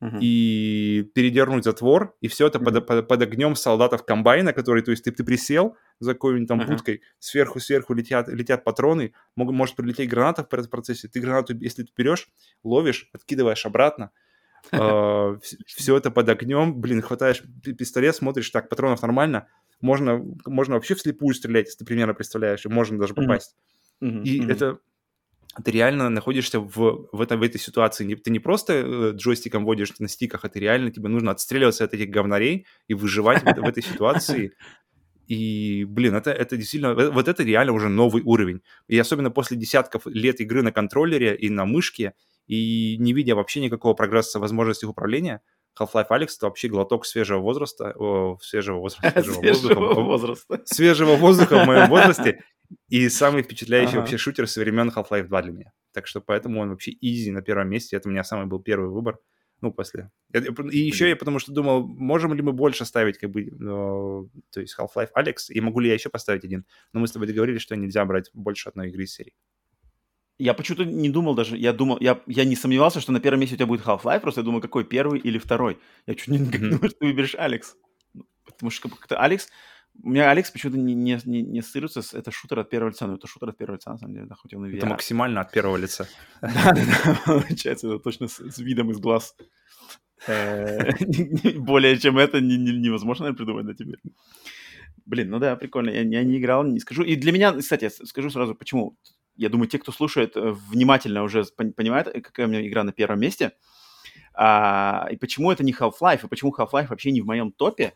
[0.00, 0.18] Мгм.
[0.20, 2.86] и передернуть затвор, и все это под, Мгм.
[2.86, 6.72] под, под огнем солдатов комбайна, который, то есть ты, ты присел за какой-нибудь там Ага.
[6.72, 11.82] будкой, сверху-сверху летят, летят патроны, мог, может прилететь граната в пр- процессе, ты гранату, если
[11.82, 12.28] ты берешь,
[12.62, 14.10] ловишь, откидываешь обратно,
[15.66, 19.48] все это под огнем, блин, хватаешь пи- пистолет, смотришь, так, патронов нормально,
[19.80, 23.56] можно, можно вообще вслепую стрелять, если ты примерно представляешь, и можно даже попасть.
[24.00, 24.22] Мгм.
[24.22, 24.50] И Мгм.
[24.50, 24.78] это
[25.64, 28.14] ты реально находишься в, в, этом, в этой ситуации.
[28.14, 31.94] Ты не просто э, джойстиком водишь на стиках, а ты реально, тебе нужно отстреливаться от
[31.94, 34.52] этих говнарей и выживать в, в этой ситуации.
[35.26, 38.62] И, блин, это, это действительно, вот это реально уже новый уровень.
[38.86, 42.14] И особенно после десятков лет игры на контроллере и на мышке,
[42.46, 45.42] и не видя вообще никакого прогресса в возможностях управления,
[45.80, 50.60] Half-Life Alex это вообще глоток свежего возраста, о, свежего возраста, свежего, свежего воздуха, возраста.
[50.64, 52.42] свежего воздуха в моем возрасте
[52.88, 54.00] и самый впечатляющий ага.
[54.00, 55.72] вообще шутер со времен Half-Life 2 для меня.
[55.92, 57.96] Так что поэтому он вообще изи на первом месте.
[57.96, 59.18] Это у меня самый был первый выбор.
[59.60, 60.10] Ну, после.
[60.32, 64.60] И еще я потому что думал, можем ли мы больше ставить, как бы, ну, то
[64.60, 66.64] есть Half-Life Alex, и могу ли я еще поставить один.
[66.92, 69.34] Но мы с тобой договорились, что нельзя брать больше одной игры из серии.
[70.38, 73.56] Я почему-то не думал даже, я думал, я, я не сомневался, что на первом месте
[73.56, 75.78] у тебя будет Half-Life, просто я думал, какой первый или второй.
[76.06, 76.58] Я чуть не mm-hmm.
[76.70, 77.76] думал, что ты выберешь Алекс.
[78.14, 79.48] Ну, потому что как-то Алекс,
[80.02, 82.14] у меня Алекс почему-то не, не, не, не ассоциируется с...
[82.14, 84.36] Это шутер от первого лица, но это шутер от первого лица, на самом деле, да,
[84.36, 84.76] хоть он и VR.
[84.76, 86.08] Это максимально от первого лица.
[86.40, 89.34] Да, да, получается, это точно с видом из глаз.
[90.26, 90.92] Э,
[91.58, 93.98] более чем это невозможно придумать на тебе.
[95.04, 95.90] Блин, ну да, прикольно.
[95.90, 97.02] Я, я не играл, не скажу.
[97.02, 98.96] И для меня, кстати, скажу сразу, почему.
[99.38, 102.92] Я думаю, те, кто слушает, э, внимательно уже понимают, э, какая у меня игра на
[102.92, 103.52] первом месте.
[104.34, 107.94] А, и почему это не Half-Life, и почему Half-Life вообще не в моем топе.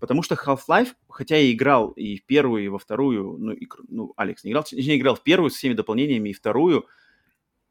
[0.00, 4.12] Потому что Half-Life, хотя я играл и в первую, и во вторую, ну, и, ну
[4.16, 6.86] Алекс не играл, я играл в первую с всеми дополнениями, и вторую,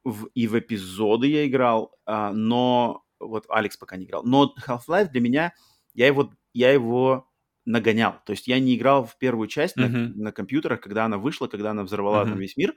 [0.06, 4.24] в, и в эпизоды я играл, а, но вот Алекс пока не играл.
[4.24, 5.54] Но Half-Life для меня,
[5.94, 7.28] я его, я его
[7.72, 8.16] нагонял.
[8.26, 10.14] То есть я не играл в первую часть mm-hmm.
[10.16, 12.30] на, на компьютерах, когда она вышла, когда она взорвала mm-hmm.
[12.30, 12.76] там весь мир.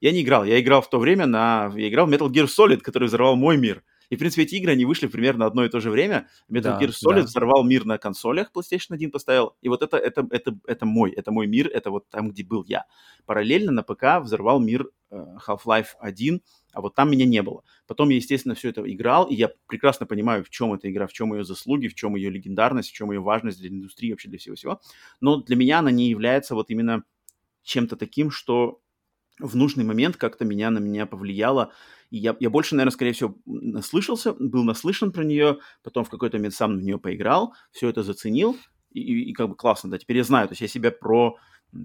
[0.00, 0.44] Я не играл.
[0.44, 1.72] Я играл в то время на...
[1.74, 3.82] Я играл в Metal Gear Solid, который взорвал мой мир.
[4.08, 6.28] И, в принципе, эти игры, они вышли примерно одно и то же время.
[6.50, 7.22] Metal да, Gear Solid да.
[7.22, 9.56] взорвал мир на консолях, PlayStation 1 поставил.
[9.62, 12.64] И вот это, это, это, это мой, это мой мир, это вот там, где был
[12.68, 12.84] я.
[13.24, 16.40] Параллельно на ПК взорвал мир э, Half-Life 1,
[16.76, 17.64] а вот там меня не было.
[17.86, 21.12] Потом я, естественно, все это играл, и я прекрасно понимаю, в чем эта игра, в
[21.14, 24.38] чем ее заслуги, в чем ее легендарность, в чем ее важность для индустрии, вообще для
[24.38, 24.78] всего-всего.
[25.22, 27.02] Но для меня она не является вот именно
[27.62, 28.82] чем-то таким, что
[29.38, 31.72] в нужный момент как-то меня на меня повлияло.
[32.10, 36.36] И я, я больше, наверное, скорее всего, наслышался, был наслышан про нее, потом в какой-то
[36.36, 38.54] момент сам в нее поиграл, все это заценил,
[38.90, 41.38] и, и, и как бы классно, да, теперь я знаю, то есть я себя про,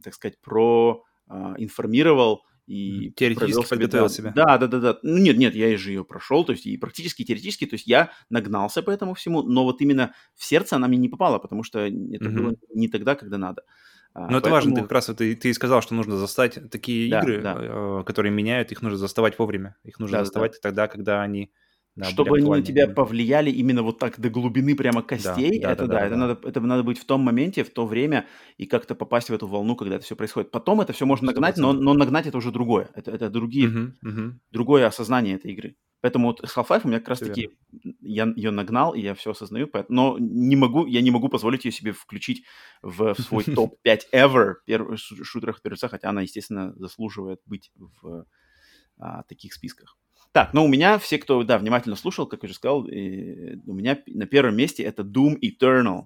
[0.04, 4.32] так сказать, про а, информировал и теоретически подготовил себя.
[4.34, 5.00] Да, да, да, да.
[5.04, 7.86] Ну нет, нет, я же ее прошел, то есть и практически, и теоретически, то есть
[7.86, 11.64] я нагнался по этому всему, но вот именно в сердце она мне не попала, потому
[11.64, 12.30] что это mm-hmm.
[12.30, 13.64] было не тогда, когда надо.
[14.14, 14.40] А, Но Поэтому...
[14.40, 17.58] это важно, ты как раз ты, ты сказал, что нужно застать такие да, игры, да.
[17.60, 19.76] Э, которые меняют, их нужно заставать вовремя.
[19.84, 20.58] Их нужно да, заставать да.
[20.62, 21.52] тогда, когда они
[21.96, 25.88] да, Чтобы они на тебя повлияли именно вот так до глубины прямо костей, да, это
[25.88, 26.18] да, да, да, это, да.
[26.18, 28.28] Надо, это надо быть в том моменте, в то время
[28.58, 30.52] и как-то попасть в эту волну, когда это все происходит.
[30.52, 32.90] Потом это все можно нагнать, но, но нагнать это уже другое.
[32.96, 34.32] Это, это другие, uh-huh, uh-huh.
[34.52, 35.76] другое осознание этой игры.
[36.00, 37.50] Поэтому вот с Half-Life у меня как раз-таки
[38.00, 41.72] я ее нагнал, и я все осознаю, но не могу, я не могу позволить ее
[41.72, 42.44] себе включить
[42.82, 48.26] в, в свой топ-5 ever первых шутерах первых хотя она, естественно, заслуживает быть в
[48.98, 49.98] а, таких списках.
[50.32, 53.74] Так, но у меня все, кто, да, внимательно слушал, как я уже сказал, и, у
[53.74, 56.06] меня на первом месте это Doom Eternal.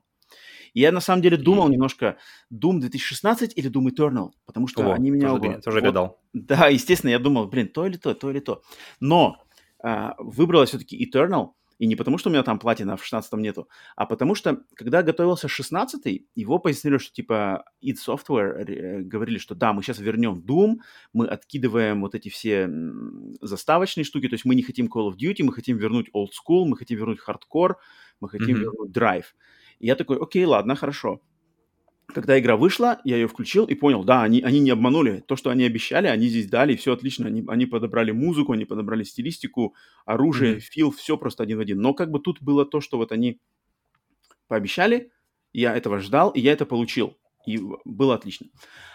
[0.74, 2.18] И я на самом деле думал немножко
[2.52, 5.30] Doom 2016 или Doom Eternal, потому что О, они меня...
[5.30, 5.62] Тоже, оба...
[5.62, 6.22] тоже вот, гадал.
[6.34, 8.62] Да, естественно, я думал, блин, то или то, то или то.
[9.00, 9.38] Но
[9.80, 13.68] а, выбрала все-таки Eternal, и не потому, что у меня там платина в 16 нету,
[13.96, 19.56] а потому что, когда готовился 16 его позиционировали, что типа id Software э, говорили, что
[19.56, 20.78] да, мы сейчас вернем Doom,
[21.14, 22.70] мы откидываем вот эти все
[23.42, 26.66] заставочные штуки, то есть мы не хотим Call of Duty, мы хотим вернуть Old School,
[26.66, 27.76] мы хотим вернуть Hardcore,
[28.20, 28.60] мы хотим mm-hmm.
[28.60, 29.26] вернуть Drive.
[29.80, 31.22] И я такой, окей, ладно, хорошо
[32.16, 35.22] когда игра вышла, я ее включил и понял, да, они, они не обманули.
[35.28, 37.28] То, что они обещали, они здесь дали, все отлично.
[37.28, 39.76] Они, они подобрали музыку, они подобрали стилистику,
[40.06, 40.60] оружие, mm-hmm.
[40.62, 41.82] фил, все просто один в один.
[41.82, 43.42] Но как бы тут было то, что вот они
[44.48, 45.12] пообещали,
[45.52, 47.18] я этого ждал, и я это получил.
[47.46, 48.48] И было отлично.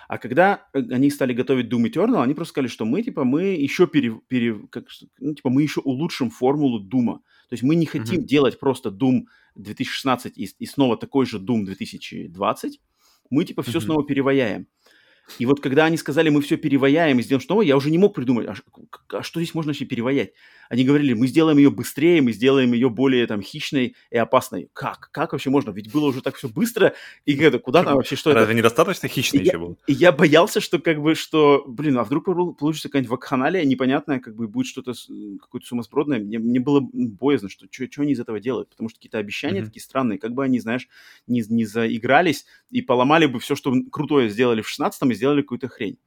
[0.09, 3.43] А когда э, они стали готовить Doom Eternal, они просто сказали, что мы, типа, мы
[3.49, 4.87] еще пере, пере, как,
[5.19, 7.19] ну, типа, мы еще улучшим формулу Дума.
[7.51, 8.25] То есть мы не хотим mm-hmm.
[8.25, 9.25] делать просто Doom
[9.57, 12.81] 2016 и, и снова такой же Doom 2020,
[13.31, 13.81] мы типа все mm-hmm.
[13.81, 14.67] снова переваяем.
[15.39, 17.99] И вот когда они сказали, мы все переваяем и сделаем что новое, я уже не
[17.99, 18.55] мог придумать, а,
[19.09, 20.33] а что здесь можно вообще переваять?
[20.69, 24.71] Они говорили, мы сделаем ее быстрее, мы сделаем ее более там хищной и опасной.
[24.73, 25.11] Как?
[25.11, 25.73] Как вообще можно?
[25.73, 26.95] Ведь было уже так все быстро,
[27.27, 28.47] и это, куда там вообще, что Разве это?
[28.47, 29.79] Разве недостаточно хищный еще был?
[29.89, 32.27] И я боялся, что как бы, что, блин, а вдруг
[32.57, 34.93] получится какая-нибудь вакханалия непонятная, как бы будет что-то,
[35.41, 36.21] какое-то сумасбродное.
[36.21, 39.65] Мне, мне было боязно, что что они из этого делают, потому что какие-то обещания mm-hmm.
[39.65, 40.89] такие странные, как бы они, знаешь,
[41.27, 45.69] не, не заигрались и поломали бы все, что крутое сделали в 16-м и сделали какую-то
[45.69, 45.99] хрень.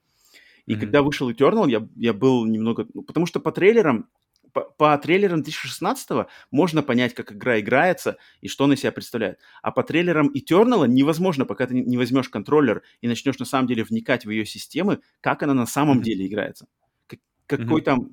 [0.66, 0.80] И mm-hmm.
[0.80, 2.88] когда вышел Eternal, я, я был немного...
[2.94, 4.10] Ну, потому что по трейлерам
[4.54, 9.40] по, по трейлерам 2016 можно понять, как игра играется и что она себя представляет.
[9.62, 13.84] А по трейлерам Eternal невозможно, пока ты не возьмешь контроллер и начнешь на самом деле
[13.84, 16.04] вникать в ее системы, как она на самом mm-hmm.
[16.04, 16.68] деле играется.
[17.08, 17.86] Как, какой mm-hmm.
[17.86, 18.10] там,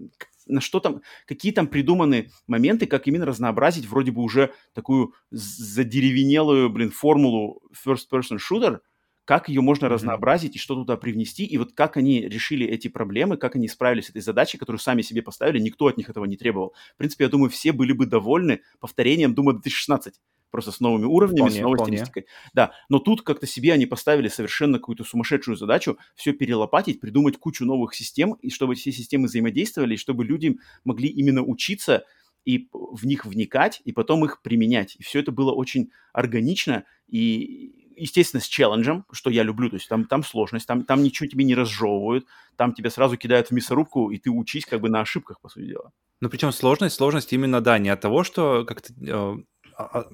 [0.47, 6.70] на что там, какие там придуманы моменты, как именно разнообразить вроде бы уже такую задеревенелую,
[6.70, 8.81] блин, формулу first-person shooter–
[9.31, 9.90] как ее можно mm-hmm.
[9.90, 14.07] разнообразить и что туда привнести, и вот как они решили эти проблемы, как они справились
[14.07, 16.74] с этой задачей, которую сами себе поставили, никто от них этого не требовал.
[16.94, 20.15] В принципе, я думаю, все были бы довольны повторением Дума 2016
[20.51, 21.97] просто с новыми уровнями, вполне, с новой вполне.
[21.98, 22.27] стилистикой.
[22.55, 27.65] Да, но тут как-то себе они поставили совершенно какую-то сумасшедшую задачу все перелопатить, придумать кучу
[27.65, 32.05] новых систем, и чтобы все системы взаимодействовали, и чтобы люди могли именно учиться
[32.44, 34.97] и в них вникать, и потом их применять.
[34.97, 39.89] И все это было очень органично, и естественно, с челленджем, что я люблю, то есть
[39.89, 44.10] там, там сложность, там, там ничего тебе не разжевывают, там тебя сразу кидают в мясорубку,
[44.10, 45.93] и ты учись как бы на ошибках, по сути дела.
[46.20, 49.36] Ну, причем сложность, сложность именно, да, не от того, что как-то э,
[49.77, 50.09] а, а,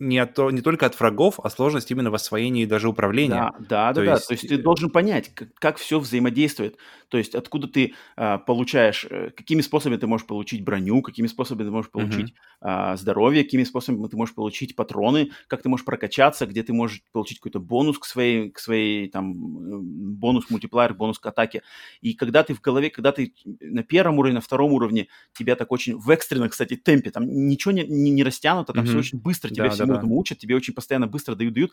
[0.00, 3.52] не, от, не только от врагов, а сложность именно в освоении даже управления.
[3.58, 4.22] Да, да, то да, есть...
[4.22, 4.26] да.
[4.26, 6.78] То есть ты должен понять, как, как все взаимодействует.
[7.08, 11.66] То есть откуда ты а, получаешь, э, какими способами ты можешь получить броню, какими способами
[11.66, 12.56] ты можешь получить uh-huh.
[12.62, 17.02] а, здоровье, какими способами ты можешь получить патроны, как ты можешь прокачаться, где ты можешь
[17.12, 21.62] получить какой-то бонус к своей, к своей там, бонус мультиплеер, бонус к атаке.
[22.00, 25.70] И когда ты в голове, когда ты на первом уровне, на втором уровне, тебя так
[25.72, 28.88] очень в экстренном, кстати, темпе, там ничего не, не, не растянуто, там uh-huh.
[28.88, 31.72] все очень быстро, тебя да, всему да, этому учат, тебе очень постоянно быстро дают, дают.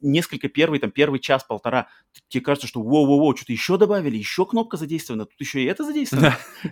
[0.00, 1.88] Несколько первый, там, первый час-полтора,
[2.28, 6.36] тебе кажется, что воу-воу-воу, что-то еще добавили, еще кнопка задействована, тут еще и это задействовано.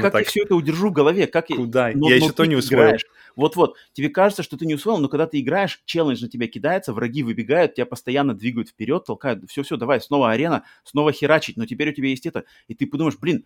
[0.00, 1.26] Как я все это удержу в голове?
[1.26, 1.88] Как Куда?
[1.88, 2.96] Я еще то не усвоил.
[3.34, 6.92] Вот-вот, тебе кажется, что ты не усвоил, но когда ты играешь, челлендж на тебя кидается,
[6.92, 11.90] враги выбегают, тебя постоянно двигают вперед, толкают, все-все, давай, снова арена, снова херачить, но теперь
[11.90, 13.44] у тебя есть это, и ты подумаешь, блин,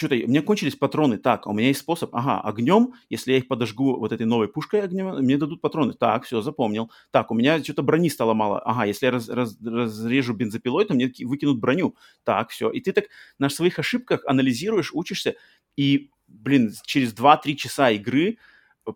[0.00, 3.38] что-то, у меня кончились патроны, так, а у меня есть способ, ага, огнем, если я
[3.38, 7.34] их подожгу вот этой новой пушкой огнем, мне дадут патроны, так, все, запомнил, так, у
[7.34, 11.58] меня что-то брони стало мало, ага, если я раз, раз, разрежу бензопилой, то мне выкинут
[11.58, 11.94] броню,
[12.24, 13.04] так, все, и ты так
[13.38, 15.34] на своих ошибках анализируешь, учишься,
[15.76, 18.38] и, блин, через 2-3 часа игры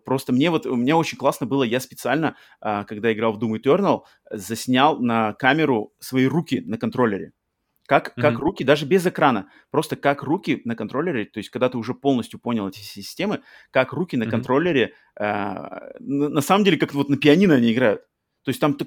[0.03, 3.61] Просто мне вот, у меня очень классно было, я специально, а, когда играл в Doom
[3.61, 4.01] Eternal,
[4.31, 7.33] заснял на камеру свои руки на контроллере.
[7.87, 8.21] Как, mm-hmm.
[8.21, 11.93] как руки, даже без экрана, просто как руки на контроллере, то есть когда ты уже
[11.93, 14.29] полностью понял эти системы, как руки на mm-hmm.
[14.31, 18.01] контроллере, э, на, на самом деле, как вот на пианино они играют.
[18.45, 18.77] То есть там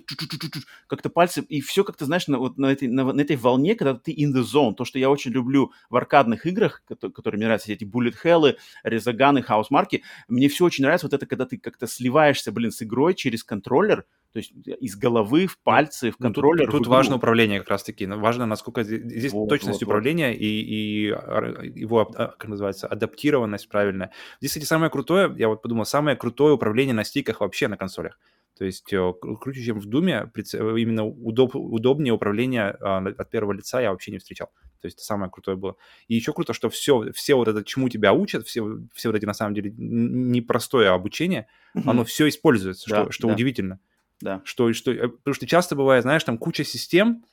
[0.87, 3.95] как-то пальцы, и все как-то, знаешь, на, вот на, этой, на, на этой волне, когда
[3.95, 4.75] ты in the zone.
[4.75, 8.55] То, что я очень люблю в аркадных играх, которые, которые мне нравятся, эти bullet hell,
[8.85, 13.15] резаганы, хаусмарки, мне все очень нравится вот это, когда ты как-то сливаешься, блин, с игрой
[13.15, 14.05] через контроллер,
[14.39, 16.67] то есть из головы в пальцы, в контроллер.
[16.67, 18.07] Ну, тут, тут важно управление как раз-таки.
[18.07, 20.39] Важно, насколько здесь вот, точность вот, управления вот.
[20.39, 24.13] И, и его, а, как называется, адаптированность правильная.
[24.41, 28.19] Здесь, кстати, самое крутое, я вот подумал, самое крутое управление на стиках вообще на консолях.
[28.57, 33.81] То есть э, круче, чем в Думе, именно удоб, удобнее управление а, от первого лица
[33.81, 34.49] я вообще не встречал.
[34.81, 35.77] То есть это самое крутое было.
[36.07, 39.27] И еще круто, что все, все вот это, чему тебя учат, все, все вот эти,
[39.27, 41.47] на самом деле, непростое обучение,
[41.77, 41.83] mm-hmm.
[41.87, 43.35] оно все используется, да, что, что да.
[43.35, 43.81] удивительно.
[44.21, 44.43] Да.
[44.45, 47.25] Что, что, э, потому что часто бывает, знаешь, там куча систем,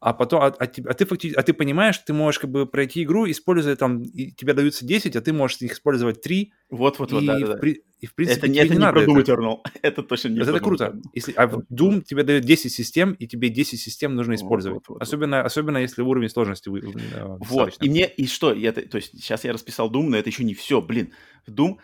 [0.00, 3.02] а потом, а, а, а ты а ты понимаешь, что ты можешь как бы пройти
[3.02, 6.52] игру, используя там, и тебе даются 10, а ты можешь их использовать 3.
[6.70, 9.04] Вот-вот-вот, да, да, при, и в принципе это, не, это не, надо.
[9.04, 9.56] Про Doom Eternal.
[9.82, 10.98] это точно не Это, это круто.
[11.12, 14.88] Если, а в Doom тебе дают 10 систем, и тебе 10 систем нужно использовать.
[14.88, 15.46] Вот, вот, особенно, вот.
[15.46, 19.44] особенно если уровень сложности вы, э, Вот, и мне, и что, я, то есть сейчас
[19.44, 21.12] я расписал Doom, но это еще не все, блин.
[21.46, 21.76] В Doom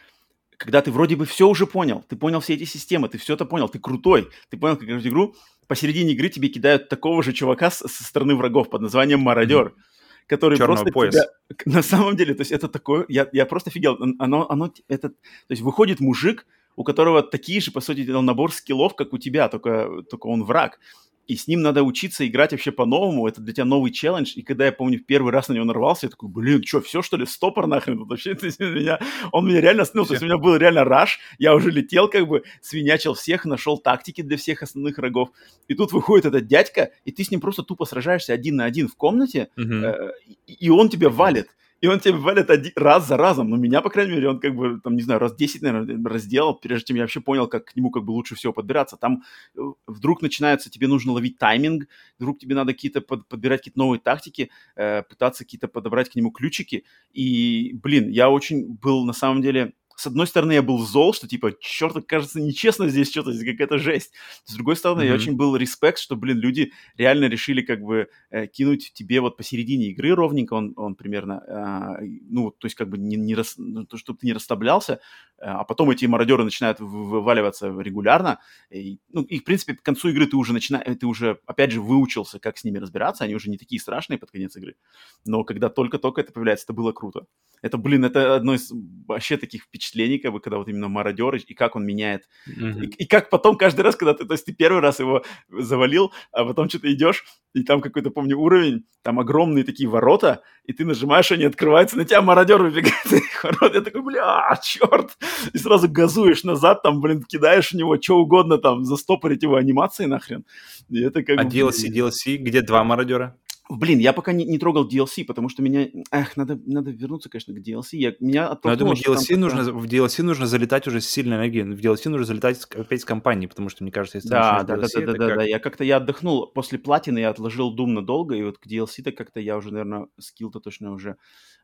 [0.57, 3.45] когда ты вроде бы все уже понял, ты понял все эти системы, ты все это
[3.45, 5.35] понял, ты крутой, ты понял, как играть игру,
[5.67, 9.69] посередине игры тебе кидают такого же чувака со стороны врагов под названием Мародер.
[9.69, 9.97] Mm-hmm
[10.27, 11.15] который Черного просто пояс.
[11.15, 11.27] тебя...
[11.67, 13.05] На самом деле, то есть это такое...
[13.09, 13.97] Я, я просто офигел.
[14.19, 15.11] Оно, оно, это...
[15.11, 15.15] То
[15.51, 19.49] есть выходит мужик, у которого такие же, по сути дела, набор скиллов, как у тебя,
[19.49, 20.81] только, только он враг
[21.27, 24.67] и с ним надо учиться играть вообще по-новому, это для тебя новый челлендж, и когда
[24.67, 27.27] я, помню, в первый раз на него нарвался, я такой, блин, что, все что ли,
[27.27, 29.01] стопор нахрен, тут вообще, то есть, меня,
[29.33, 32.29] он меня реально снул, то есть у меня был реально раш, я уже летел как
[32.29, 35.31] бы, свинячил всех, нашел тактики для всех основных врагов,
[35.69, 38.89] и тут выходит этот дядька, и ты с ним просто тупо сражаешься один на один
[38.89, 39.85] в комнате, mm-hmm.
[39.85, 40.13] э,
[40.47, 41.49] и он тебя валит,
[41.81, 43.51] и он тебе валит один, раз за разом.
[43.51, 46.55] Ну, меня, по крайней мере, он как бы, там, не знаю, раз 10, наверное, разделал,
[46.55, 48.97] прежде чем я вообще понял, как к нему как бы лучше всего подбираться.
[48.97, 49.23] Там
[49.55, 51.89] э, вдруг начинается, тебе нужно ловить тайминг,
[52.19, 56.31] вдруг тебе надо какие-то под, подбирать какие-то новые тактики, э, пытаться какие-то подобрать к нему
[56.31, 56.85] ключики.
[57.13, 61.27] И, блин, я очень был, на самом деле, с одной стороны, я был зол, что
[61.27, 64.13] типа, черт, кажется, нечестно здесь что-то, здесь какая-то жесть.
[64.45, 65.09] С другой стороны, mm-hmm.
[65.09, 69.39] я очень был респект, что, блин, люди реально решили как бы э, кинуть тебе вот
[69.39, 73.55] посередине игры ровненько, он, он примерно, э, ну, то есть как бы не, не рас,
[73.57, 74.99] ну, то, чтобы ты не расслаблялся, э,
[75.39, 78.39] а потом эти мародеры начинают вываливаться регулярно.
[78.71, 81.81] И, ну, и, в принципе, к концу игры ты уже начинаешь, ты уже, опять же,
[81.81, 84.77] выучился, как с ними разбираться, они уже не такие страшные под конец игры.
[85.25, 87.27] Но когда только-только это появляется, это было круто.
[87.63, 88.71] Это, блин, это одно из
[89.07, 89.86] вообще таких впечатлений,
[90.19, 92.29] как бы, когда вот именно мародер, и как он меняет.
[92.49, 92.85] Mm-hmm.
[92.85, 96.13] И, и как потом каждый раз, когда ты, то есть ты первый раз его завалил,
[96.33, 100.85] а потом что-то идешь, и там какой-то, помню, уровень, там огромные такие ворота, и ты
[100.85, 103.75] нажимаешь, они открываются, на тебя мародер выбегает из ворот.
[103.75, 105.17] Я такой, бля, черт!
[105.53, 110.07] И сразу газуешь назад, там, блин, кидаешь в него что угодно, там, застопорить его анимации
[110.07, 110.45] нахрен.
[110.89, 111.49] И это как а бы...
[111.51, 113.37] DLC, DLC, где два мародера?
[113.69, 115.89] Блин, я пока не, не трогал DLC, потому что меня...
[116.11, 117.97] Эх, надо, надо вернуться, конечно, к DLC.
[117.97, 121.65] Я, меня Но я думаю, DLC нужно, в DLC нужно залетать уже с сильной энергией.
[121.65, 125.01] В DLC нужно залетать опять с компанией, потому что, мне кажется, если да, да, DLC,
[125.01, 125.37] да, да, да, как...
[125.39, 126.47] да, Я как-то я отдохнул.
[126.47, 130.61] После платины я отложил Doom надолго, и вот к DLC-то как-то я уже, наверное, скилл-то
[130.61, 131.17] точно уже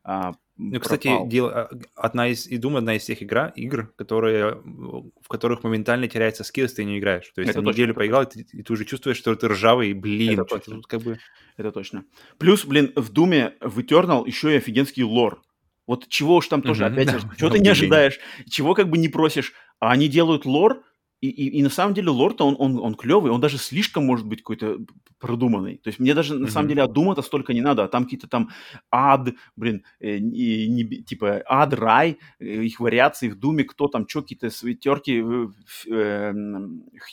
[0.03, 4.61] а, ну, кстати, дел, а, одна из, и Doom одна из тех игра, игр, которые,
[4.63, 7.31] в которых моментально теряется скилл, если ты не играешь.
[7.33, 9.93] То есть это неделю поиграл, и ты, и ты уже чувствуешь, что ты ржавый, и,
[9.93, 10.75] блин, это точно.
[10.75, 11.17] тут как бы...
[11.57, 12.05] Это точно.
[12.37, 15.41] Плюс, блин, в Думе, в Eternal еще и офигенский лор.
[15.87, 18.19] Вот чего уж там тоже, опять же, чего ты не ожидаешь,
[18.49, 20.83] чего как бы не просишь, а они делают лор,
[21.23, 24.25] и, и, и на самом деле лорд он, он, он клевый, он даже слишком может
[24.25, 24.79] быть какой-то
[25.19, 25.77] продуманный.
[25.77, 26.49] То есть мне даже на mm-hmm.
[26.49, 28.49] самом деле от Дума-то столько не надо, а там какие-то там
[28.91, 34.05] ад, блин, э, и, не, типа ад, рай, э, их вариации в Думе, кто там,
[34.05, 35.47] что какие-то свои терки, э,
[35.87, 36.33] э,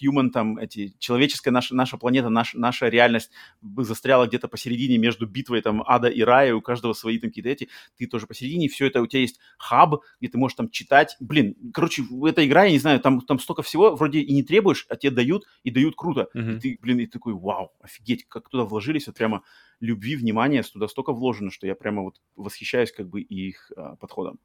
[0.02, 3.30] human там, эти, человеческая наша, наша планета, наш, наша реальность
[3.76, 7.68] застряла где-то посередине между битвой там ада и рая, у каждого свои там какие-то эти,
[7.96, 11.16] ты тоже посередине, все это у тебя есть хаб, где ты можешь там читать.
[11.20, 14.86] Блин, короче, эта игра, я не знаю, там, там столько всего, вроде и не требуешь,
[14.88, 16.28] а тебе дают, и дают круто.
[16.34, 16.56] Uh-huh.
[16.56, 19.42] И ты, блин, и такой, вау, офигеть, как туда вложились, вот прямо
[19.78, 24.38] любви, внимания туда столько вложено, что я прямо вот восхищаюсь как бы их а, подходом.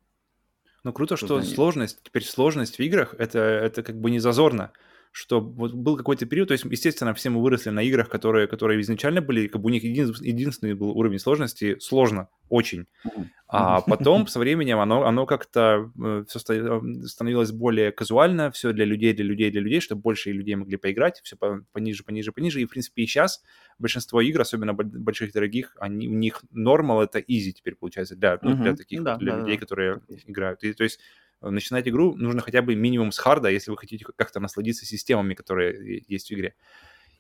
[0.84, 4.72] Ну, круто, что, что сложность, теперь сложность в играх, это, это как бы не зазорно
[5.16, 8.82] что вот был какой-то период, то есть, естественно, все мы выросли на играх, которые, которые
[8.82, 12.86] изначально были, как бы у них един, единственный был уровень сложности, сложно, очень.
[13.48, 16.40] А потом со временем оно, оно как-то э, все
[17.08, 21.22] становилось более казуально, все для людей, для людей, для людей, чтобы больше людей могли поиграть,
[21.24, 21.38] все
[21.72, 22.62] пониже, пониже, пониже.
[22.62, 23.42] И, в принципе, и сейчас
[23.80, 28.54] большинство игр, особенно больших, дорогих, они, у них нормал это easy теперь получается для, ну,
[28.58, 29.62] для таких, да, для да, людей, да.
[29.62, 30.62] которые играют.
[30.64, 31.00] И, то есть
[31.50, 36.04] начинать игру нужно хотя бы минимум с харда, если вы хотите как-то насладиться системами, которые
[36.08, 36.56] есть в игре.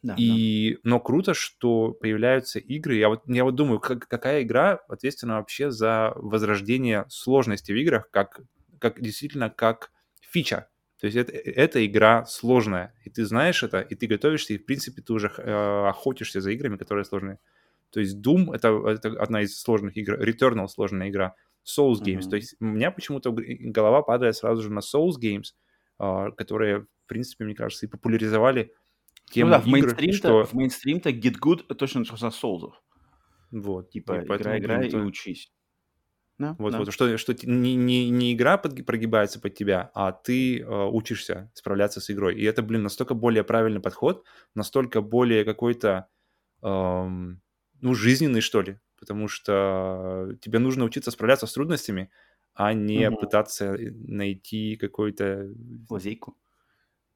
[0.03, 0.79] Да, и, да.
[0.83, 2.95] но круто, что появляются игры.
[2.95, 8.09] Я вот, я вот думаю, как, какая игра ответственна вообще за возрождение сложности в играх,
[8.11, 8.41] как,
[8.79, 9.91] как действительно как
[10.21, 10.67] фича.
[10.99, 14.65] То есть это, эта игра сложная, и ты знаешь это, и ты готовишься, и в
[14.65, 17.39] принципе ты уже э, охотишься за играми, которые сложные.
[17.91, 21.35] То есть Doom это, это одна из сложных игр, Returnal сложная игра.
[21.65, 22.19] Souls Games.
[22.19, 22.29] Mm-hmm.
[22.29, 25.53] То есть у меня почему-то голова падает сразу же на Souls Games,
[25.99, 28.71] uh, которые, в принципе, мне кажется, и популяризовали
[29.31, 30.43] тему ну, да, в игр, мейнстрим что...
[30.45, 32.71] В мейнстрим-то Get Good точно начался с Souls.
[33.51, 33.89] Вот.
[33.89, 35.51] Типа, играй, играй и учись.
[36.37, 36.79] Да, вот, да.
[36.79, 41.49] вот, что, что не, не, не игра под, прогибается под тебя, а ты э, учишься
[41.53, 42.35] справляться с игрой.
[42.35, 46.09] И это, блин, настолько более правильный подход, настолько более какой-то,
[46.61, 47.41] эм,
[47.79, 52.09] ну, жизненный, что ли потому что тебе нужно учиться справляться с трудностями,
[52.53, 53.17] а не угу.
[53.17, 53.77] пытаться
[54.07, 55.53] найти какой-то...
[55.89, 56.37] Лазейку.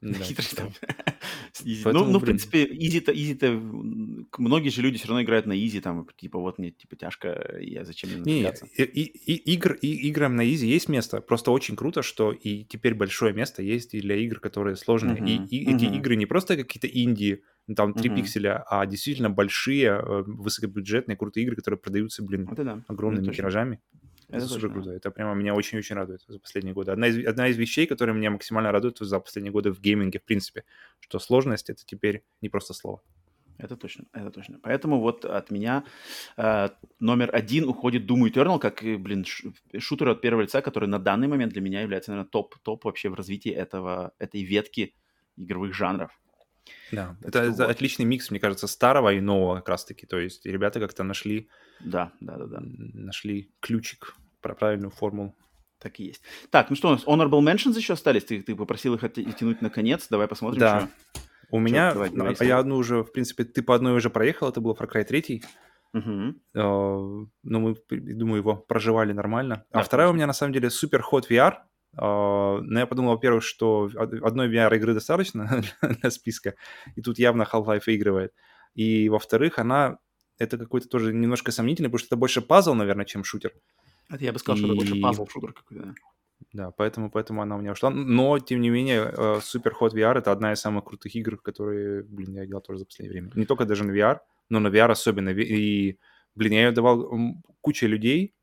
[0.00, 3.50] Да, ну, ну, в принципе, изи-то, изи-то,
[4.38, 7.84] многие же люди все равно играют на изи, там, типа, вот мне, типа, тяжко, я
[7.84, 8.66] зачем мне напрягаться?
[8.78, 12.64] Не, и, и, игр, и, играм на изи есть место, просто очень круто, что и
[12.64, 15.76] теперь большое место есть и для игр, которые сложные, uh-huh, и, и uh-huh.
[15.76, 16.86] эти игры не просто какие-то
[17.70, 18.16] инди, там 3 uh-huh.
[18.16, 22.82] пикселя, а действительно большие, э, высокобюджетные, крутые игры, которые продаются, блин, да.
[22.88, 23.80] огромными Это тиражами.
[24.28, 24.90] Это, это супер круто.
[24.90, 26.92] Это прямо меня очень-очень радует за последние годы.
[26.92, 30.24] Одна из, одна из вещей, которые меня максимально радует за последние годы в гейминге, в
[30.24, 30.64] принципе,
[31.00, 33.02] что сложность— это теперь не просто слово.
[33.58, 34.58] Это точно, это точно.
[34.62, 35.84] Поэтому вот от меня
[36.36, 36.68] э,
[36.98, 39.24] номер один уходит Doom Eternal, как, блин,
[39.78, 43.14] шутер от первого лица, который на данный момент для меня является, наверное, топ-топ вообще в
[43.14, 44.94] развитии этого, этой ветки
[45.36, 46.10] игровых жанров.
[46.92, 47.70] Да, это, это вот.
[47.70, 50.06] отличный микс, мне кажется, старого и нового как раз-таки.
[50.06, 51.48] То есть ребята как-то нашли...
[51.80, 52.58] Да, да, да, да.
[52.62, 55.34] Нашли ключик, про правильную формулу.
[55.78, 56.22] Так и есть.
[56.50, 58.24] Так, ну что у нас, Honorable Mentions еще остались?
[58.24, 60.08] Ты, ты попросил их тянуть на конец.
[60.10, 60.80] Давай посмотрим, да.
[60.80, 61.20] что...
[61.52, 64.48] У что, меня, давай, давай, я одну уже, в принципе, ты по одной уже проехал,
[64.48, 65.42] это был Far Cry 3.
[65.92, 66.34] Угу.
[66.54, 69.64] Uh, ну, мы, думаю, его проживали нормально.
[69.70, 71.54] А да, а вторая у меня, на самом деле, Super Hot VR.
[71.96, 76.54] Uh, но я подумал, во-первых, что одной VR-игры достаточно для списка,
[76.94, 78.32] и тут явно Half-Life выигрывает.
[78.74, 79.98] И, во-вторых, она...
[80.38, 83.52] Это какой-то тоже немножко сомнительный, потому что это больше пазл, наверное, чем шутер.
[84.08, 84.58] Это я бы сказал, и...
[84.60, 85.94] что это больше пазл-шутер какой-то.
[86.52, 87.90] Да, поэтому, поэтому она у меня ушла.
[87.90, 92.34] Но, тем не менее, Super Hot VR— это одна из самых крутых игр, которые, блин,
[92.34, 93.32] я играл тоже за последнее время.
[93.34, 95.30] Не только даже на VR, но на VR особенно.
[95.30, 95.98] И,
[96.34, 97.08] блин, я ее давал
[97.60, 98.34] куче людей,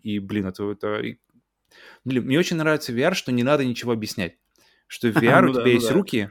[0.00, 1.02] и, блин, это, это
[2.04, 4.38] Блин, мне очень нравится VR, что не надо ничего объяснять.
[4.86, 6.28] Что в VR ну, у тебя да, есть руки,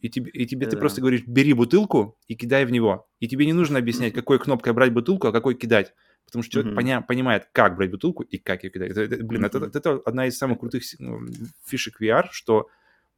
[0.00, 3.08] и тебе, и тебе ты просто говоришь, бери бутылку и кидай в него.
[3.18, 5.94] И тебе не нужно объяснять, какой кнопкой брать бутылку, а какой кидать.
[6.26, 8.96] Потому что человек поня- понимает, как брать бутылку и как ее кидать.
[8.96, 11.20] Это, блин, это, это, одна из самых крутых ну,
[11.66, 12.68] фишек VR, что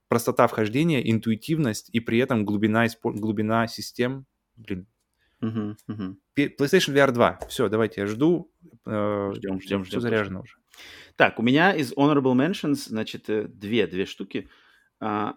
[0.08, 4.24] простота вхождения, интуитивность и при этом глубина, глубина систем.
[4.56, 4.86] Блин.
[6.36, 7.40] PlayStation VR 2.
[7.48, 8.50] Все, давайте, я жду.
[8.86, 9.84] Э, ждем, ждем, ждем.
[9.84, 10.56] Все заряжено уже.
[11.16, 14.49] Так, у меня из Honorable Mentions, значит, э, две, две штуки.
[15.01, 15.35] А,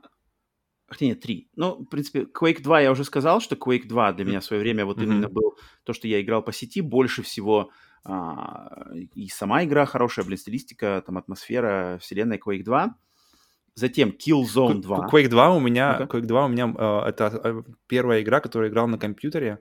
[0.87, 1.49] хотя нет, три.
[1.55, 4.61] Ну, в принципе, Quake 2 я уже сказал, что Quake 2 для меня в свое
[4.61, 5.03] время вот mm-hmm.
[5.03, 6.81] именно был то, что я играл по сети.
[6.81, 7.71] Больше всего
[8.03, 12.95] а, и сама игра хорошая, блин, стилистика, там атмосфера, вселенная Quake 2.
[13.73, 15.09] Затем Killzone 2.
[15.11, 16.07] Quake 2 у меня, okay.
[16.07, 19.59] Quake 2 у меня э, это первая игра, которую я играл на компьютере.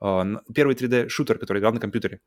[0.00, 0.22] Э,
[0.54, 2.20] первый 3D-шутер, который играл на компьютере.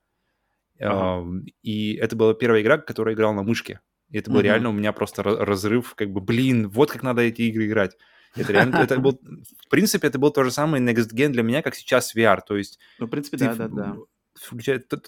[0.80, 3.80] И это была первая игра, которую я играл на мышке.
[4.10, 4.45] И это был угу.
[4.45, 7.97] реально у меня просто разрыв, как бы, блин, вот как надо эти игры играть.
[8.35, 11.61] Это реально, это был, в принципе, это был то же самое Next Gen для меня,
[11.61, 12.80] как сейчас VR, то есть...
[12.99, 13.95] Ну, в принципе, да, да, да.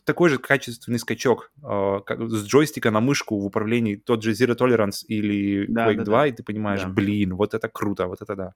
[0.06, 4.58] Такой же качественный скачок э, как, с джойстика на мышку в управлении, тот же Zero
[4.58, 6.28] Tolerance или да, Quake да, 2, да.
[6.28, 6.88] и ты понимаешь, да.
[6.88, 8.54] блин, вот это круто, вот это да.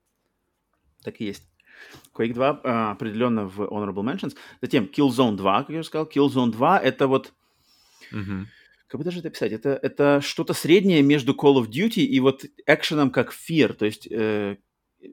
[1.04, 1.50] Так и есть.
[2.14, 4.36] Quake 2 а, определенно в Honorable Mentions.
[4.62, 6.08] Затем Killzone 2, как я уже сказал.
[6.08, 7.34] Killzone 2 это вот...
[8.12, 8.46] Mm-hmm.
[8.88, 9.54] Как бы даже это описать?
[9.54, 13.74] Это, это что-то среднее между Call of Duty и вот экшеном как Fear.
[13.74, 14.58] То есть э,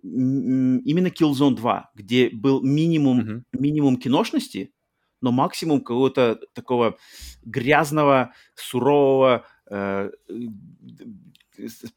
[0.03, 3.43] именно Killzone 2, где был минимум, mm-hmm.
[3.53, 4.73] минимум киношности,
[5.20, 6.97] но максимум какого-то такого
[7.45, 10.11] грязного, сурового, э,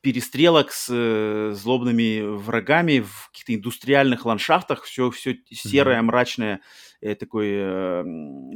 [0.02, 6.62] перестрелок с э, злобными врагами в каких-то индустриальных ландшафтах, все, все серое, мрачное,
[7.02, 8.04] э, такое э,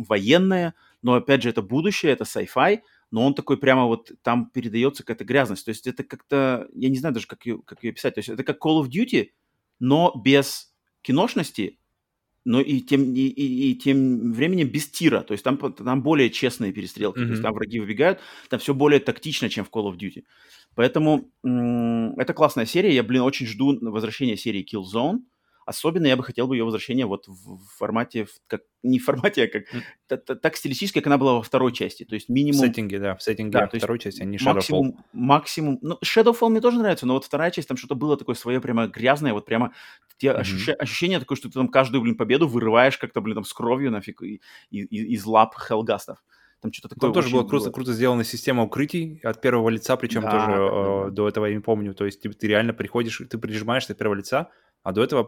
[0.07, 2.79] военное, но опять же это будущее, это sci-fi,
[3.11, 6.97] но он такой прямо вот там передается какая-то грязность, то есть это как-то, я не
[6.97, 9.29] знаю даже, как ее, как ее писать, то есть это как Call of Duty,
[9.79, 11.77] но без киношности,
[12.45, 15.21] но и тем, и, и, и тем временем без тира.
[15.21, 17.19] То есть там, там более честные перестрелки.
[17.19, 17.25] Mm-hmm.
[17.25, 18.19] То есть там враги выбегают,
[18.49, 20.23] там все более тактично, чем в Call of Duty.
[20.75, 22.93] Поэтому м- это классная серия.
[22.93, 25.19] Я, блин, очень жду возвращения серии Killzone.
[25.65, 29.47] Особенно я бы хотел бы ее возвращения вот в, формате, как, не в формате, а
[29.47, 32.03] как так стилистически, как она была во второй части.
[32.03, 32.61] То есть минимум...
[32.61, 34.53] В сеттинге, да, в сеттинге да, второй части, а не Shadowfall.
[34.53, 35.79] Максимум, максимум...
[35.81, 38.85] Ну, Shadowfall мне тоже нравится, но вот вторая часть, там что-то было такое свое прямо
[38.85, 39.73] грязное, вот прямо
[40.19, 40.33] те mm-hmm.
[40.35, 40.69] ощущ...
[40.77, 44.21] ощущение такое, что ты там каждую, блин, победу вырываешь как-то, блин, там с кровью нафиг
[44.21, 46.23] и, и, и, из лап хелгастов.
[46.61, 47.11] Там что-то такое.
[47.11, 50.53] Там тоже было круто, круто сделана система укрытий от первого лица, причем да, тоже да,
[50.55, 51.07] да.
[51.07, 51.93] Э, до этого я не помню.
[51.93, 54.49] То есть ты, ты реально приходишь, ты прижимаешься от первого лица,
[54.83, 55.23] а до этого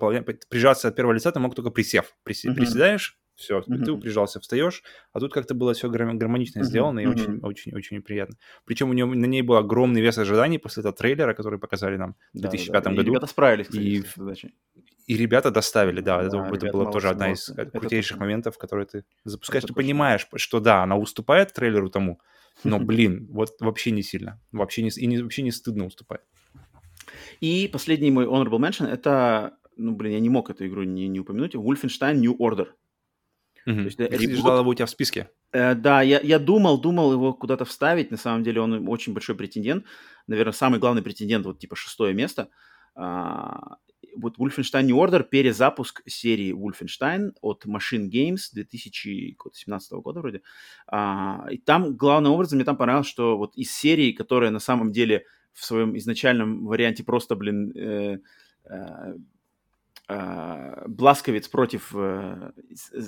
[0.50, 2.16] прижаться от первого лица ты мог только присев.
[2.24, 2.50] Приси.
[2.52, 3.84] Приседаешь, все, mm-hmm.
[3.86, 4.84] ты прижался, встаешь,
[5.14, 6.64] а тут как-то было все гармонично mm-hmm.
[6.64, 8.36] сделано и очень, очень, очень приятно.
[8.66, 12.16] Причем у нее, на ней был огромный вес ожиданий после этого трейлера, который показали нам
[12.34, 12.96] в 2005 да, да.
[12.96, 13.02] году.
[13.02, 14.56] И ребята справились, кстати, и, с задачей.
[15.06, 17.80] И ребята доставили, да, да это, это было тоже одна из молодцы.
[17.80, 19.64] крутейших это моментов, которые ты запускаешь.
[19.64, 19.88] Это ты точно.
[19.88, 22.20] понимаешь, что да, она уступает трейлеру тому,
[22.64, 26.24] но, блин, вот вообще не сильно, вообще не, и не, вообще не стыдно уступает.
[27.40, 31.20] И последний мой honorable mention это, ну, блин, я не мог эту игру не, не
[31.20, 32.68] упомянуть, Wolfenstein New Order.
[33.68, 33.76] Mm-hmm.
[33.76, 34.40] То есть, Если ребут...
[34.40, 35.30] ждал его у тебя в списке.
[35.52, 38.12] Э, да, я, я думал, думал его куда-то вставить.
[38.12, 39.84] На самом деле он очень большой претендент.
[40.26, 42.50] Наверное, самый главный претендент, вот типа шестое место.
[42.96, 43.78] А,
[44.16, 50.42] вот Wolfenstein New Order, перезапуск серии Wolfenstein от Machine Games 2017 года вроде.
[50.88, 54.94] А, и там главным образом мне там понравилось, что вот из серии, которая на самом
[54.94, 58.20] деле в своем изначальном варианте просто, блин, э,
[58.70, 59.16] э,
[60.08, 62.52] Бласковец против э,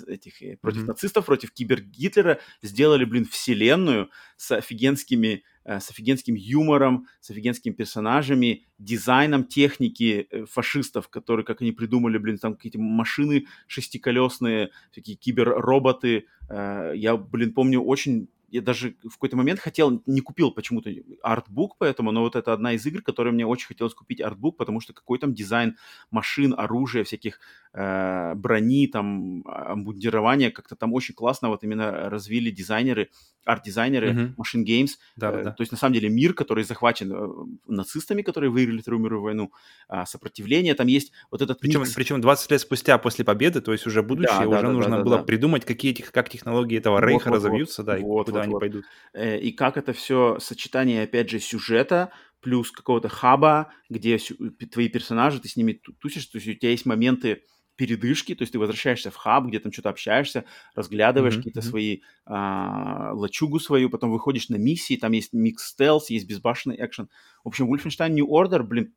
[0.07, 0.87] этих э, против mm-hmm.
[0.87, 7.73] нацистов, против кибер Гитлера сделали, блин, вселенную с офигенскими Э, с офигенским юмором, с офигенскими
[7.73, 16.25] персонажами, дизайном техники фашистов, которые, как они придумали, блин, там какие-то машины шестиколесные, такие киберроботы.
[16.49, 20.89] Я, блин, помню очень я даже в какой-то момент хотел, не купил почему-то
[21.21, 24.79] артбук, поэтому, но вот это одна из игр, которой мне очень хотелось купить артбук, потому
[24.81, 25.77] что какой там дизайн
[26.11, 27.39] машин, оружия, всяких
[27.73, 33.09] э, брони, там, обмундирования, как-то там очень классно вот именно развили дизайнеры
[33.49, 34.33] арт-дизайнеры.
[34.37, 34.89] Machine Games.
[35.15, 35.51] Да, да, Э, да.
[35.51, 37.27] То есть, на самом деле, мир, который захвачен э,
[37.67, 39.51] нацистами, которые выиграли Вторую мировую войну,
[39.87, 41.93] а, сопротивление, там есть вот этот Причем, микс.
[41.93, 44.97] причем 20 лет спустя после победы, то есть уже будущее, да, уже да, да, нужно
[44.97, 45.23] да, было да.
[45.23, 48.53] придумать, какие, как технологии этого Вот, рейха вот, разовьются, да, и вот, куда вот, они
[48.53, 48.59] вот.
[48.59, 48.85] пойдут.
[49.13, 52.11] Э, и как это все сочетание, опять же, сюжета
[52.41, 56.53] плюс какого-то хаба, где п- твои персонажи, ты с ними ту- тусишь, то есть у
[56.53, 57.43] тебя есть моменты
[57.79, 60.43] передышки, то есть ты возвращаешься в хаб, где там что-то общаешься,
[60.75, 66.09] разглядываешь Мгм, какие-то свои а, лачугу свою, потом выходишь на миссии, там есть микс стелс,
[66.09, 67.09] есть безбашенный экшен.
[67.45, 68.93] В общем, Wolfenstein New Order, блин,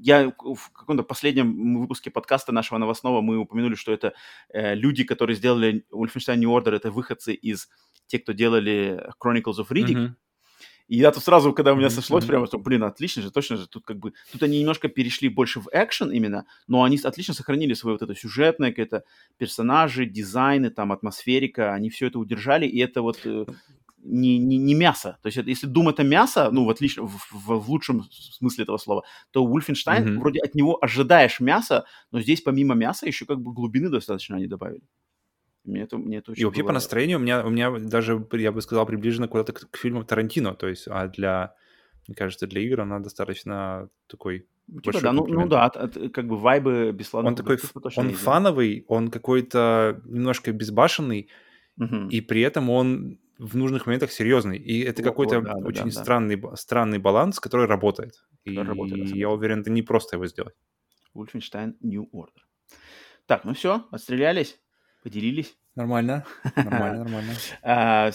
[0.00, 4.14] я в каком-то последнем выпуске подкаста нашего новостного мы упомянули, что это
[4.48, 7.68] э, люди, которые сделали Wolfenstein New Order, это выходцы из
[8.06, 10.16] те, кто делали Chronicles of Riddick, Мгм.
[10.88, 12.28] И я тут сразу, когда у меня сошлось, мгм.
[12.28, 15.60] прямо, что, блин, отлично же, точно же, тут как бы, тут они немножко перешли больше
[15.60, 19.04] в экшен именно, но они отлично сохранили свое вот это сюжетное, какое-то
[19.38, 23.46] персонажи, дизайны, там, атмосферика, они все это удержали, и это вот э,
[24.02, 25.18] не, не, не мясо.
[25.22, 28.64] То есть это, если Doom это мясо, ну, в, отличном, в, в- в лучшем смысле
[28.64, 30.20] этого слова, то Wolfenstein, Мгм.
[30.20, 34.46] вроде от него ожидаешь мяса, но здесь помимо мяса еще как бы глубины достаточно они
[34.46, 34.82] добавили.
[35.64, 38.26] Мне это, мне это очень И вообще по было- настроению у меня, у меня даже,
[38.32, 40.54] я бы сказал, приближено куда-то к, к фильмам Тарантино.
[40.54, 41.54] То есть, а для,
[42.06, 46.12] мне кажется, для игр она достаточно такой Типа, большой да, ну, ну да, от- от,
[46.12, 47.58] как бы вайбы бесславных Он такой,
[47.96, 51.28] он фановый, он какой-то немножко безбашенный,
[51.76, 52.08] Мгм.
[52.08, 54.58] и при этом он в нужных моментах серьезный.
[54.58, 56.02] И это Вот, какой-то вот, да, очень да, да.
[56.02, 58.24] странный, странный баланс, который работает.
[58.44, 60.54] И Который работает, я уверен, это не просто его сделать.
[61.14, 62.42] Wolfenstein New Order.
[63.26, 64.58] Так, ну все, отстрелялись,
[65.04, 65.56] поделились.
[65.76, 66.24] Нормально,
[66.56, 67.32] нормально, нормально.
[67.62, 68.10] А,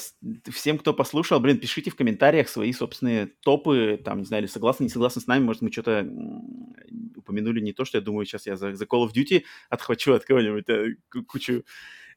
[0.51, 4.85] всем, кто послушал, блин, пишите в комментариях свои собственные топы, там, не знаю, или согласны,
[4.85, 6.05] не согласны с нами, может, мы что-то
[7.15, 10.25] упомянули не то, что я думаю, сейчас я за, за Call of Duty отхвачу от
[10.25, 11.63] кого-нибудь э, ку- кучу,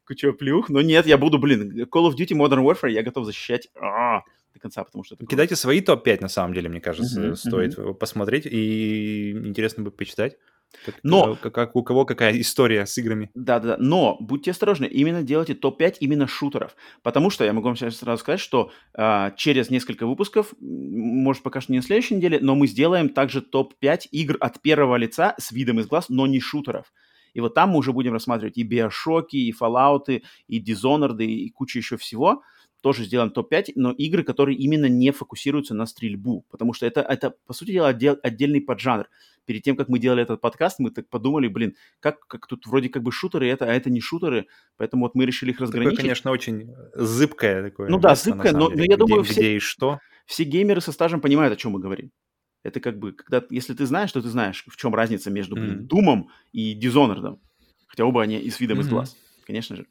[0.07, 3.69] кучу плюх, но нет, я буду, блин, Call of Duty Modern Warfare я готов защищать
[3.75, 4.23] а,
[4.55, 5.17] до конца, потому что.
[5.17, 10.39] Кидайте свои топ-5, на самом деле, мне кажется, стоит посмотреть, и интересно бы почитать,
[10.85, 13.31] как, Но- как- как- у кого какая история с играми.
[13.35, 17.97] Да-да-да, но будьте осторожны, именно делайте топ-5 именно шутеров, потому что я могу вам сейчас
[17.97, 22.55] сразу сказать, что а, через несколько выпусков, может пока что не на следующей неделе, но
[22.55, 26.93] мы сделаем также топ-5 игр от первого лица с видом из глаз, но не шутеров.
[27.35, 31.79] И вот там мы уже будем рассматривать и Биошоки, и Fallout, и Dishonored, и кучу
[31.79, 32.43] еще всего.
[32.83, 37.35] Тоже сделаем топ-5, но игры, которые именно не фокусируются на стрельбу, потому что это, это
[37.47, 39.09] по сути дела, отдел- отдельный поджанр.
[39.45, 42.89] Перед тем, как мы делали этот подкаст, мы так подумали, блин, как, как тут вроде
[42.89, 44.47] как бы шутеры это, а это не шутеры,
[44.77, 46.01] поэтому вот мы решили их Такое, разграничить.
[46.01, 47.89] конечно, очень зыбкое такое.
[47.89, 49.99] Ну да, место, на зыбкое, но- деле, но я где- думаю, где, все- и что.
[50.27, 52.11] Все геймеры со стажем понимают, о чем мы говорим.
[52.65, 55.77] Это как бы, когда, если ты знаешь, то ты знаешь, в чем разница между, блин,
[55.79, 55.87] Мгм.
[55.87, 57.39] Думом и Dishonored.
[57.89, 58.95] Хотя оба они и с видом из Мгм.
[58.95, 59.87] глаз, конечно же.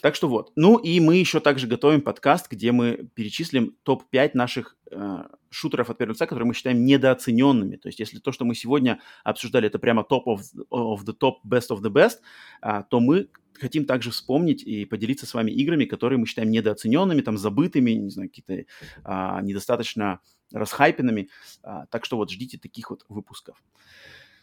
[0.00, 0.52] Так что вот.
[0.56, 5.98] Ну и мы еще также готовим подкаст, где мы перечислим топ-5 наших э, шутеров от
[5.98, 7.76] первого лица, которые мы считаем недооцененными.
[7.76, 11.34] То есть если то, что мы сегодня обсуждали, это прямо топ of, of the top,
[11.46, 12.18] best of the best,
[12.60, 17.20] а, то мы хотим также вспомнить и поделиться с вами играми, которые мы считаем недооцененными,
[17.20, 18.64] там, забытыми, не знаю, какие-то
[19.04, 20.20] а, недостаточно
[20.52, 21.28] расхайпенными.
[21.62, 23.62] А, так что вот ждите таких вот выпусков.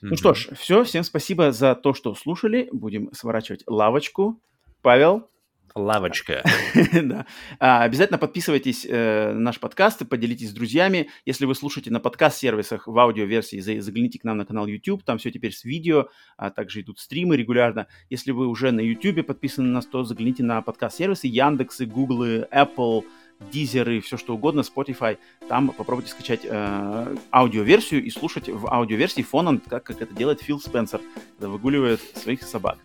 [0.02, 2.69] Ну что ж, все, всем спасибо за то, что слушали.
[2.72, 4.41] Будем сворачивать лавочку.
[4.81, 5.30] Павел,
[5.76, 6.43] Лавочка.
[6.93, 7.26] да.
[7.60, 11.10] А, обязательно подписывайтесь э, на наш подкаст и поделитесь с друзьями.
[11.26, 15.18] Если вы слушаете на подкаст-сервисах в аудиоверсии, за- загляните к нам на канал YouTube, там
[15.18, 16.07] все теперь с видео,
[16.38, 17.88] а также идут стримы регулярно.
[18.10, 23.03] Если вы уже на YouTube подписаны на нас, то загляните на подкаст-сервисы Яндексы, Гуглы, Apple,
[23.51, 25.18] Дизеры, все что угодно, Spotify.
[25.47, 30.60] Там попробуйте скачать э, аудиоверсию и слушать в аудиоверсии фоном, как, как это делает Фил
[30.60, 30.99] Спенсер,
[31.38, 32.80] когда выгуливает своих собак.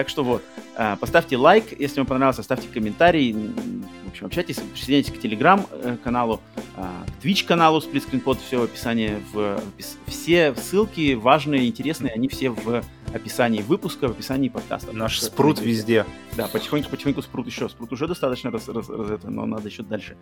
[0.00, 0.42] Так что вот,
[0.78, 6.40] э, поставьте лайк, если вам понравилось, оставьте комментарий, в общем, общайтесь, присоединяйтесь к телеграм-каналу,
[6.78, 9.60] э, к Twitch-каналу SplitScreenPod, все в описании, в,
[10.06, 12.82] все ссылки важные, интересные, они все в
[13.14, 14.92] описании выпуска, в описании подкаста.
[14.92, 15.78] Наш спрут смотрите.
[15.78, 16.06] везде.
[16.36, 17.68] Да, потихоньку, потихоньку спрут еще.
[17.68, 20.16] Спрут уже достаточно раз, раз- раз это, но надо еще дальше.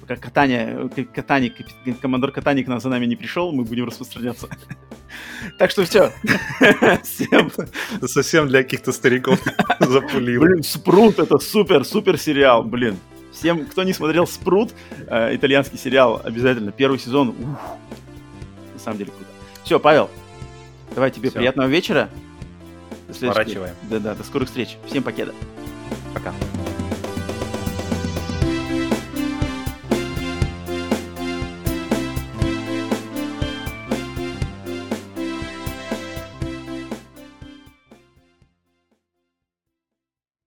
[0.00, 1.52] Пока катание, к- катание,
[2.00, 4.48] командор катания к нам за нами не пришел, мы будем распространяться.
[5.58, 6.10] Так что все.
[7.04, 7.50] Всем
[8.02, 9.38] Совсем для каких-то стариков
[9.80, 10.40] запулил.
[10.42, 12.96] Блин, Спрут это супер, супер сериал, блин.
[13.32, 14.72] Всем, кто не смотрел Спрут,
[15.06, 17.28] э, итальянский сериал, обязательно первый сезон.
[17.28, 17.36] ух,
[18.72, 19.26] на самом деле круто.
[19.62, 20.10] Все, Павел,
[20.94, 21.38] давай тебе Всё.
[21.38, 22.08] приятного вечера.
[23.18, 23.74] Сворачиваем.
[23.82, 24.76] Да-да, до скорых встреч.
[24.86, 25.34] Всем покеда.
[26.12, 26.32] Пока.